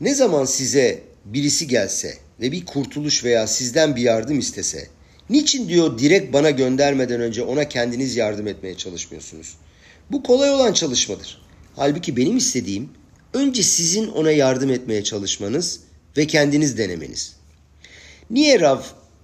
Ne 0.00 0.14
zaman 0.14 0.44
size 0.44 1.02
birisi 1.24 1.68
gelse 1.68 2.18
ve 2.40 2.52
bir 2.52 2.66
kurtuluş 2.66 3.24
veya 3.24 3.46
sizden 3.46 3.96
bir 3.96 4.02
yardım 4.02 4.38
istese 4.38 4.88
Niçin 5.30 5.68
diyor 5.68 5.98
direkt 5.98 6.32
bana 6.32 6.50
göndermeden 6.50 7.20
önce 7.20 7.42
ona 7.42 7.68
kendiniz 7.68 8.16
yardım 8.16 8.46
etmeye 8.46 8.76
çalışmıyorsunuz? 8.76 9.56
Bu 10.10 10.22
kolay 10.22 10.50
olan 10.50 10.72
çalışmadır. 10.72 11.42
Halbuki 11.76 12.16
benim 12.16 12.36
istediğim 12.36 12.90
önce 13.34 13.62
sizin 13.62 14.08
ona 14.08 14.30
yardım 14.30 14.70
etmeye 14.70 15.04
çalışmanız 15.04 15.80
ve 16.16 16.26
kendiniz 16.26 16.78
denemeniz. 16.78 17.36
Niye 18.30 18.60
Rav 18.60 18.80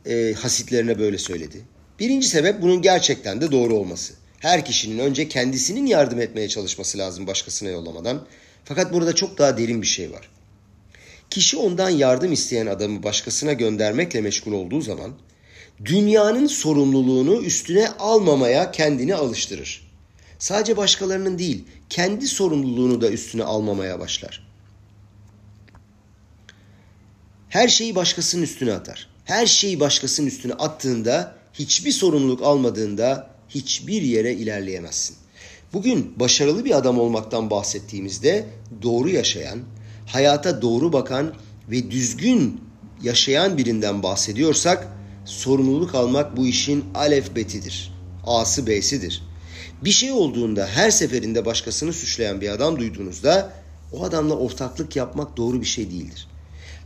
e, 0.06 0.32
hasitlerine 0.32 0.98
böyle 0.98 1.18
söyledi? 1.18 1.60
Birinci 2.00 2.28
sebep 2.28 2.62
bunun 2.62 2.82
gerçekten 2.82 3.40
de 3.40 3.52
doğru 3.52 3.74
olması. 3.74 4.14
Her 4.38 4.64
kişinin 4.64 4.98
önce 4.98 5.28
kendisinin 5.28 5.86
yardım 5.86 6.20
etmeye 6.20 6.48
çalışması 6.48 6.98
lazım 6.98 7.26
başkasına 7.26 7.68
yollamadan. 7.68 8.26
Fakat 8.64 8.92
burada 8.92 9.14
çok 9.14 9.38
daha 9.38 9.58
derin 9.58 9.82
bir 9.82 9.86
şey 9.86 10.12
var. 10.12 10.30
Kişi 11.30 11.56
ondan 11.56 11.90
yardım 11.90 12.32
isteyen 12.32 12.66
adamı 12.66 13.02
başkasına 13.02 13.52
göndermekle 13.52 14.20
meşgul 14.20 14.52
olduğu 14.52 14.80
zaman 14.80 15.14
dünyanın 15.84 16.46
sorumluluğunu 16.46 17.42
üstüne 17.42 17.88
almamaya 17.88 18.70
kendini 18.70 19.14
alıştırır. 19.14 19.83
Sadece 20.44 20.76
başkalarının 20.76 21.38
değil, 21.38 21.64
kendi 21.90 22.26
sorumluluğunu 22.26 23.00
da 23.00 23.10
üstüne 23.10 23.44
almamaya 23.44 24.00
başlar. 24.00 24.46
Her 27.48 27.68
şeyi 27.68 27.94
başkasının 27.94 28.42
üstüne 28.42 28.72
atar. 28.72 29.08
Her 29.24 29.46
şeyi 29.46 29.80
başkasının 29.80 30.26
üstüne 30.26 30.52
attığında, 30.52 31.36
hiçbir 31.52 31.92
sorumluluk 31.92 32.42
almadığında 32.42 33.30
hiçbir 33.48 34.02
yere 34.02 34.32
ilerleyemezsin. 34.32 35.16
Bugün 35.72 36.20
başarılı 36.20 36.64
bir 36.64 36.78
adam 36.78 36.98
olmaktan 36.98 37.50
bahsettiğimizde 37.50 38.46
doğru 38.82 39.08
yaşayan, 39.08 39.58
hayata 40.06 40.62
doğru 40.62 40.92
bakan 40.92 41.34
ve 41.70 41.90
düzgün 41.90 42.60
yaşayan 43.02 43.58
birinden 43.58 44.02
bahsediyorsak 44.02 44.88
sorumluluk 45.24 45.94
almak 45.94 46.36
bu 46.36 46.46
işin 46.46 46.84
alef 46.94 47.36
betidir. 47.36 47.92
A'sı 48.26 48.66
B'sidir. 48.66 49.33
Bir 49.84 49.90
şey 49.90 50.12
olduğunda 50.12 50.66
her 50.66 50.90
seferinde 50.90 51.44
başkasını 51.44 51.92
suçlayan 51.92 52.40
bir 52.40 52.48
adam 52.48 52.78
duyduğunuzda 52.78 53.52
o 53.92 54.04
adamla 54.04 54.34
ortaklık 54.36 54.96
yapmak 54.96 55.36
doğru 55.36 55.60
bir 55.60 55.66
şey 55.66 55.90
değildir. 55.90 56.28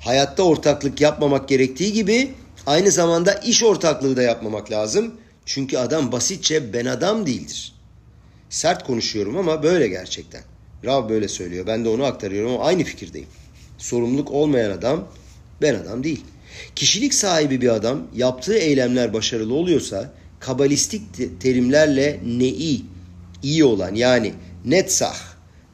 Hayatta 0.00 0.42
ortaklık 0.42 1.00
yapmamak 1.00 1.48
gerektiği 1.48 1.92
gibi 1.92 2.34
aynı 2.66 2.90
zamanda 2.90 3.32
iş 3.34 3.64
ortaklığı 3.64 4.16
da 4.16 4.22
yapmamak 4.22 4.70
lazım. 4.70 5.14
Çünkü 5.46 5.78
adam 5.78 6.12
basitçe 6.12 6.72
ben 6.72 6.86
adam 6.86 7.26
değildir. 7.26 7.72
Sert 8.50 8.86
konuşuyorum 8.86 9.36
ama 9.36 9.62
böyle 9.62 9.88
gerçekten. 9.88 10.42
Rav 10.84 11.08
böyle 11.08 11.28
söylüyor. 11.28 11.66
Ben 11.66 11.84
de 11.84 11.88
onu 11.88 12.04
aktarıyorum 12.04 12.52
ama 12.52 12.64
aynı 12.64 12.84
fikirdeyim. 12.84 13.28
Sorumluluk 13.78 14.30
olmayan 14.30 14.70
adam 14.70 15.08
Ben 15.62 15.74
adam 15.74 16.04
değil. 16.04 16.24
Kişilik 16.76 17.14
sahibi 17.14 17.60
bir 17.60 17.68
adam 17.68 18.02
yaptığı 18.14 18.58
eylemler 18.58 19.12
başarılı 19.12 19.54
oluyorsa 19.54 20.12
kabalistik 20.40 21.02
terimlerle 21.40 22.20
ne'i 22.26 22.80
iyi 23.42 23.64
olan 23.64 23.94
yani 23.94 24.32
netsah 24.64 25.16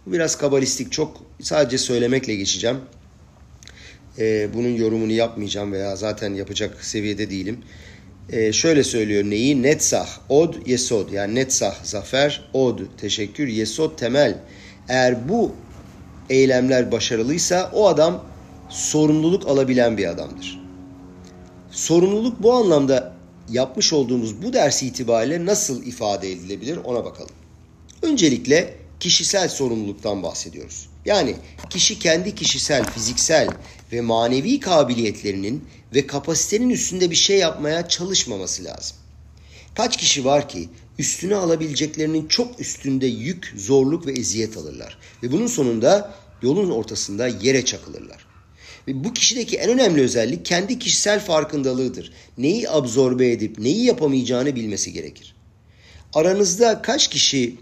bu 0.06 0.12
biraz 0.12 0.38
kabalistik 0.38 0.92
çok 0.92 1.22
sadece 1.40 1.78
söylemekle 1.78 2.34
geçeceğim. 2.34 2.76
Ee, 4.18 4.48
bunun 4.54 4.68
yorumunu 4.68 5.12
yapmayacağım 5.12 5.72
veya 5.72 5.96
zaten 5.96 6.34
yapacak 6.34 6.84
seviyede 6.84 7.30
değilim. 7.30 7.58
Ee, 8.32 8.52
şöyle 8.52 8.84
söylüyor 8.84 9.24
neyi? 9.24 9.62
Netsah, 9.62 10.08
od, 10.28 10.66
yesod. 10.66 11.12
Yani 11.12 11.34
netsah, 11.34 11.84
zafer, 11.84 12.50
od, 12.52 12.78
teşekkür, 13.00 13.48
yesod, 13.48 13.98
temel. 13.98 14.38
Eğer 14.88 15.28
bu 15.28 15.52
eylemler 16.30 16.92
başarılıysa 16.92 17.70
o 17.74 17.88
adam 17.88 18.24
sorumluluk 18.68 19.48
alabilen 19.48 19.98
bir 19.98 20.06
adamdır. 20.06 20.60
Sorumluluk 21.70 22.42
bu 22.42 22.52
anlamda 22.52 23.13
yapmış 23.48 23.92
olduğumuz 23.92 24.42
bu 24.42 24.52
ders 24.52 24.82
itibariyle 24.82 25.46
nasıl 25.46 25.86
ifade 25.86 26.32
edilebilir 26.32 26.76
ona 26.84 27.04
bakalım. 27.04 27.34
Öncelikle 28.02 28.74
kişisel 29.00 29.48
sorumluluktan 29.48 30.22
bahsediyoruz. 30.22 30.88
Yani 31.04 31.36
kişi 31.70 31.98
kendi 31.98 32.34
kişisel, 32.34 32.84
fiziksel 32.84 33.48
ve 33.92 34.00
manevi 34.00 34.60
kabiliyetlerinin 34.60 35.64
ve 35.94 36.06
kapasitenin 36.06 36.70
üstünde 36.70 37.10
bir 37.10 37.16
şey 37.16 37.38
yapmaya 37.38 37.88
çalışmaması 37.88 38.64
lazım. 38.64 38.96
Kaç 39.74 39.96
kişi 39.96 40.24
var 40.24 40.48
ki 40.48 40.68
üstüne 40.98 41.36
alabileceklerinin 41.36 42.28
çok 42.28 42.60
üstünde 42.60 43.06
yük, 43.06 43.54
zorluk 43.56 44.06
ve 44.06 44.12
eziyet 44.12 44.56
alırlar. 44.56 44.98
Ve 45.22 45.32
bunun 45.32 45.46
sonunda 45.46 46.14
yolun 46.42 46.70
ortasında 46.70 47.26
yere 47.26 47.64
çakılırlar. 47.64 48.23
Ve 48.88 49.04
bu 49.04 49.12
kişideki 49.12 49.56
en 49.56 49.70
önemli 49.70 50.02
özellik 50.02 50.44
kendi 50.44 50.78
kişisel 50.78 51.20
farkındalığıdır. 51.20 52.12
Neyi 52.38 52.70
absorbe 52.70 53.32
edip 53.32 53.58
neyi 53.58 53.84
yapamayacağını 53.84 54.56
bilmesi 54.56 54.92
gerekir. 54.92 55.34
Aranızda 56.14 56.82
kaç 56.82 57.08
kişi 57.08 57.56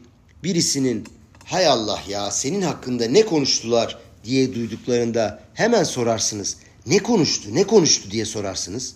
birisinin 0.45 1.05
hay 1.45 1.67
Allah 1.67 2.03
ya 2.09 2.31
senin 2.31 2.63
hakkında 2.63 3.07
ne 3.07 3.27
konuştular 3.27 3.99
diye 4.25 4.55
duyduklarında 4.55 5.43
hemen 5.55 5.85
sorarsınız. 5.85 6.57
Ne 6.87 6.99
konuştu 6.99 7.55
ne 7.55 7.65
konuştu 7.65 8.11
diye 8.11 8.25
sorarsınız. 8.25 8.95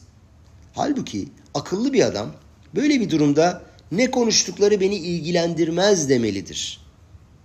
Halbuki 0.75 1.29
akıllı 1.55 1.93
bir 1.93 2.07
adam 2.07 2.33
böyle 2.75 3.01
bir 3.01 3.11
durumda 3.11 3.63
ne 3.93 4.11
konuştukları 4.11 4.81
beni 4.81 4.97
ilgilendirmez 4.97 6.09
demelidir. 6.09 6.81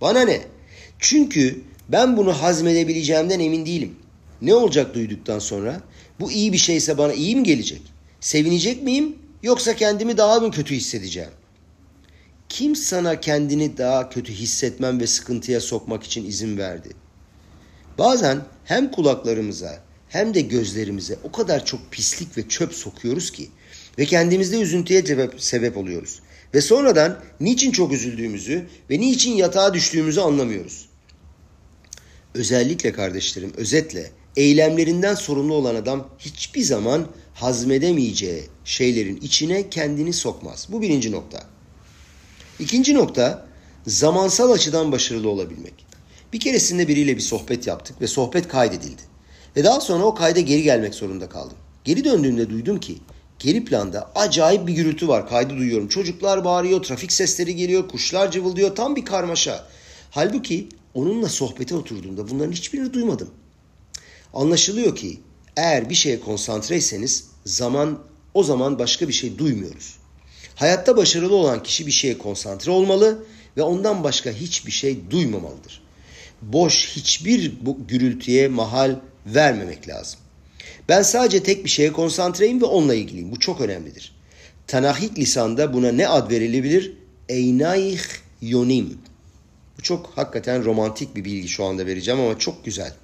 Bana 0.00 0.20
ne? 0.20 0.40
Çünkü 0.98 1.60
ben 1.88 2.16
bunu 2.16 2.32
hazmedebileceğimden 2.42 3.40
emin 3.40 3.66
değilim. 3.66 3.96
Ne 4.42 4.54
olacak 4.54 4.94
duyduktan 4.94 5.38
sonra? 5.38 5.80
Bu 6.20 6.32
iyi 6.32 6.52
bir 6.52 6.58
şeyse 6.58 6.98
bana 6.98 7.12
iyi 7.12 7.36
mi 7.36 7.42
gelecek? 7.42 7.82
Sevinecek 8.20 8.82
miyim 8.82 9.16
yoksa 9.42 9.76
kendimi 9.76 10.16
daha 10.16 10.40
mı 10.40 10.50
kötü 10.50 10.74
hissedeceğim? 10.74 11.30
Kim 12.48 12.76
sana 12.76 13.20
kendini 13.20 13.78
daha 13.78 14.08
kötü 14.08 14.32
hissetmem 14.32 15.00
ve 15.00 15.06
sıkıntıya 15.06 15.60
sokmak 15.60 16.02
için 16.02 16.26
izin 16.26 16.58
verdi? 16.58 16.88
Bazen 17.98 18.42
hem 18.64 18.90
kulaklarımıza 18.90 19.78
hem 20.08 20.34
de 20.34 20.40
gözlerimize 20.40 21.18
o 21.24 21.32
kadar 21.32 21.64
çok 21.64 21.80
pislik 21.90 22.38
ve 22.38 22.48
çöp 22.48 22.74
sokuyoruz 22.74 23.30
ki 23.30 23.48
ve 23.98 24.04
kendimizde 24.04 24.60
üzüntüye 24.60 25.02
sebep, 25.02 25.42
sebep 25.42 25.76
oluyoruz. 25.76 26.20
Ve 26.54 26.60
sonradan 26.60 27.20
niçin 27.40 27.72
çok 27.72 27.92
üzüldüğümüzü 27.92 28.66
ve 28.90 29.00
niçin 29.00 29.32
yatağa 29.32 29.74
düştüğümüzü 29.74 30.20
anlamıyoruz. 30.20 30.88
Özellikle 32.34 32.92
kardeşlerim 32.92 33.52
özetle 33.56 34.10
eylemlerinden 34.36 35.14
sorumlu 35.14 35.54
olan 35.54 35.74
adam 35.74 36.08
hiçbir 36.18 36.62
zaman 36.62 37.06
hazmedemeyeceği 37.34 38.42
şeylerin 38.64 39.16
içine 39.16 39.70
kendini 39.70 40.12
sokmaz. 40.12 40.68
Bu 40.72 40.82
birinci 40.82 41.12
nokta. 41.12 41.40
İkinci 42.58 42.94
nokta 42.94 43.46
zamansal 43.86 44.50
açıdan 44.50 44.92
başarılı 44.92 45.28
olabilmek. 45.28 45.86
Bir 46.32 46.40
keresinde 46.40 46.88
biriyle 46.88 47.16
bir 47.16 47.22
sohbet 47.22 47.66
yaptık 47.66 48.00
ve 48.00 48.06
sohbet 48.06 48.48
kaydedildi. 48.48 49.02
Ve 49.56 49.64
daha 49.64 49.80
sonra 49.80 50.04
o 50.04 50.14
kayda 50.14 50.40
geri 50.40 50.62
gelmek 50.62 50.94
zorunda 50.94 51.28
kaldım. 51.28 51.56
Geri 51.84 52.04
döndüğümde 52.04 52.50
duydum 52.50 52.80
ki 52.80 52.98
geri 53.38 53.64
planda 53.64 54.12
acayip 54.14 54.66
bir 54.66 54.72
gürültü 54.72 55.08
var. 55.08 55.28
Kaydı 55.28 55.56
duyuyorum. 55.56 55.88
Çocuklar 55.88 56.44
bağırıyor, 56.44 56.82
trafik 56.82 57.12
sesleri 57.12 57.56
geliyor, 57.56 57.88
kuşlar 57.88 58.30
cıvıldıyor. 58.30 58.76
Tam 58.76 58.96
bir 58.96 59.04
karmaşa. 59.04 59.66
Halbuki 60.10 60.68
onunla 60.94 61.28
sohbete 61.28 61.74
oturduğumda 61.74 62.30
bunların 62.30 62.52
hiçbirini 62.52 62.92
duymadım. 62.92 63.28
Anlaşılıyor 64.34 64.96
ki 64.96 65.20
eğer 65.56 65.90
bir 65.90 65.94
şeye 65.94 66.20
konsantreyseniz 66.20 67.24
zaman 67.44 67.98
o 68.34 68.42
zaman 68.42 68.78
başka 68.78 69.08
bir 69.08 69.12
şey 69.12 69.38
duymuyoruz. 69.38 69.96
Hayatta 70.54 70.96
başarılı 70.96 71.34
olan 71.34 71.62
kişi 71.62 71.86
bir 71.86 71.92
şeye 71.92 72.18
konsantre 72.18 72.70
olmalı 72.70 73.24
ve 73.56 73.62
ondan 73.62 74.04
başka 74.04 74.30
hiçbir 74.30 74.72
şey 74.72 74.98
duymamalıdır. 75.10 75.82
Boş 76.42 76.88
hiçbir 76.96 77.52
gürültüye 77.88 78.48
mahal 78.48 78.96
vermemek 79.26 79.88
lazım. 79.88 80.20
Ben 80.88 81.02
sadece 81.02 81.42
tek 81.42 81.64
bir 81.64 81.70
şeye 81.70 81.92
konsantreyim 81.92 82.60
ve 82.60 82.64
onunla 82.64 82.94
ilgiliyim. 82.94 83.32
Bu 83.32 83.38
çok 83.38 83.60
önemlidir. 83.60 84.14
Tanahik 84.66 85.18
lisanda 85.18 85.72
buna 85.72 85.92
ne 85.92 86.08
ad 86.08 86.30
verilebilir? 86.30 86.92
Eynayih 87.28 88.00
yonim. 88.42 88.98
Bu 89.78 89.82
çok 89.82 90.12
hakikaten 90.16 90.64
romantik 90.64 91.16
bir 91.16 91.24
bilgi 91.24 91.48
şu 91.48 91.64
anda 91.64 91.86
vereceğim 91.86 92.20
ama 92.20 92.38
çok 92.38 92.64
güzel. 92.64 92.94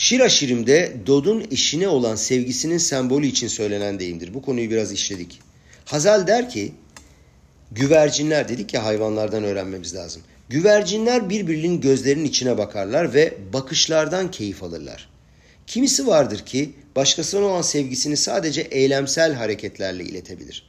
Şira 0.00 0.28
şirimde 0.28 0.92
Dod'un 1.06 1.46
eşine 1.50 1.88
olan 1.88 2.16
sevgisinin 2.16 2.78
sembolü 2.78 3.26
için 3.26 3.48
söylenen 3.48 3.98
deyimdir. 3.98 4.34
Bu 4.34 4.42
konuyu 4.42 4.70
biraz 4.70 4.92
işledik. 4.92 5.40
Hazal 5.84 6.26
der 6.26 6.50
ki 6.50 6.72
güvercinler 7.72 8.48
dedik 8.48 8.74
ya 8.74 8.84
hayvanlardan 8.84 9.44
öğrenmemiz 9.44 9.94
lazım. 9.94 10.22
Güvercinler 10.48 11.30
birbirinin 11.30 11.80
gözlerinin 11.80 12.24
içine 12.24 12.58
bakarlar 12.58 13.14
ve 13.14 13.34
bakışlardan 13.52 14.30
keyif 14.30 14.62
alırlar. 14.62 15.08
Kimisi 15.66 16.06
vardır 16.06 16.38
ki 16.46 16.72
başkasına 16.96 17.44
olan 17.44 17.62
sevgisini 17.62 18.16
sadece 18.16 18.60
eylemsel 18.60 19.34
hareketlerle 19.34 20.04
iletebilir. 20.04 20.68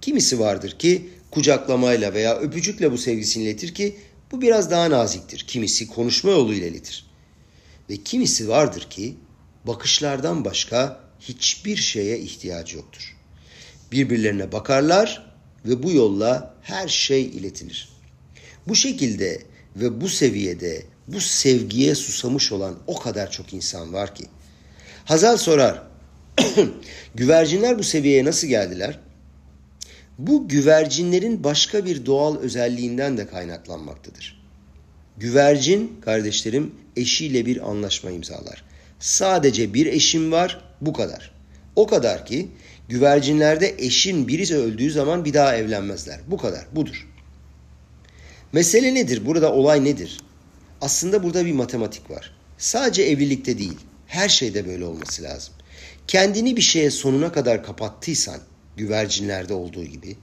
Kimisi 0.00 0.38
vardır 0.38 0.78
ki 0.78 1.10
kucaklamayla 1.30 2.14
veya 2.14 2.36
öpücükle 2.36 2.92
bu 2.92 2.98
sevgisini 2.98 3.44
iletir 3.44 3.74
ki 3.74 3.96
bu 4.32 4.42
biraz 4.42 4.70
daha 4.70 4.90
naziktir. 4.90 5.44
Kimisi 5.48 5.88
konuşma 5.88 6.30
yoluyla 6.30 6.66
iletir. 6.66 7.07
Ve 7.90 7.96
kimisi 7.96 8.48
vardır 8.48 8.86
ki 8.90 9.16
bakışlardan 9.66 10.44
başka 10.44 11.00
hiçbir 11.20 11.76
şeye 11.76 12.18
ihtiyacı 12.18 12.76
yoktur. 12.76 13.16
Birbirlerine 13.92 14.52
bakarlar 14.52 15.34
ve 15.64 15.82
bu 15.82 15.92
yolla 15.92 16.54
her 16.62 16.88
şey 16.88 17.22
iletilir. 17.22 17.88
Bu 18.68 18.74
şekilde 18.74 19.42
ve 19.76 20.00
bu 20.00 20.08
seviyede 20.08 20.82
bu 21.08 21.20
sevgiye 21.20 21.94
susamış 21.94 22.52
olan 22.52 22.78
o 22.86 22.98
kadar 22.98 23.30
çok 23.30 23.54
insan 23.54 23.92
var 23.92 24.14
ki. 24.14 24.24
Hazal 25.04 25.36
sorar, 25.36 25.82
güvercinler 27.14 27.78
bu 27.78 27.84
seviyeye 27.84 28.24
nasıl 28.24 28.46
geldiler? 28.46 29.00
Bu 30.18 30.48
güvercinlerin 30.48 31.44
başka 31.44 31.86
bir 31.86 32.06
doğal 32.06 32.36
özelliğinden 32.36 33.18
de 33.18 33.26
kaynaklanmaktadır. 33.26 34.37
Güvercin 35.20 36.00
kardeşlerim 36.04 36.74
eşiyle 36.96 37.46
bir 37.46 37.70
anlaşma 37.70 38.10
imzalar. 38.10 38.64
Sadece 38.98 39.74
bir 39.74 39.86
eşim 39.86 40.32
var 40.32 40.64
bu 40.80 40.92
kadar. 40.92 41.32
O 41.76 41.86
kadar 41.86 42.26
ki 42.26 42.48
güvercinlerde 42.88 43.74
eşin 43.78 44.28
birisi 44.28 44.56
öldüğü 44.56 44.90
zaman 44.90 45.24
bir 45.24 45.34
daha 45.34 45.56
evlenmezler. 45.56 46.20
Bu 46.26 46.36
kadar 46.36 46.66
budur. 46.72 47.08
Mesele 48.52 48.94
nedir? 48.94 49.26
Burada 49.26 49.52
olay 49.52 49.84
nedir? 49.84 50.18
Aslında 50.80 51.22
burada 51.22 51.46
bir 51.46 51.52
matematik 51.52 52.10
var. 52.10 52.36
Sadece 52.58 53.02
evlilikte 53.02 53.58
değil, 53.58 53.78
her 54.06 54.28
şeyde 54.28 54.66
böyle 54.66 54.84
olması 54.84 55.22
lazım. 55.22 55.54
Kendini 56.06 56.56
bir 56.56 56.62
şeye 56.62 56.90
sonuna 56.90 57.32
kadar 57.32 57.64
kapattıysan, 57.64 58.40
güvercinlerde 58.76 59.54
olduğu 59.54 59.84
gibi, 59.84 60.16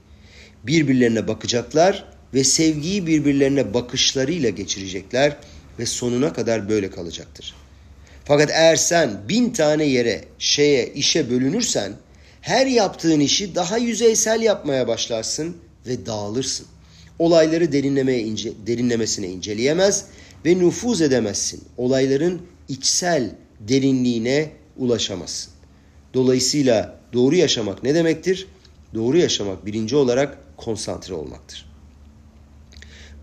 birbirlerine 0.64 1.28
bakacaklar 1.28 2.15
ve 2.34 2.44
sevgiyi 2.44 3.06
birbirlerine 3.06 3.74
bakışlarıyla 3.74 4.50
geçirecekler 4.50 5.36
ve 5.78 5.86
sonuna 5.86 6.32
kadar 6.32 6.68
böyle 6.68 6.90
kalacaktır. 6.90 7.54
Fakat 8.24 8.50
eğer 8.50 8.76
sen 8.76 9.28
bin 9.28 9.50
tane 9.50 9.84
yere, 9.84 10.24
şeye, 10.38 10.92
işe 10.92 11.30
bölünürsen, 11.30 11.92
her 12.40 12.66
yaptığın 12.66 13.20
işi 13.20 13.54
daha 13.54 13.78
yüzeysel 13.78 14.42
yapmaya 14.42 14.88
başlarsın 14.88 15.56
ve 15.86 16.06
dağılırsın 16.06 16.66
olayları 17.18 17.72
derinlemeye 17.72 18.20
ince, 18.20 18.52
derinlemesine 18.66 19.28
inceleyemez 19.28 20.04
ve 20.44 20.58
nüfuz 20.58 21.02
edemezsin. 21.02 21.64
Olayların 21.76 22.42
içsel 22.68 23.34
derinliğine 23.60 24.52
ulaşamazsın. 24.76 25.52
Dolayısıyla 26.14 27.00
doğru 27.12 27.36
yaşamak 27.36 27.82
ne 27.82 27.94
demektir? 27.94 28.46
Doğru 28.94 29.18
yaşamak 29.18 29.66
birinci 29.66 29.96
olarak 29.96 30.38
konsantre 30.56 31.14
olmaktır. 31.14 31.75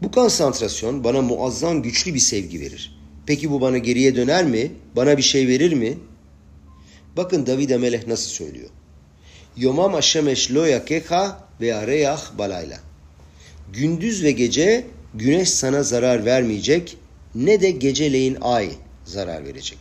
Bu 0.03 0.11
konsantrasyon 0.11 1.03
bana 1.03 1.21
muazzam 1.21 1.81
güçlü 1.81 2.13
bir 2.13 2.19
sevgi 2.19 2.61
verir. 2.61 2.99
Peki 3.25 3.51
bu 3.51 3.61
bana 3.61 3.77
geriye 3.77 4.15
döner 4.15 4.45
mi? 4.45 4.71
Bana 4.95 5.17
bir 5.17 5.23
şey 5.23 5.47
verir 5.47 5.73
mi? 5.73 5.97
Bakın 7.17 7.45
David 7.45 7.69
Emeleh 7.69 8.07
nasıl 8.07 8.29
söylüyor. 8.29 8.69
Yomam 9.57 9.95
aşemeş 9.95 10.51
lo 10.51 10.65
yakeha 10.65 11.47
ve 11.61 11.75
areyah 11.75 12.37
balayla. 12.37 12.79
Gündüz 13.73 14.23
ve 14.23 14.31
gece 14.31 14.85
güneş 15.13 15.49
sana 15.49 15.83
zarar 15.83 16.25
vermeyecek 16.25 16.97
ne 17.35 17.61
de 17.61 17.71
geceleyin 17.71 18.37
ay 18.41 18.69
zarar 19.05 19.45
verecek. 19.45 19.77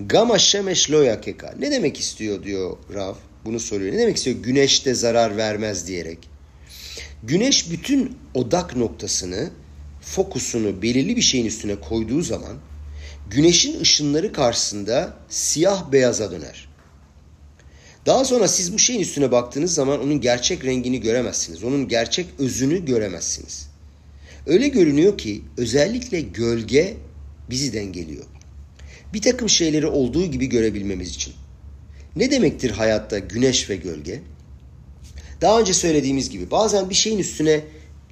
Gama 0.00 0.38
şemeş 0.38 0.90
lo 0.90 1.02
yakeka. 1.02 1.54
Ne 1.58 1.70
demek 1.70 2.00
istiyor 2.00 2.42
diyor 2.42 2.76
Rav. 2.94 3.14
Bunu 3.44 3.60
soruyor. 3.60 3.94
Ne 3.94 3.98
demek 3.98 4.16
istiyor 4.16 4.36
güneş 4.36 4.86
de 4.86 4.94
zarar 4.94 5.36
vermez 5.36 5.86
diyerek. 5.86 6.27
Güneş 7.22 7.70
bütün 7.70 8.16
odak 8.34 8.76
noktasını, 8.76 9.50
fokusunu 10.00 10.82
belirli 10.82 11.16
bir 11.16 11.22
şeyin 11.22 11.46
üstüne 11.46 11.74
koyduğu 11.80 12.22
zaman 12.22 12.56
güneşin 13.30 13.80
ışınları 13.80 14.32
karşısında 14.32 15.16
siyah 15.28 15.92
beyaza 15.92 16.30
döner. 16.30 16.68
Daha 18.06 18.24
sonra 18.24 18.48
siz 18.48 18.72
bu 18.72 18.78
şeyin 18.78 19.00
üstüne 19.00 19.32
baktığınız 19.32 19.74
zaman 19.74 20.00
onun 20.00 20.20
gerçek 20.20 20.64
rengini 20.64 21.00
göremezsiniz. 21.00 21.64
Onun 21.64 21.88
gerçek 21.88 22.26
özünü 22.38 22.84
göremezsiniz. 22.84 23.68
Öyle 24.46 24.68
görünüyor 24.68 25.18
ki 25.18 25.42
özellikle 25.56 26.20
gölge 26.20 26.96
bizi 27.50 27.72
dengeliyor. 27.72 28.24
Bir 29.12 29.22
takım 29.22 29.48
şeyleri 29.48 29.86
olduğu 29.86 30.26
gibi 30.26 30.46
görebilmemiz 30.46 31.08
için. 31.08 31.34
Ne 32.16 32.30
demektir 32.30 32.70
hayatta 32.70 33.18
güneş 33.18 33.70
ve 33.70 33.76
gölge? 33.76 34.22
Daha 35.40 35.60
önce 35.60 35.74
söylediğimiz 35.74 36.30
gibi 36.30 36.50
bazen 36.50 36.90
bir 36.90 36.94
şeyin 36.94 37.18
üstüne 37.18 37.64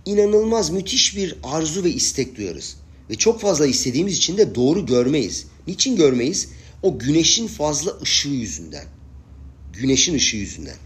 inanılmaz 0.05 0.70
müthiş 0.70 1.16
bir 1.16 1.37
arzu 1.43 1.85
ve 1.85 1.91
istek 1.91 2.37
duyarız. 2.37 2.77
Ve 3.11 3.14
çok 3.14 3.41
fazla 3.41 3.66
istediğimiz 3.66 4.16
için 4.16 4.37
de 4.37 4.55
doğru 4.55 4.87
görmeyiz. 4.87 5.47
Niçin 5.66 5.97
görmeyiz? 5.97 6.49
O 6.83 6.99
güneşin 6.99 7.47
fazla 7.47 8.01
ışığı 8.03 8.29
yüzünden. 8.29 8.85
Güneşin 9.72 10.14
ışığı 10.14 10.37
yüzünden. 10.37 10.77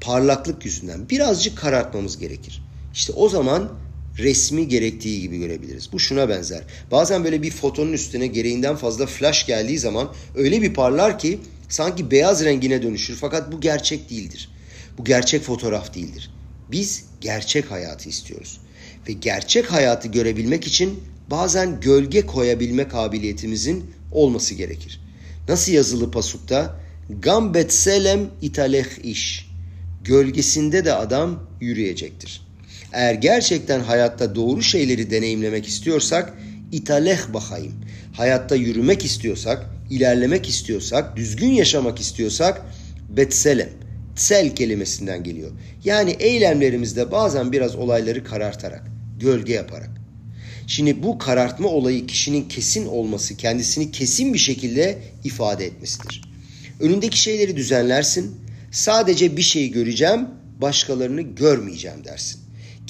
Parlaklık 0.00 0.64
yüzünden. 0.64 1.08
Birazcık 1.08 1.58
karartmamız 1.58 2.18
gerekir. 2.18 2.62
İşte 2.94 3.12
o 3.12 3.28
zaman 3.28 3.72
resmi 4.18 4.68
gerektiği 4.68 5.20
gibi 5.20 5.38
görebiliriz. 5.38 5.92
Bu 5.92 5.98
şuna 5.98 6.28
benzer. 6.28 6.62
Bazen 6.90 7.24
böyle 7.24 7.42
bir 7.42 7.50
fotonun 7.50 7.92
üstüne 7.92 8.26
gereğinden 8.26 8.76
fazla 8.76 9.06
flash 9.06 9.46
geldiği 9.46 9.78
zaman 9.78 10.12
öyle 10.34 10.62
bir 10.62 10.74
parlar 10.74 11.18
ki 11.18 11.38
sanki 11.68 12.10
beyaz 12.10 12.44
rengine 12.44 12.82
dönüşür. 12.82 13.16
Fakat 13.16 13.52
bu 13.52 13.60
gerçek 13.60 14.10
değildir. 14.10 14.48
Bu 14.98 15.04
gerçek 15.04 15.42
fotoğraf 15.42 15.94
değildir. 15.94 16.30
Biz 16.72 17.04
gerçek 17.20 17.70
hayatı 17.70 18.08
istiyoruz. 18.08 18.60
Ve 19.08 19.12
gerçek 19.12 19.72
hayatı 19.72 20.08
görebilmek 20.08 20.66
için 20.66 21.00
bazen 21.30 21.80
gölge 21.80 22.26
koyabilme 22.26 22.88
kabiliyetimizin 22.88 23.90
olması 24.12 24.54
gerekir. 24.54 25.00
Nasıl 25.48 25.72
yazılı 25.72 26.10
pasukta? 26.10 26.80
Gambet 27.22 27.72
selem 27.72 28.30
italeh 28.42 29.04
iş. 29.04 29.50
Gölgesinde 30.04 30.84
de 30.84 30.92
adam 30.92 31.42
yürüyecektir. 31.60 32.46
Eğer 32.92 33.14
gerçekten 33.14 33.80
hayatta 33.80 34.34
doğru 34.34 34.62
şeyleri 34.62 35.10
deneyimlemek 35.10 35.68
istiyorsak 35.68 36.34
italeh 36.72 37.32
bahayım. 37.34 37.74
Hayatta 38.12 38.56
yürümek 38.56 39.04
istiyorsak, 39.04 39.66
ilerlemek 39.90 40.48
istiyorsak, 40.48 41.16
düzgün 41.16 41.50
yaşamak 41.50 42.00
istiyorsak 42.00 42.62
betselem. 43.08 43.70
Tsel 44.20 44.54
kelimesinden 44.54 45.24
geliyor. 45.24 45.50
Yani 45.84 46.10
eylemlerimizde 46.10 47.12
bazen 47.12 47.52
biraz 47.52 47.76
olayları 47.76 48.24
karartarak, 48.24 48.82
gölge 49.20 49.52
yaparak. 49.52 49.90
Şimdi 50.66 51.02
bu 51.02 51.18
karartma 51.18 51.68
olayı 51.68 52.06
kişinin 52.06 52.48
kesin 52.48 52.86
olması, 52.86 53.36
kendisini 53.36 53.90
kesin 53.90 54.34
bir 54.34 54.38
şekilde 54.38 54.98
ifade 55.24 55.66
etmesidir. 55.66 56.22
Önündeki 56.80 57.18
şeyleri 57.18 57.56
düzenlersin. 57.56 58.36
Sadece 58.70 59.36
bir 59.36 59.42
şey 59.42 59.70
göreceğim, 59.70 60.28
başkalarını 60.60 61.22
görmeyeceğim 61.22 62.04
dersin 62.04 62.40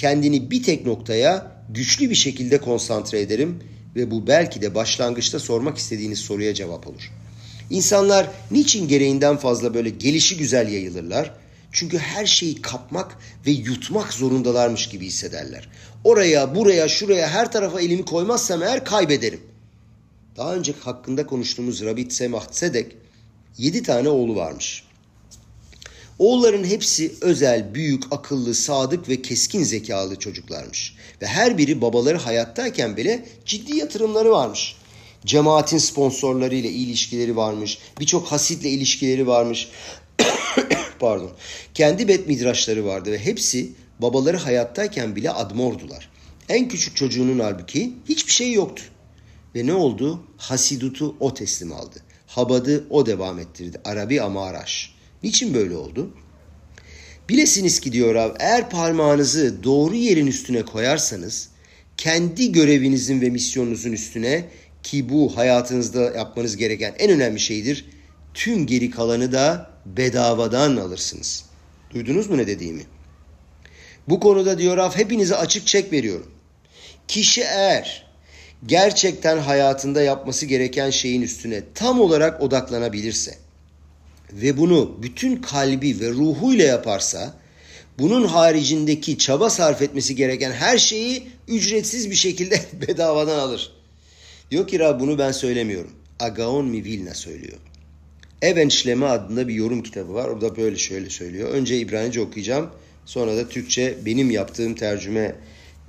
kendini 0.00 0.50
bir 0.50 0.62
tek 0.62 0.86
noktaya 0.86 1.52
güçlü 1.68 2.10
bir 2.10 2.14
şekilde 2.14 2.58
konsantre 2.58 3.20
ederim 3.20 3.58
ve 3.96 4.10
bu 4.10 4.26
belki 4.26 4.62
de 4.62 4.74
başlangıçta 4.74 5.38
sormak 5.38 5.78
istediğiniz 5.78 6.18
soruya 6.18 6.54
cevap 6.54 6.86
olur. 6.86 7.12
İnsanlar 7.70 8.30
niçin 8.50 8.88
gereğinden 8.88 9.36
fazla 9.36 9.74
böyle 9.74 9.90
gelişi 9.90 10.36
güzel 10.36 10.72
yayılırlar? 10.72 11.34
Çünkü 11.72 11.98
her 11.98 12.26
şeyi 12.26 12.62
kapmak 12.62 13.16
ve 13.46 13.50
yutmak 13.50 14.12
zorundalarmış 14.12 14.88
gibi 14.88 15.06
hissederler. 15.06 15.68
Oraya, 16.04 16.54
buraya, 16.54 16.88
şuraya, 16.88 17.28
her 17.28 17.52
tarafa 17.52 17.80
elimi 17.80 18.04
koymazsam 18.04 18.62
eğer 18.62 18.84
kaybederim. 18.84 19.40
Daha 20.36 20.54
önce 20.54 20.74
hakkında 20.80 21.26
konuştuğumuz 21.26 21.84
Rabit 21.84 22.12
Semah 22.12 22.44
Tzedek 22.44 22.96
yedi 23.58 23.82
tane 23.82 24.08
oğlu 24.08 24.36
varmış. 24.36 24.84
Oğulların 26.18 26.64
hepsi 26.64 27.12
özel, 27.20 27.74
büyük, 27.74 28.02
akıllı, 28.10 28.54
sadık 28.54 29.08
ve 29.08 29.22
keskin 29.22 29.62
zekalı 29.62 30.16
çocuklarmış. 30.16 30.94
Ve 31.22 31.26
her 31.26 31.58
biri 31.58 31.80
babaları 31.80 32.18
hayattayken 32.18 32.96
bile 32.96 33.28
ciddi 33.44 33.76
yatırımları 33.76 34.30
varmış. 34.30 34.76
Cemaatin 35.26 35.78
sponsorlarıyla 35.78 36.70
ilişkileri 36.70 37.36
varmış. 37.36 37.78
Birçok 38.00 38.26
hasitle 38.26 38.70
ilişkileri 38.70 39.26
varmış. 39.26 39.68
Pardon. 41.00 41.30
Kendi 41.74 42.08
bet 42.08 42.26
midraşları 42.26 42.86
vardı 42.86 43.12
ve 43.12 43.18
hepsi 43.18 43.72
babaları 43.98 44.36
hayattayken 44.36 45.16
bile 45.16 45.30
admordular. 45.30 46.10
En 46.48 46.68
küçük 46.68 46.96
çocuğunun 46.96 47.38
halbuki 47.38 47.92
hiçbir 48.08 48.32
şey 48.32 48.52
yoktu. 48.52 48.82
Ve 49.54 49.66
ne 49.66 49.72
oldu? 49.72 50.24
Hasidutu 50.36 51.16
o 51.20 51.34
teslim 51.34 51.72
aldı. 51.72 52.02
Habad'ı 52.26 52.84
o 52.90 53.06
devam 53.06 53.38
ettirdi. 53.38 53.80
Arabi 53.84 54.22
Amaraş. 54.22 54.94
Niçin 55.22 55.54
böyle 55.54 55.76
oldu? 55.76 56.10
Bilesiniz 57.28 57.80
ki 57.80 57.92
diyor 57.92 58.14
Rav, 58.14 58.30
eğer 58.38 58.70
parmağınızı 58.70 59.64
doğru 59.64 59.94
yerin 59.94 60.26
üstüne 60.26 60.62
koyarsanız, 60.62 61.48
kendi 61.96 62.52
görevinizin 62.52 63.20
ve 63.20 63.30
misyonunuzun 63.30 63.92
üstüne 63.92 64.44
ki 64.82 65.08
bu 65.08 65.36
hayatınızda 65.36 66.00
yapmanız 66.00 66.56
gereken 66.56 66.94
en 66.98 67.10
önemli 67.10 67.40
şeydir, 67.40 67.84
tüm 68.34 68.66
geri 68.66 68.90
kalanı 68.90 69.32
da 69.32 69.70
bedavadan 69.86 70.76
alırsınız. 70.76 71.44
Duydunuz 71.94 72.30
mu 72.30 72.38
ne 72.38 72.46
dediğimi? 72.46 72.82
Bu 74.08 74.20
konuda 74.20 74.58
diyor 74.58 74.76
Rav, 74.76 74.90
hepinize 74.90 75.36
açık 75.36 75.66
çek 75.66 75.92
veriyorum. 75.92 76.30
Kişi 77.08 77.40
eğer 77.40 78.06
gerçekten 78.66 79.38
hayatında 79.38 80.02
yapması 80.02 80.46
gereken 80.46 80.90
şeyin 80.90 81.22
üstüne 81.22 81.62
tam 81.74 82.00
olarak 82.00 82.42
odaklanabilirse, 82.42 83.38
ve 84.32 84.56
bunu 84.58 84.96
bütün 85.02 85.36
kalbi 85.36 86.00
ve 86.00 86.10
ruhuyla 86.10 86.64
yaparsa 86.64 87.34
bunun 87.98 88.24
haricindeki 88.24 89.18
çaba 89.18 89.50
sarf 89.50 89.82
etmesi 89.82 90.16
gereken 90.16 90.52
her 90.52 90.78
şeyi 90.78 91.28
ücretsiz 91.48 92.10
bir 92.10 92.14
şekilde 92.14 92.60
bedavadan 92.88 93.38
alır. 93.38 93.72
Diyor 94.51 94.67
ki 94.67 94.79
Rab 94.79 94.99
bunu 94.99 95.17
ben 95.17 95.31
söylemiyorum. 95.31 95.91
Agaon 96.19 96.65
mi 96.65 96.83
Vilna 96.83 97.13
söylüyor. 97.13 97.57
Even 98.41 98.69
Şleme 98.69 99.05
adında 99.05 99.47
bir 99.47 99.53
yorum 99.53 99.83
kitabı 99.83 100.13
var. 100.13 100.27
Orada 100.27 100.57
böyle 100.57 100.77
şöyle 100.77 101.09
söylüyor. 101.09 101.49
Önce 101.49 101.77
İbranice 101.77 102.21
okuyacağım. 102.21 102.69
Sonra 103.05 103.37
da 103.37 103.49
Türkçe 103.49 103.97
benim 104.05 104.31
yaptığım 104.31 104.75
tercüme, 104.75 105.35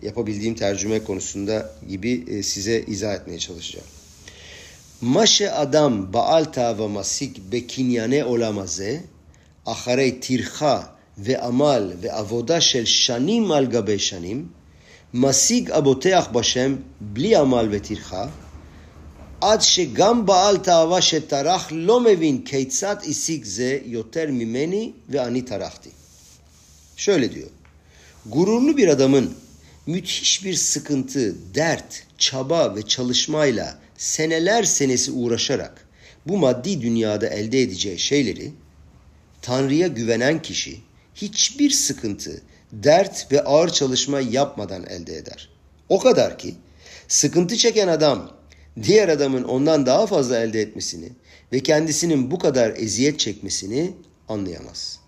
yapabildiğim 0.02 0.54
tercüme 0.54 1.04
konusunda 1.04 1.74
gibi 1.88 2.24
e, 2.28 2.42
size 2.42 2.84
izah 2.86 3.14
etmeye 3.14 3.38
çalışacağım. 3.38 3.86
מה 5.02 5.26
שאדם 5.26 6.06
בעל 6.10 6.44
תאווה 6.44 6.88
משיג 6.88 7.38
בקנייני 7.48 8.20
עולם 8.20 8.58
הזה, 8.58 8.98
אחרי 9.64 10.10
טרחה 10.10 10.82
ועמל 11.18 11.92
ועבודה 12.00 12.60
של 12.60 12.84
שנים 12.84 13.52
על 13.52 13.66
גבי 13.66 13.98
שנים, 13.98 14.48
משיג 15.14 15.70
הבוטח 15.70 16.28
בשם 16.32 16.76
בלי 17.00 17.36
עמל 17.36 17.68
וטרחה, 17.70 18.26
עד 19.40 19.60
שגם 19.60 20.26
בעל 20.26 20.56
תאווה 20.56 21.02
שטרח 21.02 21.68
לא 21.72 22.00
mevin 22.04 22.48
כיצד 22.48 22.96
השיג 23.10 23.44
זה 23.44 23.78
יותר 23.84 24.26
ממני 24.30 24.92
ואני 25.08 25.42
טרחתי. 25.42 25.90
Şöyle 26.96 27.34
diyor. 27.34 27.50
Gururlu 28.26 28.76
bir 28.76 28.88
adamın 28.88 29.34
müthiş 29.86 30.44
bir 30.44 30.54
sıkıntı, 30.54 31.34
dert, 31.54 32.02
çaba 32.18 32.76
ve 32.76 32.82
çalışmayla 32.82 33.78
seneler 33.96 34.62
senesi 34.62 35.12
uğraşarak 35.12 35.88
bu 36.26 36.38
maddi 36.38 36.80
dünyada 36.80 37.26
elde 37.26 37.62
edeceği 37.62 37.98
şeyleri 37.98 38.52
Tanrı'ya 39.42 39.86
güvenen 39.86 40.42
kişi 40.42 40.80
hiçbir 41.14 41.70
sıkıntı, 41.70 42.42
dert 42.72 43.32
ve 43.32 43.44
ağır 43.44 43.68
çalışma 43.68 44.20
yapmadan 44.20 44.86
elde 44.86 45.16
eder. 45.16 45.48
O 45.88 45.98
kadar 45.98 46.38
ki 46.38 46.54
sıkıntı 47.08 47.56
çeken 47.56 47.88
adam 47.88 48.30
diğer 48.83 49.09
adamın 49.09 49.43
ondan 49.43 49.85
daha 49.85 50.07
fazla 50.07 50.39
elde 50.39 50.61
etmesini 50.61 51.09
ve 51.53 51.59
kendisinin 51.59 52.31
bu 52.31 52.39
kadar 52.39 52.73
eziyet 52.75 53.19
çekmesini 53.19 53.91
anlayamaz. 54.29 54.99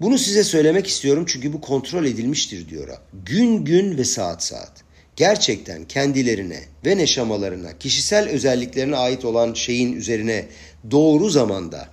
Bunu 0.00 0.18
size 0.18 0.44
söylemek 0.44 0.86
istiyorum 0.86 1.24
çünkü 1.28 1.52
bu 1.52 1.60
kontrol 1.60 2.04
edilmiştir 2.04 2.68
diyor 2.68 2.88
Rab. 2.88 3.00
Gün 3.26 3.64
gün 3.64 3.98
ve 3.98 4.04
saat 4.04 4.44
saat. 4.44 4.84
gerçekten 5.16 5.84
kendilerine 5.84 6.60
ve 6.86 6.96
neşamalarına, 6.96 7.78
kişisel 7.78 8.28
özelliklerine 8.28 8.96
ait 8.96 9.24
olan 9.24 9.54
şeyin 9.54 9.92
üzerine 9.92 10.46
doğru 10.90 11.30
zamanda, 11.30 11.88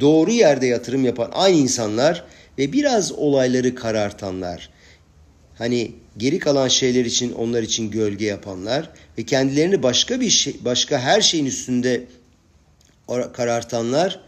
doğru 0.00 0.30
yerde 0.30 0.66
yatırım 0.66 1.04
yapan 1.04 1.30
aynı 1.34 1.56
insanlar 1.56 2.24
ve 2.58 2.72
biraz 2.72 3.12
olayları 3.12 3.74
karartanlar, 3.74 4.70
hani 5.58 5.92
geri 6.16 6.38
kalan 6.38 6.68
şeyler 6.68 7.04
için 7.04 7.32
onlar 7.32 7.62
için 7.62 7.90
gölge 7.90 8.26
yapanlar 8.26 8.90
ve 9.18 9.22
kendilerini 9.22 9.82
başka 9.82 10.20
bir 10.20 10.30
şey, 10.30 10.56
başka 10.64 10.98
her 10.98 11.20
şeyin 11.20 11.46
üstünde 11.46 12.04
karartanlar 13.32 14.20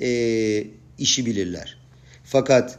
e, 0.00 0.64
işi 0.98 1.26
bilirler. 1.26 1.78
Fakat 2.24 2.78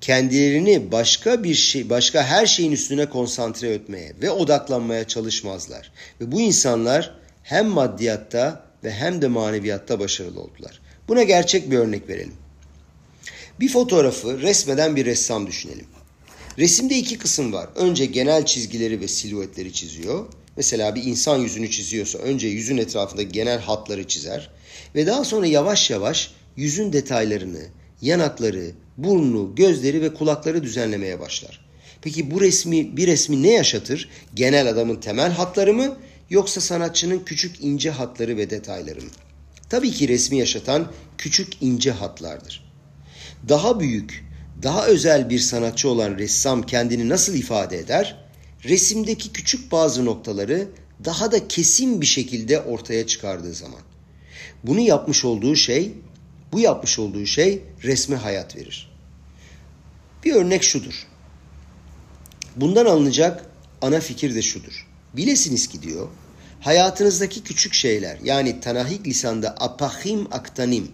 kendilerini 0.00 0.92
başka 0.92 1.44
bir 1.44 1.54
şey, 1.54 1.90
başka 1.90 2.24
her 2.24 2.46
şeyin 2.46 2.72
üstüne 2.72 3.06
konsantre 3.06 3.68
etmeye 3.68 4.12
ve 4.22 4.30
odaklanmaya 4.30 5.06
çalışmazlar. 5.06 5.92
Ve 6.20 6.32
bu 6.32 6.40
insanlar 6.40 7.14
hem 7.42 7.66
maddiyatta 7.66 8.64
ve 8.84 8.92
hem 8.92 9.22
de 9.22 9.28
maneviyatta 9.28 10.00
başarılı 10.00 10.40
oldular. 10.40 10.80
Buna 11.08 11.22
gerçek 11.22 11.70
bir 11.70 11.78
örnek 11.78 12.08
verelim. 12.08 12.34
Bir 13.60 13.68
fotoğrafı 13.68 14.40
resmeden 14.40 14.96
bir 14.96 15.06
ressam 15.06 15.46
düşünelim. 15.46 15.86
Resimde 16.60 16.98
iki 16.98 17.18
kısım 17.18 17.52
var. 17.52 17.68
Önce 17.76 18.06
genel 18.06 18.46
çizgileri 18.46 19.00
ve 19.00 19.08
silüetleri 19.08 19.72
çiziyor. 19.72 20.26
Mesela 20.56 20.94
bir 20.94 21.04
insan 21.04 21.38
yüzünü 21.38 21.70
çiziyorsa 21.70 22.18
önce 22.18 22.48
yüzün 22.48 22.76
etrafında 22.76 23.22
genel 23.22 23.60
hatları 23.60 24.08
çizer 24.08 24.50
ve 24.94 25.06
daha 25.06 25.24
sonra 25.24 25.46
yavaş 25.46 25.90
yavaş 25.90 26.30
yüzün 26.56 26.92
detaylarını, 26.92 27.62
yanakları, 28.02 28.70
burnu, 28.96 29.54
gözleri 29.54 30.02
ve 30.02 30.14
kulakları 30.14 30.62
düzenlemeye 30.62 31.20
başlar. 31.20 31.64
Peki 32.02 32.30
bu 32.30 32.40
resmi 32.40 32.96
bir 32.96 33.06
resmi 33.06 33.42
ne 33.42 33.50
yaşatır? 33.50 34.08
Genel 34.34 34.68
adamın 34.68 34.96
temel 34.96 35.32
hatları 35.32 35.74
mı 35.74 35.96
yoksa 36.30 36.60
sanatçının 36.60 37.24
küçük 37.24 37.64
ince 37.64 37.90
hatları 37.90 38.36
ve 38.36 38.50
detayları 38.50 39.00
mı? 39.00 39.10
Tabii 39.70 39.90
ki 39.90 40.08
resmi 40.08 40.38
yaşatan 40.38 40.92
küçük 41.18 41.62
ince 41.62 41.90
hatlardır. 41.90 42.72
Daha 43.48 43.80
büyük, 43.80 44.29
daha 44.62 44.86
özel 44.86 45.30
bir 45.30 45.38
sanatçı 45.38 45.88
olan 45.88 46.18
ressam 46.18 46.62
kendini 46.62 47.08
nasıl 47.08 47.34
ifade 47.34 47.78
eder? 47.78 48.24
Resimdeki 48.64 49.32
küçük 49.32 49.72
bazı 49.72 50.04
noktaları 50.04 50.68
daha 51.04 51.32
da 51.32 51.48
kesin 51.48 52.00
bir 52.00 52.06
şekilde 52.06 52.60
ortaya 52.60 53.06
çıkardığı 53.06 53.54
zaman. 53.54 53.80
Bunu 54.64 54.80
yapmış 54.80 55.24
olduğu 55.24 55.56
şey, 55.56 55.92
bu 56.52 56.60
yapmış 56.60 56.98
olduğu 56.98 57.26
şey 57.26 57.62
resme 57.82 58.16
hayat 58.16 58.56
verir. 58.56 58.90
Bir 60.24 60.34
örnek 60.34 60.62
şudur. 60.62 61.06
Bundan 62.56 62.86
alınacak 62.86 63.44
ana 63.82 64.00
fikir 64.00 64.34
de 64.34 64.42
şudur. 64.42 64.86
Bilesiniz 65.16 65.68
ki 65.68 65.82
diyor, 65.82 66.08
hayatınızdaki 66.60 67.42
küçük 67.42 67.74
şeyler 67.74 68.18
yani 68.24 68.60
tanahik 68.60 69.06
lisanda 69.06 69.54
apahim 69.58 70.26
aktanim 70.30 70.92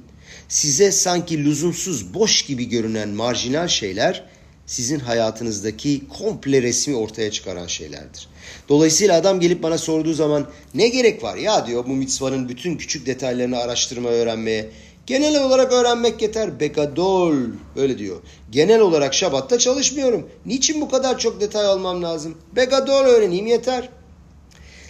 size 0.49 0.93
sanki 0.93 1.45
lüzumsuz, 1.45 2.15
boş 2.15 2.47
gibi 2.47 2.69
görünen 2.69 3.09
marjinal 3.09 3.69
şeyler 3.69 4.25
sizin 4.67 4.99
hayatınızdaki 4.99 6.03
komple 6.19 6.63
resmi 6.63 6.97
ortaya 6.97 7.31
çıkaran 7.31 7.67
şeylerdir. 7.67 8.29
Dolayısıyla 8.69 9.17
adam 9.17 9.41
gelip 9.41 9.63
bana 9.63 9.79
sorduğu 9.79 10.15
zaman 10.15 10.47
ne 10.75 10.89
gerek 10.89 11.23
var 11.23 11.37
ya 11.37 11.67
diyor 11.67 11.85
bu 11.87 11.93
mitzvanın 11.93 12.49
bütün 12.49 12.77
küçük 12.77 13.07
detaylarını 13.07 13.59
araştırma 13.59 14.09
öğrenmeye. 14.09 14.71
Genel 15.07 15.45
olarak 15.45 15.73
öğrenmek 15.73 16.23
yeter. 16.23 16.61
Bekadol 16.61 17.37
öyle 17.77 17.99
diyor. 17.99 18.17
Genel 18.51 18.81
olarak 18.81 19.15
şabatta 19.15 19.59
çalışmıyorum. 19.59 20.29
Niçin 20.47 20.81
bu 20.81 20.89
kadar 20.89 21.19
çok 21.19 21.41
detay 21.41 21.67
almam 21.67 22.03
lazım? 22.03 22.35
Bekadol 22.57 23.05
öğreneyim 23.05 23.47
yeter. 23.47 23.89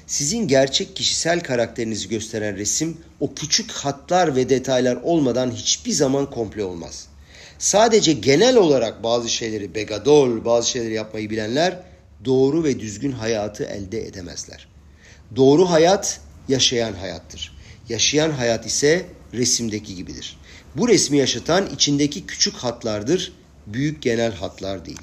Sizin 0.07 0.49
gerçek 0.49 0.97
kişisel 0.97 1.41
karakterinizi 1.41 2.09
gösteren 2.09 2.57
resim 2.57 2.97
o 3.21 3.35
küçük 3.35 3.71
hatlar 3.71 4.37
ve 4.37 4.49
detaylar 4.49 4.97
olmadan 4.97 5.51
hiçbir 5.51 5.93
zaman 5.93 6.31
komple 6.31 6.65
olmaz. 6.65 7.09
Sadece 7.59 8.13
genel 8.13 8.57
olarak 8.57 9.03
bazı 9.03 9.29
şeyleri 9.29 9.75
begadol, 9.75 10.45
bazı 10.45 10.71
şeyleri 10.71 10.95
yapmayı 10.95 11.31
bilenler 11.31 11.83
doğru 12.25 12.65
ve 12.65 12.81
düzgün 12.81 13.13
hayatı 13.13 13.65
elde 13.65 14.07
edemezler. 14.07 14.69
Doğru 15.37 15.71
hayat 15.71 16.21
yaşayan 16.49 16.93
hayattır. 16.93 17.57
Yaşayan 17.89 18.31
hayat 18.31 18.67
ise 18.67 19.07
resimdeki 19.35 19.95
gibidir. 19.95 20.39
Bu 20.77 20.89
resmi 20.89 21.19
yaşatan 21.19 21.67
içindeki 21.75 22.27
küçük 22.27 22.55
hatlardır, 22.55 23.33
büyük 23.67 24.03
genel 24.03 24.33
hatlar 24.33 24.87
değil. 24.87 25.03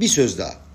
Bir 0.00 0.08
söz 0.08 0.38
daha. 0.38 0.67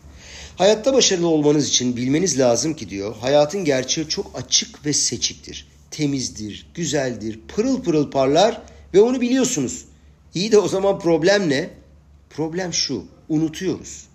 Hayatta 0.55 0.93
başarılı 0.93 1.27
olmanız 1.27 1.69
için 1.69 1.95
bilmeniz 1.95 2.39
lazım 2.39 2.73
ki 2.73 2.89
diyor, 2.89 3.15
hayatın 3.21 3.65
gerçeği 3.65 4.07
çok 4.07 4.31
açık 4.35 4.85
ve 4.85 4.93
seçiktir. 4.93 5.67
Temizdir, 5.91 6.67
güzeldir, 6.73 7.39
pırıl 7.47 7.83
pırıl 7.83 8.11
parlar 8.11 8.61
ve 8.93 9.01
onu 9.01 9.21
biliyorsunuz. 9.21 9.85
İyi 10.35 10.51
de 10.51 10.57
o 10.57 10.67
zaman 10.67 10.99
problem 10.99 11.49
ne? 11.49 11.69
Problem 12.29 12.73
şu, 12.73 13.05
unutuyoruz. 13.29 14.07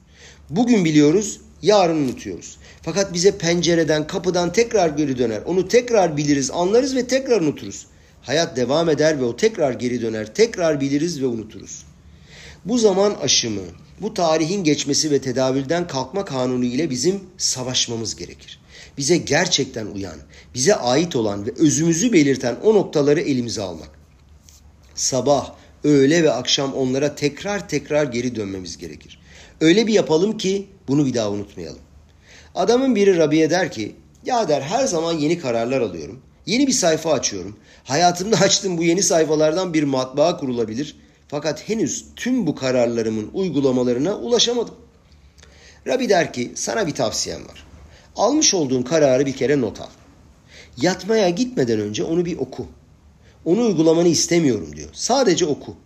Bugün 0.51 0.85
biliyoruz, 0.85 1.41
yarın 1.63 1.97
unutuyoruz. 1.97 2.57
Fakat 2.83 3.13
bize 3.13 3.39
pencereden, 3.39 4.07
kapıdan 4.07 4.53
tekrar 4.53 4.89
geri 4.89 5.19
döner. 5.19 5.43
Onu 5.47 5.69
tekrar 5.69 6.17
biliriz, 6.17 6.51
anlarız 6.51 6.97
ve 6.97 7.07
tekrar 7.07 7.41
unuturuz. 7.41 7.87
Hayat 8.23 8.57
devam 8.57 8.89
eder 8.89 9.21
ve 9.21 9.25
o 9.25 9.37
tekrar 9.37 9.73
geri 9.73 10.03
döner. 10.03 10.35
Tekrar 10.35 10.81
biliriz 10.81 11.23
ve 11.23 11.27
unuturuz. 11.27 11.85
Bu 12.65 12.79
zaman 12.79 13.15
aşımı, 13.23 13.63
bu 14.03 14.15
tarihin 14.15 14.65
geçmesi 14.65 15.11
ve 15.11 15.21
tedavülden 15.21 15.87
kalkma 15.87 16.25
kanunu 16.25 16.65
ile 16.65 16.91
bizim 16.91 17.21
savaşmamız 17.39 18.17
gerekir. 18.17 18.61
Bize 18.99 19.17
gerçekten 19.17 19.87
uyan, 19.87 20.17
bize 20.55 20.75
ait 20.75 21.17
olan 21.17 21.47
ve 21.47 21.51
özümüzü 21.59 22.13
belirten 22.13 22.57
o 22.63 22.75
noktaları 22.75 23.21
elimize 23.21 23.63
almak. 23.63 23.91
Sabah, 24.95 25.53
öğle 25.85 26.23
ve 26.23 26.31
akşam 26.31 26.75
onlara 26.75 27.15
tekrar 27.15 27.69
tekrar 27.69 28.05
geri 28.05 28.35
dönmemiz 28.35 28.79
gerekir. 28.79 29.21
Öyle 29.61 29.87
bir 29.87 29.93
yapalım 29.93 30.39
ki 30.39 30.67
bunu 30.89 31.07
bir 31.07 31.15
daha 31.15 31.31
unutmayalım. 31.31 31.81
Adamın 32.55 32.97
biri 32.97 33.17
Rabi'ye 33.17 33.51
der 33.51 33.73
ki, 33.73 33.97
ya 34.25 34.49
der 34.49 34.63
her 34.63 34.87
zaman 34.87 35.13
yeni 35.13 35.39
kararlar 35.39 35.81
alıyorum. 35.81 36.21
Yeni 36.47 36.67
bir 36.67 36.73
sayfa 36.73 37.13
açıyorum. 37.13 37.57
Hayatımda 37.85 38.37
açtığım 38.37 38.79
bu 38.79 38.85
yeni 38.85 39.03
sayfalardan 39.03 39.75
bir 39.75 39.83
matbaa 39.83 40.37
kurulabilir. 40.37 40.97
Fakat 41.29 41.69
henüz 41.69 42.05
tüm 42.17 42.47
bu 42.47 42.55
kararlarımın 42.55 43.31
uygulamalarına 43.35 44.17
ulaşamadım. 44.17 44.75
Rabbi 45.87 46.09
der 46.09 46.33
ki 46.33 46.53
sana 46.55 46.87
bir 46.87 46.95
tavsiyem 46.95 47.49
var. 47.49 47.67
Almış 48.17 48.55
olduğun 48.55 48.83
kararı 48.83 49.27
bir 49.27 49.37
kere 49.37 49.61
not 49.61 49.81
al. 49.81 49.91
Yatmaya 50.77 51.29
gitmeden 51.29 51.81
önce 51.81 52.05
onu 52.05 52.25
bir 52.25 52.39
oku. 52.39 52.67
Onu 53.45 53.67
uygulamanı 53.67 54.09
istemiyorum 54.09 54.77
diyor. 54.77 54.89
Sadece 54.93 55.47
oku. 55.47 55.77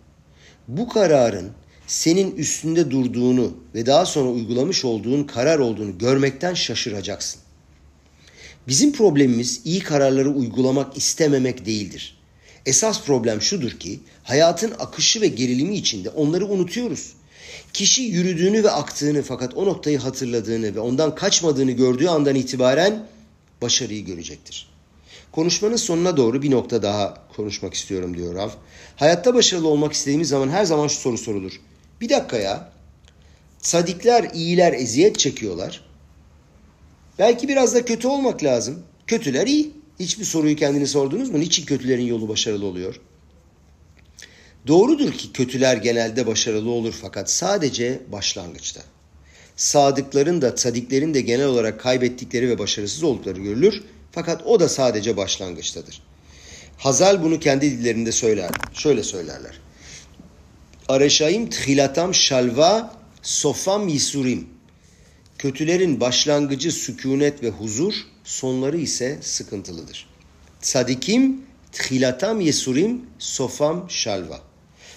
Bu 0.67 0.89
kararın 0.89 1.51
senin 1.87 2.35
üstünde 2.35 2.91
durduğunu 2.91 3.53
ve 3.75 3.85
daha 3.85 4.05
sonra 4.05 4.29
uygulamış 4.29 4.85
olduğun 4.85 5.23
karar 5.23 5.59
olduğunu 5.59 5.97
görmekten 5.97 6.53
şaşıracaksın. 6.53 7.41
Bizim 8.67 8.93
problemimiz 8.93 9.61
iyi 9.65 9.79
kararları 9.79 10.29
uygulamak 10.29 10.97
istememek 10.97 11.65
değildir. 11.65 12.22
Esas 12.65 13.03
problem 13.05 13.41
şudur 13.41 13.71
ki 13.71 13.99
hayatın 14.23 14.73
akışı 14.79 15.21
ve 15.21 15.27
gerilimi 15.27 15.75
içinde 15.75 16.09
onları 16.09 16.45
unutuyoruz. 16.45 17.13
Kişi 17.73 18.01
yürüdüğünü 18.01 18.63
ve 18.63 18.71
aktığını 18.71 19.21
fakat 19.21 19.53
o 19.57 19.65
noktayı 19.65 19.99
hatırladığını 19.99 20.75
ve 20.75 20.79
ondan 20.79 21.15
kaçmadığını 21.15 21.71
gördüğü 21.71 22.07
andan 22.07 22.35
itibaren 22.35 23.07
başarıyı 23.61 24.05
görecektir. 24.05 24.73
Konuşmanın 25.31 25.75
sonuna 25.75 26.17
doğru 26.17 26.41
bir 26.41 26.51
nokta 26.51 26.83
daha 26.83 27.27
konuşmak 27.35 27.73
istiyorum 27.73 28.17
diyor 28.17 28.35
Rav. 28.35 28.49
Hayatta 28.95 29.33
başarılı 29.33 29.67
olmak 29.67 29.93
istediğimiz 29.93 30.29
zaman 30.29 30.49
her 30.49 30.65
zaman 30.65 30.87
şu 30.87 30.95
soru 30.95 31.17
sorulur. 31.17 31.61
Bir 32.01 32.09
dakika 32.09 32.37
ya. 32.37 32.71
Sadikler, 33.59 34.31
iyiler 34.33 34.73
eziyet 34.73 35.19
çekiyorlar. 35.19 35.81
Belki 37.19 37.47
biraz 37.47 37.75
da 37.75 37.85
kötü 37.85 38.07
olmak 38.07 38.43
lazım. 38.43 38.83
Kötüler 39.07 39.47
iyi. 39.47 39.71
Hiçbir 40.03 40.25
soruyu 40.25 40.55
kendini 40.55 40.87
sordunuz 40.87 41.29
mu? 41.29 41.39
Niçin 41.39 41.65
kötülerin 41.65 42.05
yolu 42.05 42.29
başarılı 42.29 42.65
oluyor? 42.65 42.99
Doğrudur 44.67 45.11
ki 45.11 45.31
kötüler 45.31 45.77
genelde 45.77 46.27
başarılı 46.27 46.69
olur 46.69 46.93
fakat 47.01 47.31
sadece 47.31 48.01
başlangıçta. 48.11 48.81
Sadıkların 49.55 50.41
da 50.41 50.57
sadiklerin 50.57 51.13
de 51.13 51.21
genel 51.21 51.45
olarak 51.45 51.79
kaybettikleri 51.79 52.49
ve 52.49 52.59
başarısız 52.59 53.03
oldukları 53.03 53.39
görülür. 53.39 53.83
Fakat 54.11 54.45
o 54.45 54.59
da 54.59 54.69
sadece 54.69 55.17
başlangıçtadır. 55.17 56.01
Hazal 56.77 57.23
bunu 57.23 57.39
kendi 57.39 57.71
dillerinde 57.71 58.11
söyler. 58.11 58.49
Şöyle 58.73 59.03
söylerler. 59.03 59.59
Areşayim 60.87 61.49
thilatam 61.49 62.13
şalva 62.13 62.95
sofam 63.21 63.87
yisurim. 63.87 64.47
Kötülerin 65.43 65.99
başlangıcı 65.99 66.71
sükunet 66.71 67.43
ve 67.43 67.49
huzur, 67.49 67.93
sonları 68.23 68.77
ise 68.77 69.17
sıkıntılıdır. 69.21 70.09
Sadikim 70.61 71.41
thilatam 71.71 72.41
yesurim 72.41 73.01
sofam 73.19 73.85
şalva. 73.89 74.41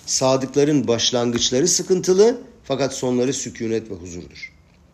Sadıkların 0.06 0.88
başlangıçları 0.88 1.68
sıkıntılı 1.68 2.40
fakat 2.64 2.94
sonları 2.94 3.32
sükunet 3.32 3.90
ve 3.90 3.94
huzurdur. 3.94 4.52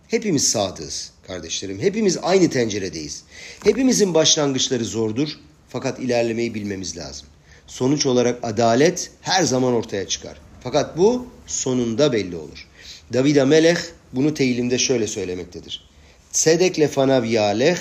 Hepimiz 0.08 0.48
sadığız 0.48 1.10
kardeşlerim. 1.26 1.80
Hepimiz 1.80 2.18
aynı 2.22 2.50
tenceredeyiz. 2.50 3.22
Hepimizin 3.64 4.14
başlangıçları 4.14 4.84
zordur 4.84 5.28
fakat 5.68 5.98
ilerlemeyi 6.00 6.54
bilmemiz 6.54 6.96
lazım. 6.96 7.26
Sonuç 7.66 8.06
olarak 8.06 8.38
adalet 8.42 9.10
her 9.20 9.42
zaman 9.42 9.72
ortaya 9.72 10.08
çıkar. 10.08 10.38
Fakat 10.60 10.98
bu 10.98 11.26
sonunda 11.46 12.12
belli 12.12 12.36
olur. 12.36 12.68
David 13.12 13.36
Amelech 13.36 13.80
bunu 14.12 14.34
teyilimde 14.34 14.78
şöyle 14.78 15.06
söylemektedir. 15.06 15.88
Tzedek 16.32 16.80
lefanav 16.80 17.24
yalech 17.24 17.80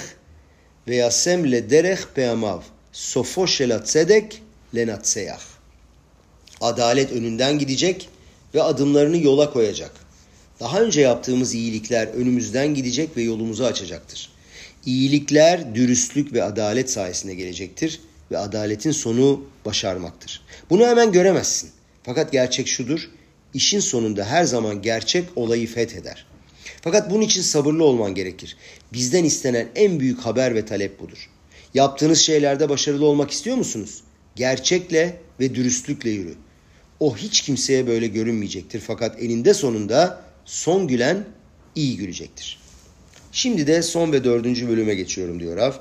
ve 0.88 0.96
yasem 0.96 1.52
le 1.52 1.70
derech 1.70 2.02
peamav. 2.16 2.62
Sofo 2.92 3.48
shela 3.48 3.84
tzedek 3.84 4.42
lenatseyah. 4.76 5.42
Adalet 6.62 7.12
önünden 7.12 7.60
gidecek 7.60 8.10
ve 8.56 8.64
adımlarını 8.64 9.24
yola 9.24 9.54
koyacak. 9.54 9.92
Daha 10.60 10.82
önce 10.82 11.02
yaptığımız 11.02 11.54
iyilikler 11.54 12.08
önümüzden 12.08 12.74
gidecek 12.74 13.18
ve 13.18 13.22
yolumuzu 13.22 13.64
açacaktır. 13.64 14.30
İyilikler 14.86 15.76
dürüstlük 15.76 16.34
ve 16.34 16.44
adalet 16.44 16.92
sayesinde 16.92 17.36
gelecektir 17.36 18.02
ve 18.32 18.38
adaletin 18.38 18.92
sonu 18.92 19.46
başarmaktır. 19.66 20.42
Bunu 20.70 20.88
hemen 20.88 21.12
göremezsin. 21.12 21.70
Fakat 22.04 22.32
gerçek 22.32 22.68
şudur, 22.68 23.10
işin 23.54 23.80
sonunda 23.80 24.26
her 24.26 24.44
zaman 24.44 24.82
gerçek 24.82 25.26
olayı 25.36 25.68
fetheder. 25.68 26.26
Fakat 26.82 27.12
bunun 27.12 27.22
için 27.22 27.42
sabırlı 27.42 27.84
olman 27.84 28.16
gerekir. 28.16 28.58
Bizden 28.94 29.24
istenen 29.24 29.68
en 29.76 30.00
büyük 30.00 30.20
haber 30.20 30.56
ve 30.56 30.66
talep 30.66 31.00
budur. 31.00 31.30
Yaptığınız 31.74 32.20
şeylerde 32.20 32.70
başarılı 32.70 33.06
olmak 33.06 33.32
istiyor 33.32 33.58
musunuz? 33.58 34.04
Gerçekle 34.36 35.22
ve 35.40 35.56
dürüstlükle 35.56 36.10
yürü. 36.10 36.36
O 37.00 37.18
hiç 37.18 37.42
kimseye 37.42 37.88
böyle 37.88 38.08
görünmeyecektir 38.08 38.80
fakat 38.80 39.24
eninde 39.24 39.54
sonunda 39.54 40.22
son 40.46 40.88
gülen 40.88 41.26
iyi 41.76 41.98
gülecektir. 41.98 42.60
Şimdi 43.32 43.68
de 43.68 43.82
son 43.82 44.12
ve 44.12 44.24
dördüncü 44.24 44.70
bölüme 44.70 44.96
geçiyorum 44.96 45.40
diyor 45.40 45.58
Rav. 45.58 45.74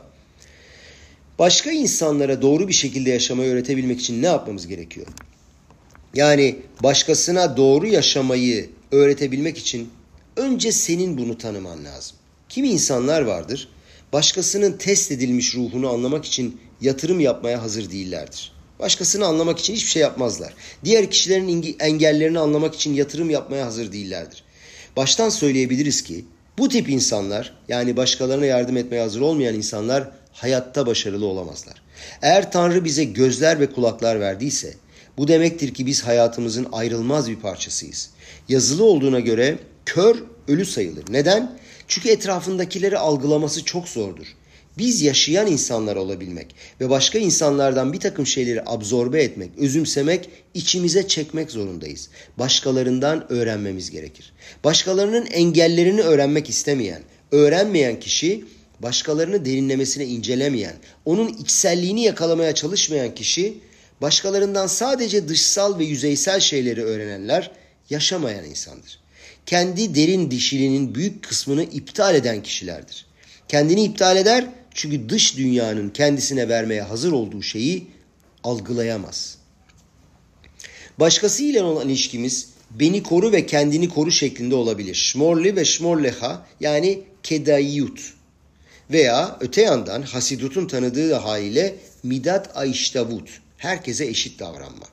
Başka 1.39 1.71
insanlara 1.71 2.43
doğru 2.43 2.69
bir 2.69 2.73
şekilde 2.73 3.11
yaşamayı 3.11 3.53
öğretebilmek 3.53 4.01
için 4.01 4.23
ne 4.23 4.27
yapmamız 4.27 4.67
gerekiyor? 4.67 5.07
Yani 6.15 6.57
başkasına 6.83 7.57
doğru 7.57 7.87
yaşamayı 7.87 8.71
öğretebilmek 8.93 9.59
için 9.59 9.91
önce 10.37 10.73
senin 10.73 11.19
bunu 11.19 11.39
tanıman 11.39 11.85
lazım. 11.85 12.17
Kimi 12.49 12.69
insanlar 12.69 13.23
vardır, 13.23 13.69
başkasının 14.13 14.73
test 14.73 15.13
edilmiş 15.13 15.55
ruhunu 15.55 15.91
anlamak 15.91 16.25
için 16.25 16.61
yatırım 16.81 17.21
yapmaya 17.21 17.63
hazır 17.63 17.91
değillerdir. 17.91 18.53
Başkasını 18.79 19.27
anlamak 19.27 19.59
için 19.59 19.75
hiçbir 19.75 19.91
şey 19.91 20.03
yapmazlar. 20.03 20.55
Diğer 20.85 21.11
kişilerin 21.11 21.77
engellerini 21.81 22.39
anlamak 22.39 22.75
için 22.75 22.95
yatırım 22.95 23.31
yapmaya 23.31 23.67
hazır 23.67 23.93
değillerdir. 23.93 24.45
Baştan 24.97 25.29
söyleyebiliriz 25.29 26.03
ki 26.03 26.25
bu 26.59 26.69
tip 26.69 26.89
insanlar 26.89 27.55
yani 27.69 27.97
başkalarına 27.97 28.47
yardım 28.47 28.77
etmeye 28.77 29.01
hazır 29.01 29.21
olmayan 29.21 29.55
insanlar 29.55 30.11
hayatta 30.33 30.87
başarılı 30.87 31.27
olamazlar. 31.27 31.83
Eğer 32.23 32.53
Tanrı 32.53 32.85
bize 32.85 33.05
gözler 33.05 33.61
ve 33.61 33.71
kulaklar 33.73 34.21
verdiyse 34.21 34.75
bu 35.19 35.29
demektir 35.29 35.75
ki 35.75 35.87
biz 35.87 36.03
hayatımızın 36.03 36.67
ayrılmaz 36.73 37.31
bir 37.31 37.37
parçasıyız. 37.37 38.11
Yazılı 38.49 38.85
olduğuna 38.85 39.21
göre 39.21 39.59
kör 39.87 40.17
ölü 40.49 40.65
sayılır. 40.65 41.05
Neden? 41.11 41.59
Çünkü 41.89 42.09
etrafındakileri 42.09 42.99
algılaması 42.99 43.65
çok 43.65 43.89
zordur. 43.89 44.27
Biz 44.79 45.03
yaşayan 45.03 45.47
insanlar 45.47 45.97
olabilmek 45.97 46.55
ve 46.81 46.91
başka 46.91 47.19
insanlardan 47.19 47.93
bir 47.93 48.01
takım 48.01 48.27
şeyleri 48.27 48.63
absorbe 48.67 49.23
etmek, 49.23 49.51
özümsemek, 49.59 50.29
içimize 50.55 51.09
çekmek 51.09 51.51
zorundayız. 51.51 52.09
Başkalarından 52.39 53.33
öğrenmemiz 53.33 53.91
gerekir. 53.91 54.33
Başkalarının 54.65 55.27
engellerini 55.27 56.01
öğrenmek 56.01 56.49
istemeyen, 56.49 57.03
öğrenmeyen 57.33 58.01
kişi 58.01 58.45
başkalarını 58.81 59.45
derinlemesine 59.45 60.07
incelemeyen, 60.07 60.75
onun 61.05 61.29
içselliğini 61.29 62.03
yakalamaya 62.03 62.55
çalışmayan 62.55 63.15
kişi, 63.15 63.55
başkalarından 64.01 64.67
sadece 64.67 65.29
dışsal 65.29 65.79
ve 65.79 65.85
yüzeysel 65.85 66.41
şeyleri 66.41 66.85
öğrenenler 66.85 67.51
yaşamayan 67.91 68.45
insandır. 68.45 69.01
Kendi 69.47 69.95
derin 69.95 70.31
dişilinin 70.31 70.95
büyük 70.95 71.25
kısmını 71.25 71.63
iptal 71.63 72.15
eden 72.15 72.43
kişilerdir. 72.43 73.07
Kendini 73.49 73.85
iptal 73.85 74.17
eder 74.17 74.47
çünkü 74.75 75.09
dış 75.09 75.37
dünyanın 75.37 75.91
kendisine 75.91 76.49
vermeye 76.49 76.83
hazır 76.83 77.13
olduğu 77.13 77.43
şeyi 77.43 77.87
algılayamaz. 78.45 79.39
Başkası 80.99 81.43
ile 81.43 81.63
olan 81.63 81.89
ilişkimiz 81.89 82.49
beni 82.71 83.03
koru 83.03 83.33
ve 83.33 83.47
kendini 83.47 83.89
koru 83.89 84.11
şeklinde 84.13 84.55
olabilir. 84.55 84.95
Şmorli 84.95 85.57
ve 85.57 85.65
şmorleha 85.65 86.47
yani 86.61 87.03
kedayyut 87.23 88.15
veya 88.91 89.39
öte 89.41 89.63
yandan 89.63 90.03
Hasidut'un 90.03 90.67
tanıdığı 90.67 91.15
haliyle 91.15 91.75
midat 92.03 92.57
ayştavut. 92.57 93.41
Herkese 93.61 94.07
eşit 94.07 94.39
davranma. 94.39 94.87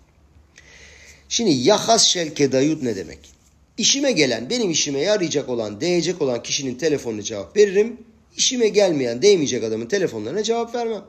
Şimdi 1.30 1.52
yahas 1.52 2.06
şel 2.06 2.36
kedayut 2.36 2.84
ne 2.84 2.96
demek? 2.96 3.20
İşime 3.78 4.12
gelen, 4.12 4.50
benim 4.50 4.72
işime 4.72 5.00
yarayacak 5.00 5.50
olan, 5.50 5.82
değecek 5.82 6.22
olan 6.22 6.44
kişinin 6.44 6.76
telefonuna 6.76 7.22
cevap 7.22 7.58
veririm. 7.58 7.98
İşime 8.38 8.68
gelmeyen, 8.68 9.22
değmeyecek 9.22 9.64
adamın 9.64 9.86
telefonlarına 9.86 10.44
cevap 10.44 10.76
vermem. 10.76 11.04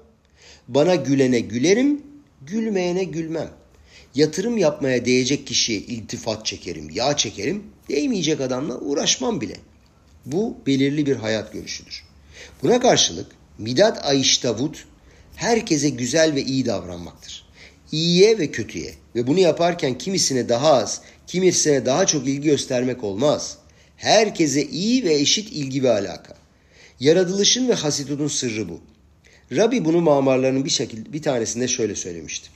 Bana 0.69 0.95
gülene 0.95 1.41
gülerim, 1.41 2.03
gülmeyene 2.43 3.05
gülmem. 3.05 3.51
Yatırım 4.15 4.59
yapmaya 4.59 5.05
değecek 5.05 5.47
kişiye 5.47 5.79
iltifat 5.79 6.47
çekerim, 6.47 6.91
yağ 6.91 7.17
çekerim, 7.17 7.65
değmeyecek 7.89 8.41
adamla 8.41 8.79
uğraşmam 8.79 9.41
bile. 9.41 9.57
Bu 10.27 10.57
belirli 10.67 11.07
bir 11.07 11.17
hayat 11.17 11.53
görüşüdür. 11.53 12.05
Buna 12.63 12.81
karşılık 12.81 13.27
midat 13.59 14.05
ayiştavut 14.05 14.85
herkese 15.37 15.89
güzel 15.89 16.35
ve 16.35 16.43
iyi 16.43 16.67
davranmaktır. 16.67 17.48
İyiye 17.93 18.39
ve 18.39 18.51
kötüye 18.51 18.95
ve 19.15 19.27
bunu 19.27 19.39
yaparken 19.39 19.99
kimisine 19.99 20.49
daha 20.49 20.73
az, 20.73 21.01
kimisine 21.27 21.87
daha 21.87 22.07
çok 22.07 22.29
ilgi 22.29 22.43
göstermek 22.43 23.05
olmaz. 23.05 23.59
Herkese 23.97 24.67
iyi 24.67 25.05
ve 25.05 25.15
eşit 25.15 25.53
ilgi 25.53 25.83
ve 25.83 25.91
alaka. 25.91 26.35
Yaratılışın 27.01 27.69
ve 27.69 27.75
hasidudun 27.75 28.29
sırrı 28.29 28.69
bu. 28.69 28.81
Rabbi 29.57 29.85
bunu 29.85 30.01
mamarlarının 30.01 30.65
bir 30.65 30.71
şekilde 30.71 31.13
bir 31.13 31.23
tanesinde 31.23 31.69
şöyle 31.69 31.95
söylemişti. 31.95 32.49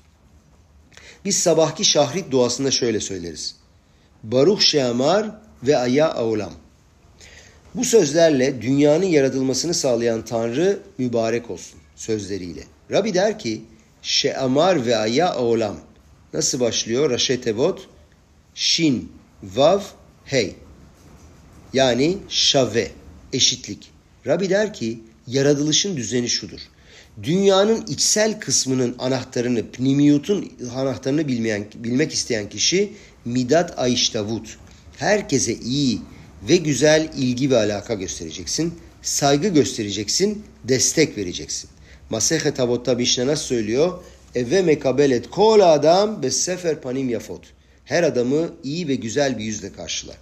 Biz 1.24 1.36
sabahki 1.36 1.84
şahrit 1.84 2.30
duasında 2.30 2.70
şöyle 2.70 3.00
söyleriz. 3.00 3.54
Baruch 4.22 4.62
Şeamar 4.62 5.30
ve 5.62 5.76
Aya 5.76 6.12
Aulam. 6.12 6.52
Bu 7.74 7.84
sözlerle 7.84 8.62
dünyanın 8.62 9.06
yaratılmasını 9.06 9.74
sağlayan 9.74 10.24
Tanrı 10.24 10.78
mübarek 10.98 11.50
olsun 11.50 11.78
sözleriyle. 11.96 12.62
Rabbi 12.90 13.14
der 13.14 13.38
ki 13.38 13.62
Şeamar 14.02 14.86
ve 14.86 14.96
Aya 14.96 15.30
Aulam. 15.30 15.76
Nasıl 16.32 16.60
başlıyor? 16.60 17.10
Raşetevot 17.10 17.88
Shin 18.54 19.12
Vav 19.42 19.80
Hey. 20.24 20.54
Yani 21.72 22.18
şave, 22.28 22.90
eşitlik. 23.32 23.90
Rabbi 24.26 24.50
der 24.50 24.74
ki 24.74 25.00
yaratılışın 25.26 25.96
düzeni 25.96 26.28
şudur. 26.28 26.60
Dünyanın 27.22 27.86
içsel 27.86 28.40
kısmının 28.40 28.96
anahtarını, 28.98 29.70
pnimiyutun 29.70 30.52
anahtarını 30.74 31.28
bilmeyen, 31.28 31.66
bilmek 31.74 32.12
isteyen 32.12 32.48
kişi 32.48 32.92
midat 33.24 33.78
ayiştavut. 33.78 34.58
Herkese 34.98 35.54
iyi 35.54 36.00
ve 36.48 36.56
güzel 36.56 37.10
ilgi 37.16 37.50
ve 37.50 37.56
alaka 37.56 37.94
göstereceksin. 37.94 38.74
Saygı 39.02 39.48
göstereceksin, 39.48 40.42
destek 40.64 41.18
vereceksin. 41.18 41.70
Masehet 42.12 42.60
Avot'ta 42.60 42.98
Bişne 42.98 43.26
nasıl 43.26 43.44
söylüyor? 43.44 44.04
Eve 44.34 44.62
mekabelet 44.62 45.30
kol 45.30 45.60
adam 45.60 46.22
ve 46.22 46.30
sefer 46.30 46.80
panim 46.80 47.08
yafot. 47.08 47.46
Her 47.84 48.02
adamı 48.02 48.50
iyi 48.64 48.88
ve 48.88 48.94
güzel 48.94 49.38
bir 49.38 49.44
yüzle 49.44 49.72
karşıla. 49.72 50.12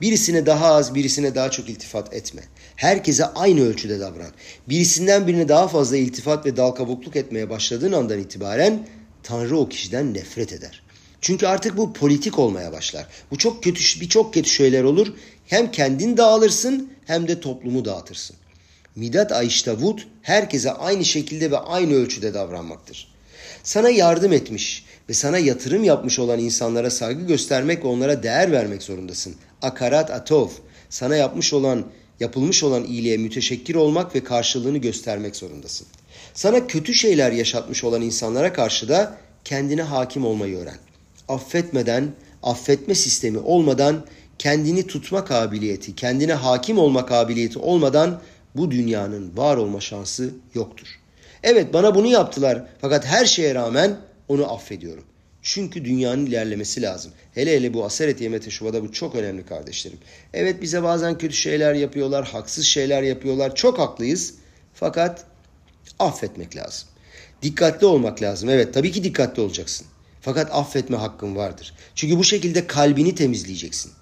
Birisine 0.00 0.46
daha 0.46 0.66
az, 0.66 0.94
birisine 0.94 1.34
daha 1.34 1.50
çok 1.50 1.68
iltifat 1.68 2.14
etme. 2.14 2.42
Herkese 2.76 3.24
aynı 3.24 3.60
ölçüde 3.60 4.00
davran. 4.00 4.30
Birisinden 4.68 5.26
birine 5.26 5.48
daha 5.48 5.68
fazla 5.68 5.96
iltifat 5.96 6.46
ve 6.46 6.56
dal 6.56 6.70
kabukluk 6.70 7.16
etmeye 7.16 7.50
başladığın 7.50 7.92
andan 7.92 8.18
itibaren 8.18 8.86
Tanrı 9.22 9.58
o 9.58 9.68
kişiden 9.68 10.14
nefret 10.14 10.52
eder. 10.52 10.82
Çünkü 11.20 11.46
artık 11.46 11.76
bu 11.76 11.92
politik 11.92 12.38
olmaya 12.38 12.72
başlar. 12.72 13.06
Bu 13.30 13.38
çok 13.38 13.64
kötü, 13.64 14.00
birçok 14.00 14.34
kötü 14.34 14.50
şeyler 14.50 14.82
olur. 14.82 15.12
Hem 15.46 15.70
kendin 15.70 16.16
dağılırsın 16.16 16.92
hem 17.06 17.28
de 17.28 17.40
toplumu 17.40 17.84
dağıtırsın. 17.84 18.39
Midat 19.00 19.32
ayiştavut 19.32 20.06
herkese 20.22 20.72
aynı 20.72 21.04
şekilde 21.04 21.50
ve 21.50 21.58
aynı 21.58 21.94
ölçüde 21.94 22.34
davranmaktır. 22.34 23.08
Sana 23.62 23.90
yardım 23.90 24.32
etmiş 24.32 24.84
ve 25.08 25.12
sana 25.12 25.38
yatırım 25.38 25.84
yapmış 25.84 26.18
olan 26.18 26.38
insanlara 26.38 26.90
saygı 26.90 27.26
göstermek 27.26 27.84
ve 27.84 27.88
onlara 27.88 28.22
değer 28.22 28.52
vermek 28.52 28.82
zorundasın. 28.82 29.34
Akarat 29.62 30.10
atov, 30.10 30.48
sana 30.90 31.16
yapmış 31.16 31.52
olan, 31.52 31.84
yapılmış 32.20 32.62
olan 32.62 32.84
iyiliğe 32.84 33.16
müteşekkir 33.16 33.74
olmak 33.74 34.14
ve 34.14 34.24
karşılığını 34.24 34.78
göstermek 34.78 35.36
zorundasın. 35.36 35.86
Sana 36.34 36.66
kötü 36.66 36.94
şeyler 36.94 37.32
yaşatmış 37.32 37.84
olan 37.84 38.02
insanlara 38.02 38.52
karşı 38.52 38.88
da 38.88 39.16
kendine 39.44 39.82
hakim 39.82 40.24
olmayı 40.24 40.56
öğren. 40.56 40.78
Affetmeden, 41.28 42.08
affetme 42.42 42.94
sistemi 42.94 43.38
olmadan 43.38 44.04
kendini 44.38 44.86
tutma 44.86 45.24
kabiliyeti, 45.24 45.94
kendine 45.94 46.34
hakim 46.34 46.78
olma 46.78 47.06
kabiliyeti 47.06 47.58
olmadan 47.58 48.20
bu 48.56 48.70
dünyanın 48.70 49.36
var 49.36 49.56
olma 49.56 49.80
şansı 49.80 50.30
yoktur. 50.54 50.86
Evet 51.42 51.74
bana 51.74 51.94
bunu 51.94 52.06
yaptılar 52.06 52.66
fakat 52.80 53.06
her 53.06 53.24
şeye 53.24 53.54
rağmen 53.54 53.96
onu 54.28 54.52
affediyorum. 54.52 55.04
Çünkü 55.42 55.84
dünyanın 55.84 56.26
ilerlemesi 56.26 56.82
lazım. 56.82 57.12
Hele 57.34 57.56
hele 57.56 57.74
bu 57.74 57.84
Aseret 57.84 58.20
Yemete 58.20 58.50
Şuba'da 58.50 58.82
bu 58.82 58.92
çok 58.92 59.14
önemli 59.14 59.46
kardeşlerim. 59.46 59.98
Evet 60.34 60.62
bize 60.62 60.82
bazen 60.82 61.18
kötü 61.18 61.36
şeyler 61.36 61.74
yapıyorlar, 61.74 62.28
haksız 62.28 62.64
şeyler 62.64 63.02
yapıyorlar. 63.02 63.54
Çok 63.54 63.78
haklıyız. 63.78 64.34
Fakat 64.74 65.24
affetmek 65.98 66.56
lazım. 66.56 66.88
Dikkatli 67.42 67.86
olmak 67.86 68.22
lazım. 68.22 68.48
Evet 68.48 68.74
tabii 68.74 68.92
ki 68.92 69.04
dikkatli 69.04 69.42
olacaksın. 69.42 69.86
Fakat 70.20 70.50
affetme 70.54 70.96
hakkın 70.96 71.36
vardır. 71.36 71.74
Çünkü 71.94 72.18
bu 72.18 72.24
şekilde 72.24 72.66
kalbini 72.66 73.14
temizleyeceksin. 73.14 73.92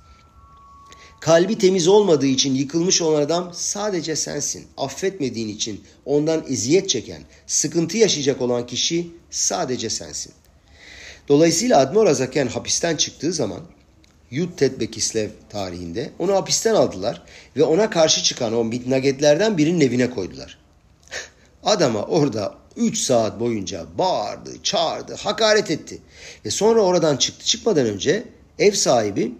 Kalbi 1.21 1.59
temiz 1.59 1.89
olmadığı 1.89 2.27
için 2.27 2.55
yıkılmış 2.55 3.03
olan 3.03 3.23
adam 3.23 3.51
sadece 3.55 4.17
sensin. 4.17 4.67
Affetmediğin 4.77 5.49
için 5.49 5.85
ondan 6.05 6.45
eziyet 6.49 6.89
çeken, 6.89 7.23
sıkıntı 7.47 7.97
yaşayacak 7.97 8.41
olan 8.41 8.67
kişi 8.67 9.11
sadece 9.31 9.91
sensin. 9.91 10.33
Dolayısıyla 11.29 11.79
Admor 11.79 12.07
Azaken 12.07 12.47
hapisten 12.47 12.97
çıktığı 12.97 13.33
zaman 13.33 13.61
Yudtet 14.31 14.81
Bekislev 14.81 15.31
tarihinde 15.51 16.11
onu 16.19 16.35
hapisten 16.35 16.75
aldılar 16.75 17.23
ve 17.57 17.65
ona 17.65 17.91
karşı 17.91 18.23
çıkan 18.23 18.55
o 18.55 18.65
mitnagetlerden 18.65 19.59
birinin 19.59 19.81
evine 19.81 20.11
koydular. 20.11 20.59
Adama 21.65 22.03
orada 22.03 22.55
3 22.77 22.99
saat 22.99 23.41
boyunca 23.41 23.87
bağırdı, 23.99 24.63
çağırdı, 24.63 25.15
hakaret 25.15 25.71
etti. 25.71 25.99
Ve 26.45 26.51
sonra 26.51 26.81
oradan 26.81 27.17
çıktı. 27.17 27.45
Çıkmadan 27.45 27.87
önce 27.87 28.25
ev 28.59 28.73
sahibi 28.73 29.33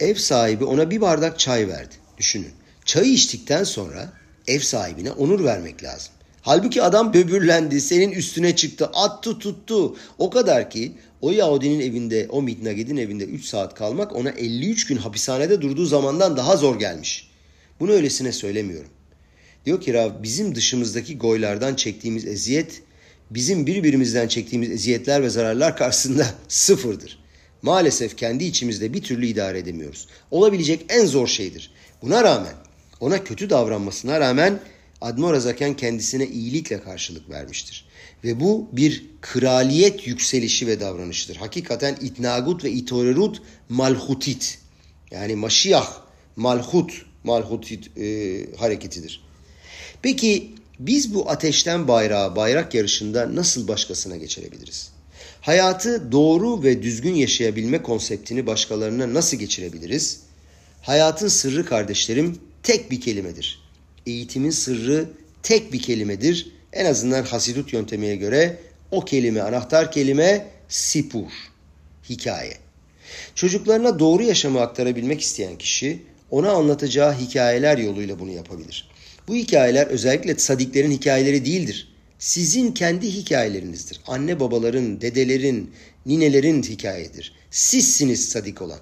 ev 0.00 0.14
sahibi 0.14 0.64
ona 0.64 0.90
bir 0.90 1.00
bardak 1.00 1.38
çay 1.38 1.68
verdi. 1.68 1.94
Düşünün. 2.18 2.52
Çayı 2.84 3.12
içtikten 3.12 3.64
sonra 3.64 4.12
ev 4.46 4.60
sahibine 4.60 5.12
onur 5.12 5.44
vermek 5.44 5.84
lazım. 5.84 6.12
Halbuki 6.42 6.82
adam 6.82 7.14
böbürlendi, 7.14 7.80
senin 7.80 8.10
üstüne 8.10 8.56
çıktı, 8.56 8.90
attı 8.94 9.38
tuttu. 9.38 9.96
O 10.18 10.30
kadar 10.30 10.70
ki 10.70 10.92
o 11.20 11.30
Yahudinin 11.30 11.80
evinde, 11.80 12.26
o 12.30 12.42
Mitnaged'in 12.42 12.96
evinde 12.96 13.24
3 13.24 13.44
saat 13.44 13.74
kalmak 13.74 14.16
ona 14.16 14.30
53 14.30 14.86
gün 14.86 14.96
hapishanede 14.96 15.60
durduğu 15.60 15.86
zamandan 15.86 16.36
daha 16.36 16.56
zor 16.56 16.78
gelmiş. 16.78 17.30
Bunu 17.80 17.92
öylesine 17.92 18.32
söylemiyorum. 18.32 18.90
Diyor 19.66 19.80
ki 19.80 19.94
Rav 19.94 20.22
bizim 20.22 20.54
dışımızdaki 20.54 21.18
goylardan 21.18 21.74
çektiğimiz 21.74 22.26
eziyet 22.26 22.82
bizim 23.30 23.66
birbirimizden 23.66 24.28
çektiğimiz 24.28 24.70
eziyetler 24.70 25.22
ve 25.22 25.30
zararlar 25.30 25.76
karşısında 25.76 26.26
sıfırdır. 26.48 27.18
Maalesef 27.66 28.16
kendi 28.16 28.44
içimizde 28.44 28.92
bir 28.92 29.02
türlü 29.02 29.26
idare 29.26 29.58
edemiyoruz. 29.58 30.06
Olabilecek 30.30 30.84
en 30.88 31.06
zor 31.06 31.26
şeydir. 31.26 31.70
Buna 32.02 32.24
rağmen 32.24 32.54
ona 33.00 33.24
kötü 33.24 33.50
davranmasına 33.50 34.20
rağmen 34.20 34.60
Admor 35.00 35.34
Azaken 35.34 35.76
kendisine 35.76 36.26
iyilikle 36.26 36.80
karşılık 36.80 37.30
vermiştir. 37.30 37.88
Ve 38.24 38.40
bu 38.40 38.68
bir 38.72 39.04
kraliyet 39.20 40.06
yükselişi 40.06 40.66
ve 40.66 40.80
davranışıdır. 40.80 41.36
Hakikaten 41.36 41.96
itnagut 42.00 42.64
ve 42.64 42.70
itorerut 42.70 43.42
malhutit. 43.68 44.58
Yani 45.10 45.36
maşiyah, 45.36 46.02
malhut, 46.36 46.92
malhutit 47.24 47.98
e, 47.98 48.04
hareketidir. 48.56 49.24
Peki 50.02 50.54
biz 50.78 51.14
bu 51.14 51.30
ateşten 51.30 51.88
bayrağa, 51.88 52.36
bayrak 52.36 52.74
yarışında 52.74 53.36
nasıl 53.36 53.68
başkasına 53.68 54.16
geçirebiliriz? 54.16 54.95
Hayatı 55.46 56.12
doğru 56.12 56.62
ve 56.62 56.82
düzgün 56.82 57.14
yaşayabilme 57.14 57.82
konseptini 57.82 58.46
başkalarına 58.46 59.14
nasıl 59.14 59.36
geçirebiliriz? 59.36 60.20
Hayatın 60.82 61.28
sırrı 61.28 61.66
kardeşlerim 61.66 62.38
tek 62.62 62.90
bir 62.90 63.00
kelimedir. 63.00 63.62
Eğitimin 64.06 64.50
sırrı 64.50 65.08
tek 65.42 65.72
bir 65.72 65.82
kelimedir. 65.82 66.52
En 66.72 66.84
azından 66.86 67.22
Hasidut 67.22 67.72
yöntemine 67.72 68.16
göre 68.16 68.58
o 68.90 69.04
kelime, 69.04 69.40
anahtar 69.40 69.92
kelime 69.92 70.46
sipur, 70.68 71.30
hikaye. 72.08 72.56
Çocuklarına 73.34 73.98
doğru 73.98 74.22
yaşamı 74.22 74.60
aktarabilmek 74.60 75.20
isteyen 75.20 75.58
kişi 75.58 76.02
ona 76.30 76.50
anlatacağı 76.50 77.14
hikayeler 77.18 77.78
yoluyla 77.78 78.18
bunu 78.18 78.30
yapabilir. 78.30 78.88
Bu 79.28 79.34
hikayeler 79.34 79.86
özellikle 79.86 80.38
sadiklerin 80.38 80.90
hikayeleri 80.90 81.44
değildir. 81.44 81.95
Sizin 82.18 82.72
kendi 82.72 83.10
hikayelerinizdir. 83.10 84.00
Anne 84.06 84.40
babaların, 84.40 85.00
dedelerin, 85.00 85.70
ninelerin 86.06 86.62
hikayedir. 86.62 87.32
Sizsiniz 87.50 88.28
sadik 88.28 88.62
olan. 88.62 88.78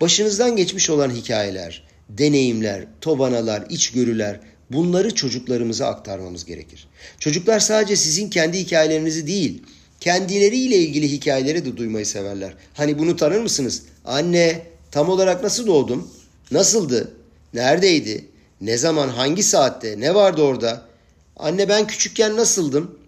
Başınızdan 0.00 0.56
geçmiş 0.56 0.90
olan 0.90 1.10
hikayeler, 1.10 1.84
deneyimler, 2.08 2.86
tobanalar, 3.00 3.66
içgörüler 3.70 4.40
bunları 4.70 5.14
çocuklarımıza 5.14 5.86
aktarmamız 5.86 6.44
gerekir. 6.44 6.88
Çocuklar 7.18 7.60
sadece 7.60 7.96
sizin 7.96 8.30
kendi 8.30 8.58
hikayelerinizi 8.58 9.26
değil, 9.26 9.62
kendileriyle 10.00 10.76
ilgili 10.76 11.12
hikayeleri 11.12 11.64
de 11.64 11.76
duymayı 11.76 12.06
severler. 12.06 12.54
Hani 12.74 12.98
bunu 12.98 13.16
tanır 13.16 13.40
mısınız? 13.40 13.82
Anne, 14.04 14.62
tam 14.90 15.08
olarak 15.08 15.42
nasıl 15.42 15.66
doğdum? 15.66 16.10
Nasıldı? 16.50 17.14
Neredeydi? 17.54 18.24
Ne 18.60 18.78
zaman, 18.78 19.08
hangi 19.08 19.42
saatte, 19.42 20.00
ne 20.00 20.14
vardı 20.14 20.42
orada? 20.42 20.87
Anne 21.38 21.68
ben 21.68 21.86
küçükken 21.86 22.36
nasıldım? 22.36 22.98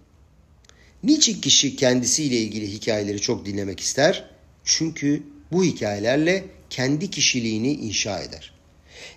Niçin 1.03 1.41
kişi 1.41 1.77
kendisiyle 1.77 2.37
ilgili 2.37 2.73
hikayeleri 2.73 3.21
çok 3.21 3.47
dinlemek 3.47 3.81
ister? 3.81 4.31
Çünkü 4.65 5.23
bu 5.53 5.65
hikayelerle 5.65 6.45
kendi 6.71 7.11
kişiliğini 7.11 7.73
inşa 7.73 8.21
eder. 8.21 8.53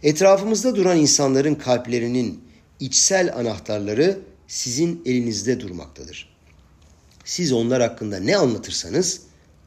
Etrafımızda 0.04 0.76
duran 0.76 0.98
insanların 0.98 1.56
kalplerinin 1.56 2.44
içsel 2.80 3.36
anahtarları 3.36 4.20
sizin 4.48 5.02
elinizde 5.06 5.60
durmaktadır. 5.60 6.34
Siz 7.26 7.52
onlar 7.52 7.82
hakkında 7.82 8.20
ne 8.20 8.38
anlatırsanız 8.38 9.22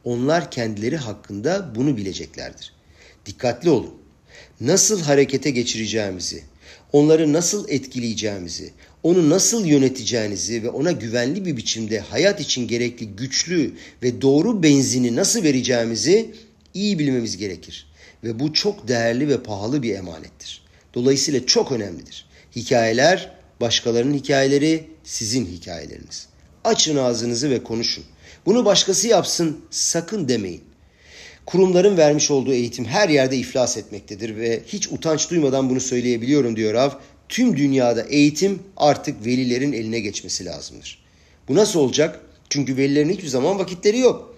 onlar 0.05 0.51
kendileri 0.51 0.97
hakkında 0.97 1.72
bunu 1.74 1.97
bileceklerdir. 1.97 2.72
Dikkatli 3.26 3.70
olun. 3.70 3.94
Nasıl 4.61 5.03
harekete 5.03 5.51
geçireceğimizi, 5.51 6.44
onları 6.92 7.32
nasıl 7.32 7.68
etkileyeceğimizi, 7.68 8.72
onu 9.07 9.30
nasıl 9.30 9.66
yöneteceğinizi 9.66 10.62
ve 10.62 10.70
ona 10.70 10.92
güvenli 10.92 11.44
bir 11.44 11.57
biçimde 11.57 12.00
hayat 12.00 12.40
için 12.40 12.68
gerekli 12.68 13.07
güçlü 13.07 13.74
ve 14.02 14.22
doğru 14.22 14.62
benzini 14.62 15.16
nasıl 15.16 15.42
vereceğimizi 15.42 16.30
iyi 16.74 16.98
bilmemiz 16.98 17.36
gerekir. 17.36 17.86
Ve 18.24 18.38
bu 18.38 18.52
çok 18.52 18.88
değerli 18.88 19.28
ve 19.28 19.42
pahalı 19.42 19.82
bir 19.82 19.94
emanettir. 19.94 20.62
Dolayısıyla 20.94 21.46
çok 21.46 21.72
önemlidir. 21.72 22.26
Hikayeler, 22.57 23.32
başkalarının 23.61 24.14
hikayeleri, 24.14 24.84
sizin 25.04 25.46
hikayeleriniz. 25.46 26.26
Açın 26.64 26.96
ağzınızı 26.96 27.50
ve 27.50 27.62
konuşun. 27.62 28.04
Bunu 28.46 28.64
başkası 28.64 29.08
yapsın 29.08 29.61
sakın 29.70 30.28
demeyin. 30.28 30.62
Kurumların 31.46 31.96
vermiş 31.96 32.30
olduğu 32.30 32.53
eğitim 32.53 32.84
her 32.84 33.08
yerde 33.08 33.37
iflas 33.37 33.76
etmektedir 33.76 34.37
ve 34.37 34.62
hiç 34.66 34.92
utanç 34.92 35.30
duymadan 35.30 35.70
bunu 35.70 35.80
söyleyebiliyorum 35.80 36.57
diyor 36.57 36.74
Av. 36.74 36.91
Tüm 37.28 37.57
dünyada 37.57 38.03
eğitim 38.03 38.58
artık 38.76 39.26
velilerin 39.26 39.72
eline 39.72 40.00
geçmesi 40.00 40.44
lazımdır. 40.44 40.98
Bu 41.48 41.54
nasıl 41.54 41.80
olacak? 41.80 42.20
Çünkü 42.48 42.76
velilerin 42.76 43.08
hiçbir 43.08 43.28
zaman 43.28 43.58
vakitleri 43.58 43.98
yok. 43.98 44.34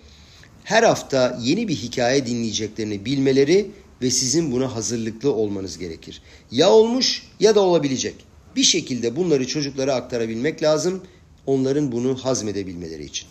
Her 0.64 0.82
hafta 0.82 1.38
yeni 1.42 1.68
bir 1.68 1.76
hikaye 1.76 2.26
dinleyeceklerini 2.26 3.04
bilmeleri 3.04 3.70
ve 4.02 4.10
sizin 4.10 4.52
buna 4.52 4.74
hazırlıklı 4.74 5.32
olmanız 5.32 5.78
gerekir. 5.78 6.22
Ya 6.50 6.70
olmuş 6.70 7.22
ya 7.40 7.54
da 7.54 7.60
olabilecek. 7.60 8.14
Bir 8.56 8.62
şekilde 8.62 9.16
bunları 9.16 9.46
çocuklara 9.46 9.94
aktarabilmek 9.94 10.62
lazım. 10.62 11.02
Onların 11.46 11.92
bunu 11.92 12.24
hazmedebilmeleri 12.24 13.04
için. 13.04 13.28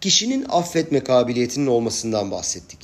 Kişinin 0.00 0.46
affetme 0.48 1.04
kabiliyetinin 1.04 1.66
olmasından 1.66 2.30
bahsettik. 2.30 2.78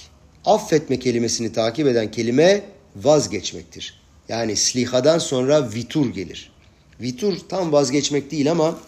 Affetme 0.44 0.98
kelimesini 0.98 1.52
takip 1.52 1.86
eden 1.86 2.10
kelime 2.10 2.62
vazgeçmektir. 2.96 4.03
Yani 4.28 4.56
slihadan 4.56 5.18
sonra 5.18 5.72
vitur 5.72 6.14
gelir. 6.14 6.52
Vitur 7.00 7.38
tam 7.48 7.72
vazgeçmek 7.72 8.30
değil 8.30 8.50
ama 8.50 8.78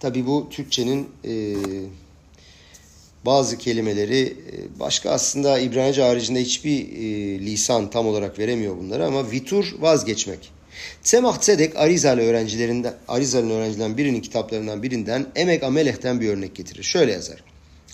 tabi 0.00 0.26
bu 0.26 0.48
Türkçenin 0.50 1.08
e, 1.24 1.56
bazı 3.26 3.58
kelimeleri 3.58 4.20
e, 4.20 4.80
başka 4.80 5.10
aslında 5.10 5.58
İbranice 5.58 6.02
haricinde 6.02 6.40
hiçbir 6.40 6.78
e, 6.80 7.38
lisan 7.38 7.90
tam 7.90 8.06
olarak 8.06 8.38
veremiyor 8.38 8.76
bunları 8.76 9.06
ama 9.06 9.30
vitur 9.30 9.64
vazgeçmek. 9.78 10.52
Tzemach 11.02 11.38
Tzedek 11.38 11.76
Arizal 11.76 12.18
öğrencilerinden 12.18 12.94
Arizal'ın 13.08 13.50
öğrencilerinden 13.50 13.98
birinin 13.98 14.20
kitaplarından 14.20 14.82
birinden 14.82 15.26
Emek 15.34 15.62
Ameleh'ten 15.62 16.20
bir 16.20 16.28
örnek 16.28 16.54
getirir. 16.54 16.82
Şöyle 16.82 17.12
yazar. 17.12 17.44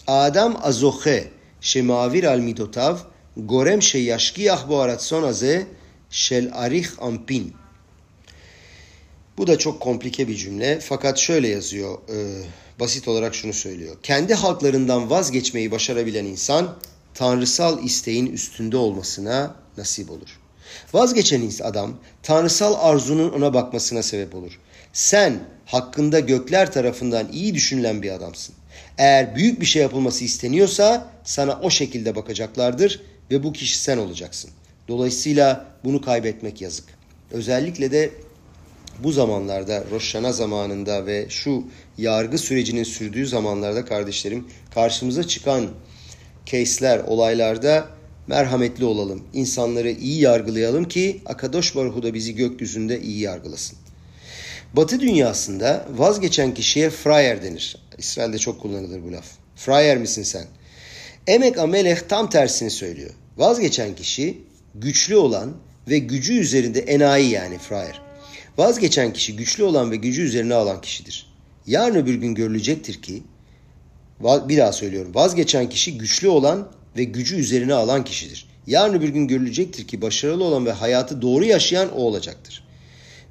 Adam 0.06 0.56
azoche 0.62 1.24
şemavir 1.60 2.24
al 2.24 2.38
midotav 2.38 2.96
gorem 3.36 3.82
sheyaşkiyah 3.82 4.68
bu 4.68 4.80
aratson 4.80 5.22
aze 5.22 5.66
shel 6.10 6.50
arich 6.52 6.88
ampin. 7.00 7.54
Bu 9.38 9.46
da 9.46 9.58
çok 9.58 9.80
komplike 9.80 10.28
bir 10.28 10.36
cümle 10.36 10.80
fakat 10.80 11.18
şöyle 11.18 11.48
yazıyor, 11.48 11.98
e, 12.08 12.16
basit 12.80 13.08
olarak 13.08 13.34
şunu 13.34 13.52
söylüyor. 13.52 13.96
Kendi 14.02 14.34
halklarından 14.34 15.10
vazgeçmeyi 15.10 15.70
başarabilen 15.70 16.24
insan 16.24 16.76
tanrısal 17.14 17.84
isteğin 17.84 18.26
üstünde 18.26 18.76
olmasına 18.76 19.54
nasip 19.76 20.10
olur. 20.10 20.38
Vazgeçen 20.92 21.50
adam 21.62 21.96
tanrısal 22.22 22.74
arzunun 22.74 23.30
ona 23.30 23.54
bakmasına 23.54 24.02
sebep 24.02 24.34
olur. 24.34 24.58
Sen 24.92 25.38
hakkında 25.66 26.20
gökler 26.20 26.72
tarafından 26.72 27.32
iyi 27.32 27.54
düşünülen 27.54 28.02
bir 28.02 28.10
adamsın. 28.10 28.54
Eğer 28.98 29.36
büyük 29.36 29.60
bir 29.60 29.66
şey 29.66 29.82
yapılması 29.82 30.24
isteniyorsa 30.24 31.10
sana 31.24 31.60
o 31.62 31.70
şekilde 31.70 32.16
bakacaklardır 32.16 33.00
ve 33.30 33.42
bu 33.42 33.52
kişi 33.52 33.78
sen 33.78 33.98
olacaksın. 33.98 34.50
Dolayısıyla 34.88 35.66
bunu 35.84 36.00
kaybetmek 36.00 36.60
yazık. 36.60 36.84
Özellikle 37.30 37.90
de 37.90 38.10
bu 38.98 39.12
zamanlarda 39.12 39.84
Roşana 39.90 40.32
zamanında 40.32 41.06
ve 41.06 41.26
şu 41.28 41.64
yargı 41.98 42.38
sürecinin 42.38 42.84
sürdüğü 42.84 43.26
zamanlarda 43.26 43.84
kardeşlerim 43.84 44.46
karşımıza 44.74 45.26
çıkan 45.26 45.66
case'ler, 46.46 46.98
olaylarda 46.98 47.88
merhametli 48.26 48.84
olalım. 48.84 49.22
İnsanları 49.32 49.90
iyi 49.90 50.20
yargılayalım 50.20 50.88
ki 50.88 51.20
Akadosh 51.26 51.76
Baruhu 51.76 52.02
da 52.02 52.14
bizi 52.14 52.34
gökyüzünde 52.34 53.00
iyi 53.00 53.20
yargılasın. 53.20 53.78
Batı 54.72 55.00
dünyasında 55.00 55.86
vazgeçen 55.96 56.54
kişiye 56.54 56.90
frayer 56.90 57.42
denir. 57.42 57.76
İsrail'de 57.98 58.38
çok 58.38 58.60
kullanılır 58.60 59.02
bu 59.02 59.12
laf. 59.12 59.26
Frayer 59.56 59.98
misin 59.98 60.22
sen? 60.22 60.44
Emek 61.26 61.58
Amelech 61.58 62.00
tam 62.08 62.30
tersini 62.30 62.70
söylüyor. 62.70 63.10
Vazgeçen 63.36 63.94
kişi 63.94 64.38
güçlü 64.80 65.16
olan 65.16 65.56
ve 65.88 65.98
gücü 65.98 66.38
üzerinde 66.38 66.80
enayi 66.80 67.30
yani 67.30 67.58
frayer. 67.58 68.00
Vazgeçen 68.58 69.12
kişi 69.12 69.36
güçlü 69.36 69.64
olan 69.64 69.90
ve 69.90 69.96
gücü 69.96 70.22
üzerine 70.22 70.54
alan 70.54 70.80
kişidir. 70.80 71.26
Yarın 71.66 71.94
öbür 71.94 72.14
gün 72.14 72.34
görülecektir 72.34 73.02
ki 73.02 73.22
bir 74.20 74.56
daha 74.56 74.72
söylüyorum. 74.72 75.14
Vazgeçen 75.14 75.68
kişi 75.68 75.98
güçlü 75.98 76.28
olan 76.28 76.68
ve 76.96 77.04
gücü 77.04 77.36
üzerine 77.36 77.74
alan 77.74 78.04
kişidir. 78.04 78.46
Yarın 78.66 78.94
öbür 78.94 79.08
gün 79.08 79.28
görülecektir 79.28 79.86
ki 79.86 80.02
başarılı 80.02 80.44
olan 80.44 80.66
ve 80.66 80.72
hayatı 80.72 81.22
doğru 81.22 81.44
yaşayan 81.44 81.92
o 81.92 82.00
olacaktır. 82.00 82.64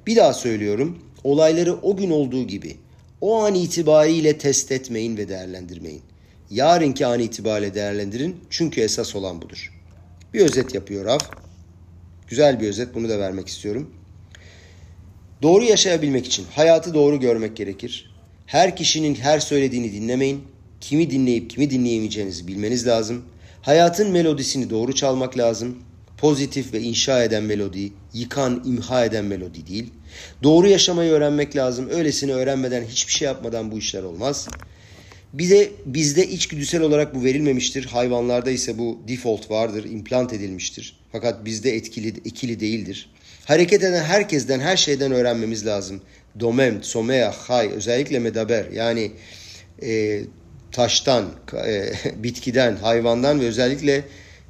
Bir 0.06 0.16
daha 0.16 0.34
söylüyorum. 0.34 0.98
Olayları 1.24 1.74
o 1.74 1.96
gün 1.96 2.10
olduğu 2.10 2.46
gibi 2.46 2.76
o 3.20 3.42
an 3.42 3.54
itibariyle 3.54 4.38
test 4.38 4.72
etmeyin 4.72 5.16
ve 5.16 5.28
değerlendirmeyin. 5.28 6.02
Yarınki 6.50 7.06
an 7.06 7.20
itibariyle 7.20 7.74
değerlendirin 7.74 8.36
çünkü 8.50 8.80
esas 8.80 9.16
olan 9.16 9.42
budur. 9.42 9.75
Bir 10.36 10.40
özet 10.40 10.74
yapıyor 10.74 11.04
Rav. 11.04 11.18
Güzel 12.28 12.60
bir 12.60 12.68
özet 12.68 12.94
bunu 12.94 13.08
da 13.08 13.18
vermek 13.18 13.48
istiyorum. 13.48 13.90
Doğru 15.42 15.64
yaşayabilmek 15.64 16.26
için 16.26 16.46
hayatı 16.54 16.94
doğru 16.94 17.20
görmek 17.20 17.56
gerekir. 17.56 18.14
Her 18.46 18.76
kişinin 18.76 19.14
her 19.14 19.40
söylediğini 19.40 19.92
dinlemeyin. 19.92 20.44
Kimi 20.80 21.10
dinleyip 21.10 21.50
kimi 21.50 21.70
dinleyemeyeceğinizi 21.70 22.46
bilmeniz 22.46 22.86
lazım. 22.86 23.24
Hayatın 23.62 24.10
melodisini 24.10 24.70
doğru 24.70 24.94
çalmak 24.94 25.38
lazım. 25.38 25.78
Pozitif 26.18 26.72
ve 26.72 26.80
inşa 26.80 27.24
eden 27.24 27.42
melodi, 27.42 27.92
yıkan, 28.14 28.62
imha 28.66 29.04
eden 29.04 29.24
melodi 29.24 29.66
değil. 29.66 29.90
Doğru 30.42 30.68
yaşamayı 30.68 31.10
öğrenmek 31.10 31.56
lazım. 31.56 31.88
Öylesini 31.90 32.32
öğrenmeden, 32.32 32.84
hiçbir 32.84 33.12
şey 33.12 33.26
yapmadan 33.26 33.72
bu 33.72 33.78
işler 33.78 34.02
olmaz. 34.02 34.48
Bir 35.38 35.50
de 35.50 35.70
bizde 35.86 36.26
içgüdüsel 36.28 36.82
olarak 36.82 37.14
bu 37.14 37.24
verilmemiştir. 37.24 37.84
Hayvanlarda 37.84 38.50
ise 38.50 38.78
bu 38.78 38.98
default 39.08 39.50
vardır, 39.50 39.84
implant 39.84 40.32
edilmiştir. 40.32 40.96
Fakat 41.12 41.44
bizde 41.44 41.76
etkili, 41.76 42.08
ikili 42.08 42.60
değildir. 42.60 43.10
Hareket 43.44 43.84
eden 43.84 44.04
herkesten, 44.04 44.60
her 44.60 44.76
şeyden 44.76 45.12
öğrenmemiz 45.12 45.66
lazım. 45.66 46.00
Domem, 46.40 46.82
somea, 46.82 47.32
hay, 47.32 47.68
özellikle 47.68 48.18
medaber 48.18 48.64
yani 48.70 49.12
e, 49.82 50.20
taştan, 50.72 51.24
e, 51.66 51.92
bitkiden, 52.22 52.76
hayvandan 52.76 53.40
ve 53.40 53.44
özellikle 53.44 54.04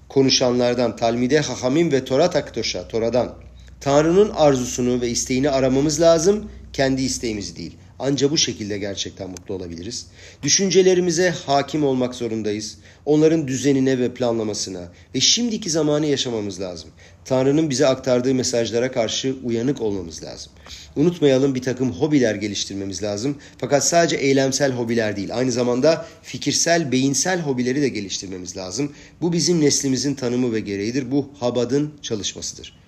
konuşanlardan, 0.08 0.96
talmide, 0.96 1.40
hahamim 1.40 1.92
ve 1.92 2.04
Tora 2.04 2.30
taktoşa, 2.30 2.88
Tora'dan. 2.88 3.34
Tanrı'nın 3.80 4.30
arzusunu 4.30 5.00
ve 5.00 5.08
isteğini 5.08 5.50
aramamız 5.50 6.00
lazım, 6.00 6.50
kendi 6.72 7.02
isteğimizi 7.02 7.56
değil. 7.56 7.76
Ancak 7.98 8.31
bu 8.31 8.39
şekilde 8.39 8.78
gerçekten 8.78 9.31
mutlu 9.31 9.55
olabiliriz. 9.55 10.06
Düşüncelerimize 10.43 11.31
hakim 11.31 11.85
olmak 11.85 12.14
zorundayız. 12.14 12.78
Onların 13.05 13.48
düzenine 13.48 13.98
ve 13.98 14.14
planlamasına 14.14 14.89
ve 15.14 15.20
şimdiki 15.20 15.70
zamanı 15.70 16.06
yaşamamız 16.06 16.60
lazım. 16.60 16.90
Tanrı'nın 17.24 17.70
bize 17.70 17.86
aktardığı 17.86 18.35
mesajlara 18.35 18.93
karşı 18.93 19.36
uyanık 19.44 19.81
olmamız 19.81 20.23
lazım. 20.23 20.52
Unutmayalım 20.97 21.55
bir 21.55 21.62
takım 21.62 21.93
hobiler 21.93 22.35
geliştirmemiz 22.35 23.02
lazım. 23.02 23.39
Fakat 23.59 23.85
sadece 23.85 24.16
eylemsel 24.16 24.73
hobiler 24.73 25.16
değil, 25.16 25.36
aynı 25.36 25.52
zamanda 25.52 26.06
fikirsel, 26.23 26.93
beyinsel 26.93 27.40
hobileri 27.40 27.82
de 27.82 27.89
geliştirmemiz 27.89 28.56
lazım. 28.56 28.93
Bu 29.20 29.32
bizim 29.32 29.60
neslimizin 29.60 30.14
tanımı 30.14 30.52
ve 30.52 30.60
gereğidir. 30.60 31.10
Bu 31.10 31.31
Habad'ın 31.40 31.94
çalışmasıdır. 32.02 32.78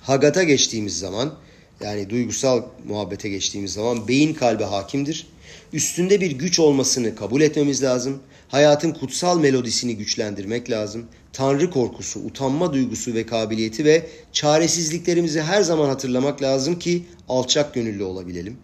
Hagat'a 0.00 0.42
geçtiğimiz 0.42 0.98
zaman 0.98 1.34
yani 1.80 2.10
duygusal 2.10 2.62
muhabbete 2.88 3.28
geçtiğimiz 3.28 3.72
zaman 3.72 4.08
beyin 4.08 4.34
kalbe 4.34 4.64
hakimdir. 4.64 5.26
Üstünde 5.72 6.20
bir 6.20 6.30
güç 6.30 6.60
olmasını 6.60 7.16
kabul 7.16 7.40
etmemiz 7.40 7.82
lazım. 7.82 8.20
Hayatın 8.48 8.92
kutsal 8.92 9.40
melodisini 9.40 9.96
güçlendirmek 9.96 10.70
lazım. 10.70 11.06
Tanrı 11.32 11.70
korkusu, 11.70 12.20
utanma 12.20 12.72
duygusu 12.72 13.14
ve 13.14 13.26
kabiliyeti 13.26 13.84
ve 13.84 14.06
çaresizliklerimizi 14.32 15.42
her 15.42 15.62
zaman 15.62 15.88
hatırlamak 15.88 16.42
lazım 16.42 16.78
ki 16.78 17.02
alçak 17.28 17.74
gönüllü 17.74 18.02
olabilelim. 18.04 18.56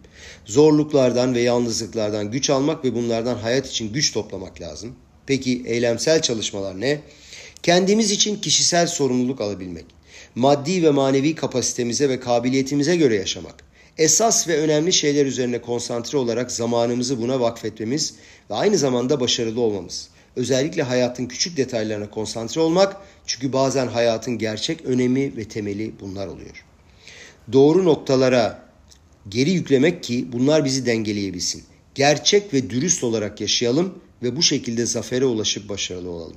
Zorluklardan 0.45 1.35
ve 1.35 1.41
yalnızlıklardan 1.41 2.31
güç 2.31 2.51
almak 2.51 2.85
ve 2.85 2.95
bunlardan 2.95 3.37
hayat 3.37 3.67
için 3.67 3.93
güç 3.93 4.13
toplamak 4.13 4.61
lazım. 4.61 4.93
Peki 5.27 5.63
eylemsel 5.67 6.23
çalışmalar 6.23 6.81
ne? 6.81 7.01
Kendimiz 7.63 8.11
için 8.11 8.37
kişisel 8.37 8.87
sorumluluk 8.87 9.41
alabilmek 9.41 9.85
maddi 10.35 10.83
ve 10.83 10.91
manevi 10.91 11.35
kapasitemize 11.35 12.09
ve 12.09 12.21
kabiliyetimize 12.21 12.97
göre 12.97 13.15
yaşamak, 13.15 13.65
esas 13.99 14.49
ve 14.49 14.57
önemli 14.57 14.93
şeyler 14.93 15.27
üzerine 15.27 15.61
konsantre 15.61 16.19
olarak 16.19 16.53
zamanımızı 16.53 17.23
buna 17.23 17.41
vakfetmemiz 17.41 18.15
ve 18.51 18.55
aynı 18.55 18.79
zamanda 18.79 19.21
başarılı 19.21 19.61
olmamız. 19.61 20.09
Özellikle 20.37 20.83
hayatın 20.83 21.27
küçük 21.27 21.57
detaylarına 21.57 22.11
konsantre 22.11 22.61
olmak 22.61 22.97
çünkü 23.27 23.53
bazen 23.53 23.87
hayatın 23.87 24.39
gerçek 24.39 24.85
önemi 24.85 25.37
ve 25.37 25.45
temeli 25.45 25.93
bunlar 26.01 26.27
oluyor. 26.27 26.65
Doğru 27.53 27.85
noktalara 27.85 28.71
geri 29.29 29.51
yüklemek 29.51 30.03
ki 30.03 30.27
bunlar 30.33 30.65
bizi 30.65 30.87
dengeleyebilsin. 30.87 31.65
Gerçek 31.95 32.55
ve 32.55 32.71
dürüst 32.71 33.05
olarak 33.05 33.41
yaşayalım 33.41 33.99
ve 34.23 34.37
bu 34.37 34.43
şekilde 34.43 34.87
zafere 34.87 35.25
ulaşıp 35.25 35.69
başarılı 35.69 36.11
olalım. 36.11 36.37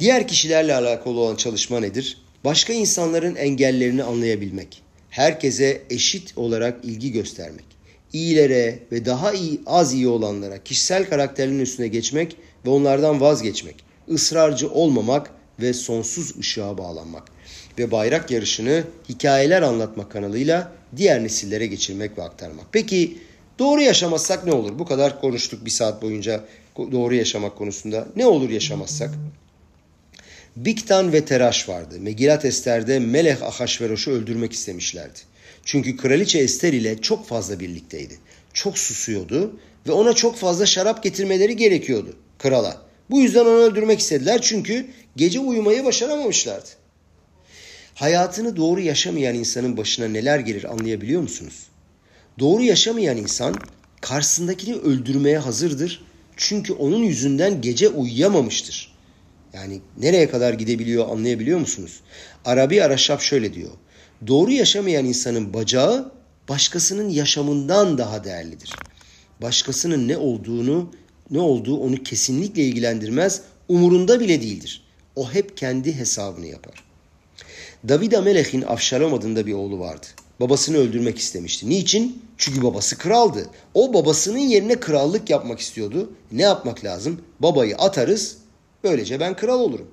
Diğer 0.00 0.28
kişilerle 0.28 0.74
alakalı 0.74 1.20
olan 1.20 1.36
çalışma 1.36 1.80
nedir? 1.80 2.18
Başka 2.44 2.72
insanların 2.72 3.36
engellerini 3.36 4.02
anlayabilmek, 4.02 4.82
herkese 5.10 5.82
eşit 5.90 6.38
olarak 6.38 6.84
ilgi 6.84 7.12
göstermek, 7.12 7.64
iyilere 8.12 8.78
ve 8.92 9.04
daha 9.04 9.32
iyi 9.32 9.60
az 9.66 9.94
iyi 9.94 10.08
olanlara 10.08 10.62
kişisel 10.62 11.08
karakterinin 11.08 11.60
üstüne 11.60 11.88
geçmek 11.88 12.36
ve 12.66 12.70
onlardan 12.70 13.20
vazgeçmek, 13.20 13.84
ısrarcı 14.10 14.70
olmamak 14.70 15.30
ve 15.60 15.72
sonsuz 15.72 16.38
ışığa 16.38 16.78
bağlanmak 16.78 17.22
ve 17.78 17.90
bayrak 17.90 18.30
yarışını 18.30 18.84
hikayeler 19.08 19.62
anlatmak 19.62 20.10
kanalıyla 20.12 20.72
diğer 20.96 21.24
nesillere 21.24 21.66
geçirmek 21.66 22.18
ve 22.18 22.22
aktarmak. 22.22 22.66
Peki 22.72 23.18
doğru 23.58 23.80
yaşamazsak 23.80 24.46
ne 24.46 24.52
olur? 24.52 24.78
Bu 24.78 24.84
kadar 24.84 25.20
konuştuk 25.20 25.64
bir 25.64 25.70
saat 25.70 26.02
boyunca 26.02 26.44
doğru 26.76 27.14
yaşamak 27.14 27.56
konusunda. 27.56 28.08
Ne 28.16 28.26
olur 28.26 28.50
yaşamazsak? 28.50 29.10
Biktan 30.64 31.12
ve 31.12 31.24
Teraş 31.24 31.68
vardı. 31.68 32.00
Megilat 32.00 32.44
Ester'de 32.44 32.98
Melek 32.98 33.42
Ahasveroş'u 33.42 34.10
öldürmek 34.10 34.52
istemişlerdi. 34.52 35.18
Çünkü 35.64 35.96
kraliçe 35.96 36.38
Ester 36.38 36.72
ile 36.72 37.00
çok 37.00 37.26
fazla 37.26 37.60
birlikteydi. 37.60 38.18
Çok 38.52 38.78
susuyordu 38.78 39.60
ve 39.88 39.92
ona 39.92 40.12
çok 40.12 40.36
fazla 40.36 40.66
şarap 40.66 41.02
getirmeleri 41.02 41.56
gerekiyordu 41.56 42.16
krala. 42.38 42.82
Bu 43.10 43.20
yüzden 43.20 43.40
onu 43.40 43.56
öldürmek 43.56 44.00
istediler 44.00 44.42
çünkü 44.42 44.86
gece 45.16 45.40
uyumayı 45.40 45.84
başaramamışlardı. 45.84 46.68
Hayatını 47.94 48.56
doğru 48.56 48.80
yaşamayan 48.80 49.34
insanın 49.34 49.76
başına 49.76 50.08
neler 50.08 50.38
gelir 50.38 50.72
anlayabiliyor 50.72 51.22
musunuz? 51.22 51.66
Doğru 52.38 52.62
yaşamayan 52.62 53.16
insan 53.16 53.54
karşısındakini 54.00 54.74
öldürmeye 54.74 55.38
hazırdır. 55.38 56.04
Çünkü 56.36 56.72
onun 56.72 57.02
yüzünden 57.02 57.60
gece 57.60 57.88
uyuyamamıştır. 57.88 58.89
Yani 59.52 59.80
nereye 59.98 60.30
kadar 60.30 60.54
gidebiliyor 60.54 61.08
anlayabiliyor 61.08 61.58
musunuz? 61.58 62.00
Arabi 62.44 62.82
Araşap 62.82 63.20
şöyle 63.20 63.54
diyor. 63.54 63.70
Doğru 64.26 64.52
yaşamayan 64.52 65.04
insanın 65.04 65.54
bacağı 65.54 66.12
başkasının 66.48 67.08
yaşamından 67.08 67.98
daha 67.98 68.24
değerlidir. 68.24 68.70
Başkasının 69.42 70.08
ne 70.08 70.16
olduğunu, 70.16 70.92
ne 71.30 71.40
olduğu 71.40 71.76
onu 71.76 72.02
kesinlikle 72.02 72.62
ilgilendirmez, 72.62 73.42
umurunda 73.68 74.20
bile 74.20 74.42
değildir. 74.42 74.84
O 75.16 75.32
hep 75.32 75.56
kendi 75.56 75.96
hesabını 75.96 76.46
yapar. 76.46 76.84
David 77.88 78.12
Amelech'in 78.12 78.62
Avşalom 78.62 79.14
adında 79.14 79.46
bir 79.46 79.52
oğlu 79.52 79.78
vardı. 79.78 80.06
Babasını 80.40 80.76
öldürmek 80.76 81.18
istemişti. 81.18 81.68
Niçin? 81.68 82.22
Çünkü 82.38 82.62
babası 82.62 82.98
kraldı. 82.98 83.46
O 83.74 83.94
babasının 83.94 84.38
yerine 84.38 84.80
krallık 84.80 85.30
yapmak 85.30 85.60
istiyordu. 85.60 86.12
Ne 86.32 86.42
yapmak 86.42 86.84
lazım? 86.84 87.20
Babayı 87.40 87.76
atarız, 87.76 88.36
böylece 88.84 89.20
ben 89.20 89.36
kral 89.36 89.60
olurum. 89.60 89.90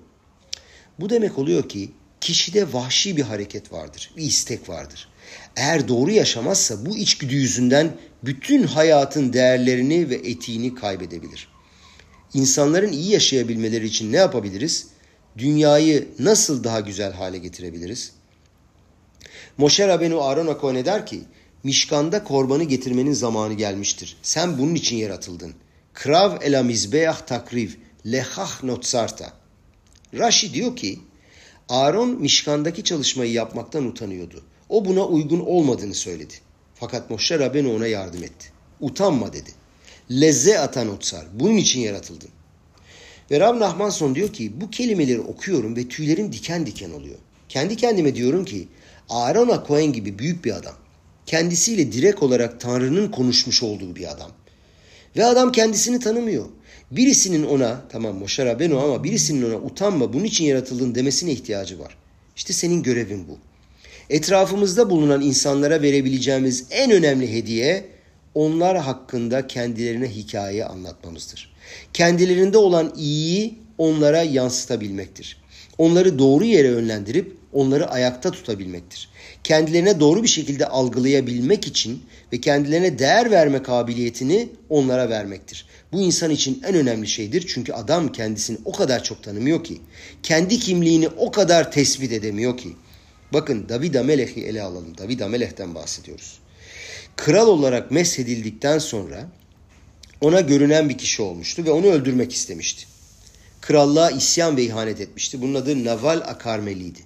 Bu 1.00 1.10
demek 1.10 1.38
oluyor 1.38 1.70
ki 1.70 1.92
kişide 2.22 2.74
vahşi 2.74 3.18
bir 3.18 3.22
hareket 3.22 3.72
vardır, 3.72 4.12
bir 4.18 4.24
istek 4.24 4.70
vardır. 4.70 5.10
Eğer 5.56 5.88
doğru 5.88 6.12
yaşamazsa 6.12 6.86
bu 6.86 6.98
içgüdü 6.98 7.36
yüzünden 7.36 7.92
bütün 8.24 8.64
hayatın 8.64 9.34
değerlerini 9.34 10.10
ve 10.10 10.16
etiğini 10.16 10.76
kaybedebilir. 10.76 11.48
İnsanların 12.34 12.92
iyi 12.92 13.12
yaşayabilmeleri 13.12 13.86
için 13.86 14.12
ne 14.12 14.18
yapabiliriz? 14.18 14.88
Dünyayı 15.38 16.08
nasıl 16.20 16.64
daha 16.64 16.80
güzel 16.80 17.14
hale 17.14 17.38
getirebiliriz? 17.38 18.12
Moşer 19.58 19.88
Rabenu 19.88 20.22
Aaron 20.22 20.48
Akohane 20.48 20.86
der 20.86 21.06
ki, 21.06 21.22
Mişkanda 21.64 22.24
korbanı 22.24 22.64
getirmenin 22.64 23.14
zamanı 23.14 23.54
gelmiştir. 23.54 24.18
Sen 24.22 24.58
bunun 24.58 24.76
için 24.76 24.98
yaratıldın. 24.98 25.54
Krav 25.94 26.42
ela 26.42 26.64
mizbeah 26.64 27.22
takriv 27.22 27.70
lehah 28.06 28.64
notsarta. 28.64 29.34
Rashi 30.14 30.54
diyor 30.54 30.76
ki, 30.76 31.00
Aaron 31.70 32.10
Mişkandaki 32.10 32.84
çalışmayı 32.84 33.32
yapmaktan 33.32 33.86
utanıyordu. 33.86 34.44
O 34.70 34.86
buna 34.86 35.06
uygun 35.06 35.40
olmadığını 35.40 35.94
söyledi. 35.94 36.34
Fakat 36.76 37.10
Moşe 37.10 37.40
Rabenu 37.40 37.76
ona 37.76 37.88
yardım 37.88 38.24
etti. 38.24 38.52
Utanma 38.80 39.34
dedi. 39.34 39.50
Lezze 40.12 40.60
atan 40.60 40.90
otsar. 40.90 41.26
Bunun 41.34 41.58
için 41.58 41.80
yaratıldın. 41.80 42.30
Ve 43.32 43.40
Rav 43.40 43.60
Nahmanson 43.60 44.16
diyor 44.16 44.34
ki 44.34 44.62
bu 44.62 44.70
kelimeleri 44.70 45.20
okuyorum 45.20 45.76
ve 45.76 45.88
tüylerim 45.88 46.34
diken 46.34 46.66
diken 46.66 46.92
oluyor. 46.92 47.18
Kendi 47.50 47.76
kendime 47.76 48.16
diyorum 48.16 48.46
ki 48.46 48.68
Aaron 49.10 49.64
Cohen 49.68 49.94
gibi 49.94 50.20
büyük 50.20 50.46
bir 50.46 50.56
adam. 50.56 50.76
Kendisiyle 51.26 51.92
direkt 51.92 52.24
olarak 52.24 52.62
Tanrı'nın 52.62 53.12
konuşmuş 53.12 53.64
olduğu 53.64 53.96
bir 53.96 54.12
adam. 54.12 54.32
Ve 55.18 55.26
adam 55.26 55.52
kendisini 55.52 56.00
tanımıyor. 56.00 56.46
Birisinin 56.92 57.44
ona, 57.44 57.82
tamam 57.90 58.16
Moshe 58.16 58.46
Rabbeinu 58.46 58.80
ama 58.80 59.04
birisinin 59.04 59.50
ona 59.50 59.56
utanma 59.56 60.14
bunun 60.14 60.24
için 60.24 60.46
yaratıldın 60.46 60.96
demesine 60.96 61.32
ihtiyacı 61.32 61.80
var. 61.80 61.98
İşte 62.36 62.54
senin 62.54 62.84
görevin 62.84 63.28
bu. 63.28 63.38
Etrafımızda 64.10 64.90
bulunan 64.90 65.22
insanlara 65.22 65.82
verebileceğimiz 65.82 66.66
en 66.72 66.92
önemli 66.92 67.34
hediye 67.34 67.86
onlar 68.34 68.78
hakkında 68.78 69.48
kendilerine 69.48 70.10
hikaye 70.10 70.66
anlatmamızdır. 70.66 71.54
Kendilerinde 71.94 72.58
olan 72.58 72.94
iyiyi 72.98 73.60
onlara 73.78 74.24
yansıtabilmektir. 74.24 75.38
Onları 75.78 76.20
doğru 76.20 76.46
yere 76.46 76.68
yönlendirip 76.68 77.38
onları 77.54 77.90
ayakta 77.90 78.32
tutabilmektir. 78.32 79.10
Kendilerine 79.44 80.00
doğru 80.00 80.24
bir 80.24 80.28
şekilde 80.28 80.68
algılayabilmek 80.68 81.68
için 81.68 82.04
ve 82.34 82.42
kendilerine 82.42 83.00
değer 83.00 83.32
verme 83.32 83.64
kabiliyetini 83.64 84.50
onlara 84.70 85.10
vermektir. 85.10 85.66
Bu 85.92 86.02
insan 86.02 86.32
için 86.32 86.62
en 86.66 86.76
önemli 86.76 87.08
şeydir 87.08 87.46
çünkü 87.48 87.74
adam 87.74 88.12
kendisini 88.12 88.58
o 88.66 88.72
kadar 88.72 89.04
çok 89.04 89.24
tanımıyor 89.24 89.64
ki, 89.64 89.82
kendi 90.24 90.60
kimliğini 90.60 91.08
o 91.08 91.32
kadar 91.32 91.72
tespit 91.72 92.12
edemiyor 92.12 92.58
ki. 92.58 92.76
Bakın 93.34 93.70
David 93.70 93.96
Amelech'i 93.96 94.46
ele 94.46 94.62
alalım. 94.62 94.98
David 94.98 95.20
Amelech'ten 95.20 95.76
bahsediyoruz. 95.76 96.40
Kral 97.16 97.48
olarak 97.48 97.92
meshedildikten 97.92 98.80
sonra 98.80 99.30
ona 100.22 100.42
görünen 100.42 100.90
bir 100.90 100.98
kişi 100.98 101.22
olmuştu 101.22 101.66
ve 101.66 101.72
onu 101.72 101.86
öldürmek 101.86 102.34
istemişti. 102.34 102.86
Krallığa 103.62 104.12
isyan 104.12 104.58
ve 104.58 104.64
ihanet 104.64 105.02
etmişti. 105.02 105.42
Bunun 105.42 105.56
adı 105.56 105.86
Naval 105.86 106.18
Akarmeli'ydi. 106.18 107.00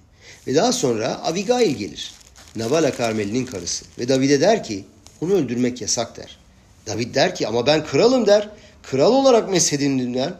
Ve 0.46 0.54
daha 0.54 0.72
sonra 0.72 1.24
Abigail 1.24 1.76
gelir. 1.76 2.12
Naval 2.56 2.84
Akarmeli'nin 2.84 3.46
karısı. 3.46 3.84
Ve 3.98 4.08
David'e 4.08 4.40
der 4.40 4.64
ki 4.64 4.84
onu 5.20 5.32
öldürmek 5.32 5.80
yasak 5.80 6.16
der. 6.16 6.38
David 6.86 7.14
der 7.14 7.34
ki 7.34 7.48
ama 7.48 7.66
ben 7.66 7.86
kralım 7.86 8.26
der. 8.26 8.48
Kral 8.82 9.12
olarak 9.12 9.50
meshedildim 9.50 10.14
der. 10.14 10.34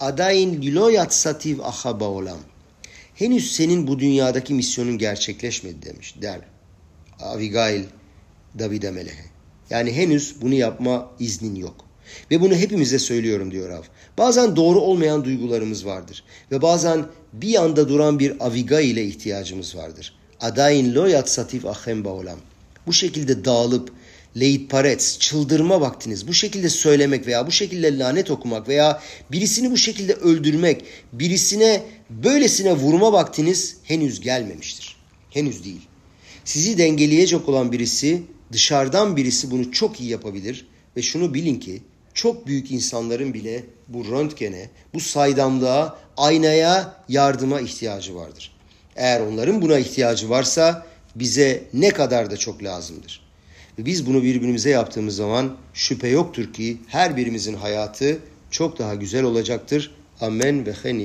Adayin 0.00 0.62
liloyat 0.62 1.14
sativ 1.14 1.60
aha 1.60 2.00
baolam. 2.00 2.38
Henüz 3.14 3.52
senin 3.52 3.86
bu 3.86 3.98
dünyadaki 3.98 4.54
misyonun 4.54 4.98
gerçekleşmedi 4.98 5.82
demiş 5.82 6.14
der. 6.22 6.40
Abigail 7.20 7.84
David'e 8.58 8.90
melehe. 8.90 9.24
Yani 9.70 9.92
henüz 9.92 10.34
bunu 10.40 10.54
yapma 10.54 11.10
iznin 11.20 11.54
yok. 11.54 11.86
Ve 12.30 12.40
bunu 12.40 12.54
hepimize 12.54 12.98
söylüyorum 12.98 13.50
diyor 13.50 13.68
Rav. 13.68 13.82
Bazen 14.18 14.56
doğru 14.56 14.80
olmayan 14.80 15.24
duygularımız 15.24 15.86
vardır. 15.86 16.24
Ve 16.52 16.62
bazen 16.62 17.06
bir 17.32 17.62
anda 17.62 17.88
duran 17.88 18.18
bir 18.18 18.46
aviga 18.46 18.80
ile 18.80 19.04
ihtiyacımız 19.04 19.76
vardır. 19.76 20.14
Adayin 20.40 20.94
lo 20.94 21.06
yatsatif 21.06 21.66
ahem 21.66 22.04
baolam. 22.04 22.38
Bu 22.86 22.92
şekilde 22.92 23.44
dağılıp 23.44 23.92
leit 24.40 24.70
parets, 24.70 25.18
çıldırma 25.18 25.80
vaktiniz 25.80 26.28
bu 26.28 26.34
şekilde 26.34 26.68
söylemek 26.68 27.26
veya 27.26 27.46
bu 27.46 27.50
şekilde 27.50 27.98
lanet 27.98 28.30
okumak 28.30 28.68
veya 28.68 29.02
birisini 29.32 29.70
bu 29.70 29.76
şekilde 29.76 30.14
öldürmek, 30.14 30.84
birisine 31.12 31.82
böylesine 32.10 32.72
vurma 32.72 33.12
vaktiniz 33.12 33.76
henüz 33.82 34.20
gelmemiştir. 34.20 34.96
Henüz 35.30 35.64
değil. 35.64 35.80
Sizi 36.44 36.78
dengeleyecek 36.78 37.48
olan 37.48 37.72
birisi, 37.72 38.22
dışarıdan 38.52 39.16
birisi 39.16 39.50
bunu 39.50 39.72
çok 39.72 40.00
iyi 40.00 40.10
yapabilir 40.10 40.66
ve 40.96 41.02
şunu 41.02 41.34
bilin 41.34 41.60
ki 41.60 41.82
çok 42.14 42.46
büyük 42.46 42.70
insanların 42.70 43.34
bile 43.34 43.64
bu 43.88 44.04
röntgene, 44.04 44.70
bu 44.94 45.00
saydamlığa, 45.00 45.98
aynaya, 46.16 47.04
yardıma 47.08 47.60
ihtiyacı 47.60 48.14
vardır. 48.14 48.56
Eğer 48.96 49.20
onların 49.20 49.62
buna 49.62 49.78
ihtiyacı 49.78 50.30
varsa 50.30 50.86
bize 51.14 51.64
ne 51.74 51.90
kadar 51.90 52.30
da 52.30 52.36
çok 52.36 52.62
lazımdır. 52.62 53.25
Ve 53.78 53.84
biz 53.84 54.06
bunu 54.06 54.22
birbirimize 54.22 54.70
yaptığımız 54.70 55.16
zaman 55.16 55.56
şüphe 55.74 56.08
yoktur 56.08 56.52
ki 56.52 56.76
her 56.86 57.16
birimizin 57.16 57.54
hayatı 57.54 58.18
çok 58.50 58.78
daha 58.78 58.94
güzel 58.94 59.24
olacaktır. 59.24 59.94
Amen 60.20 60.66
ve 60.66 60.72
hen 60.72 60.98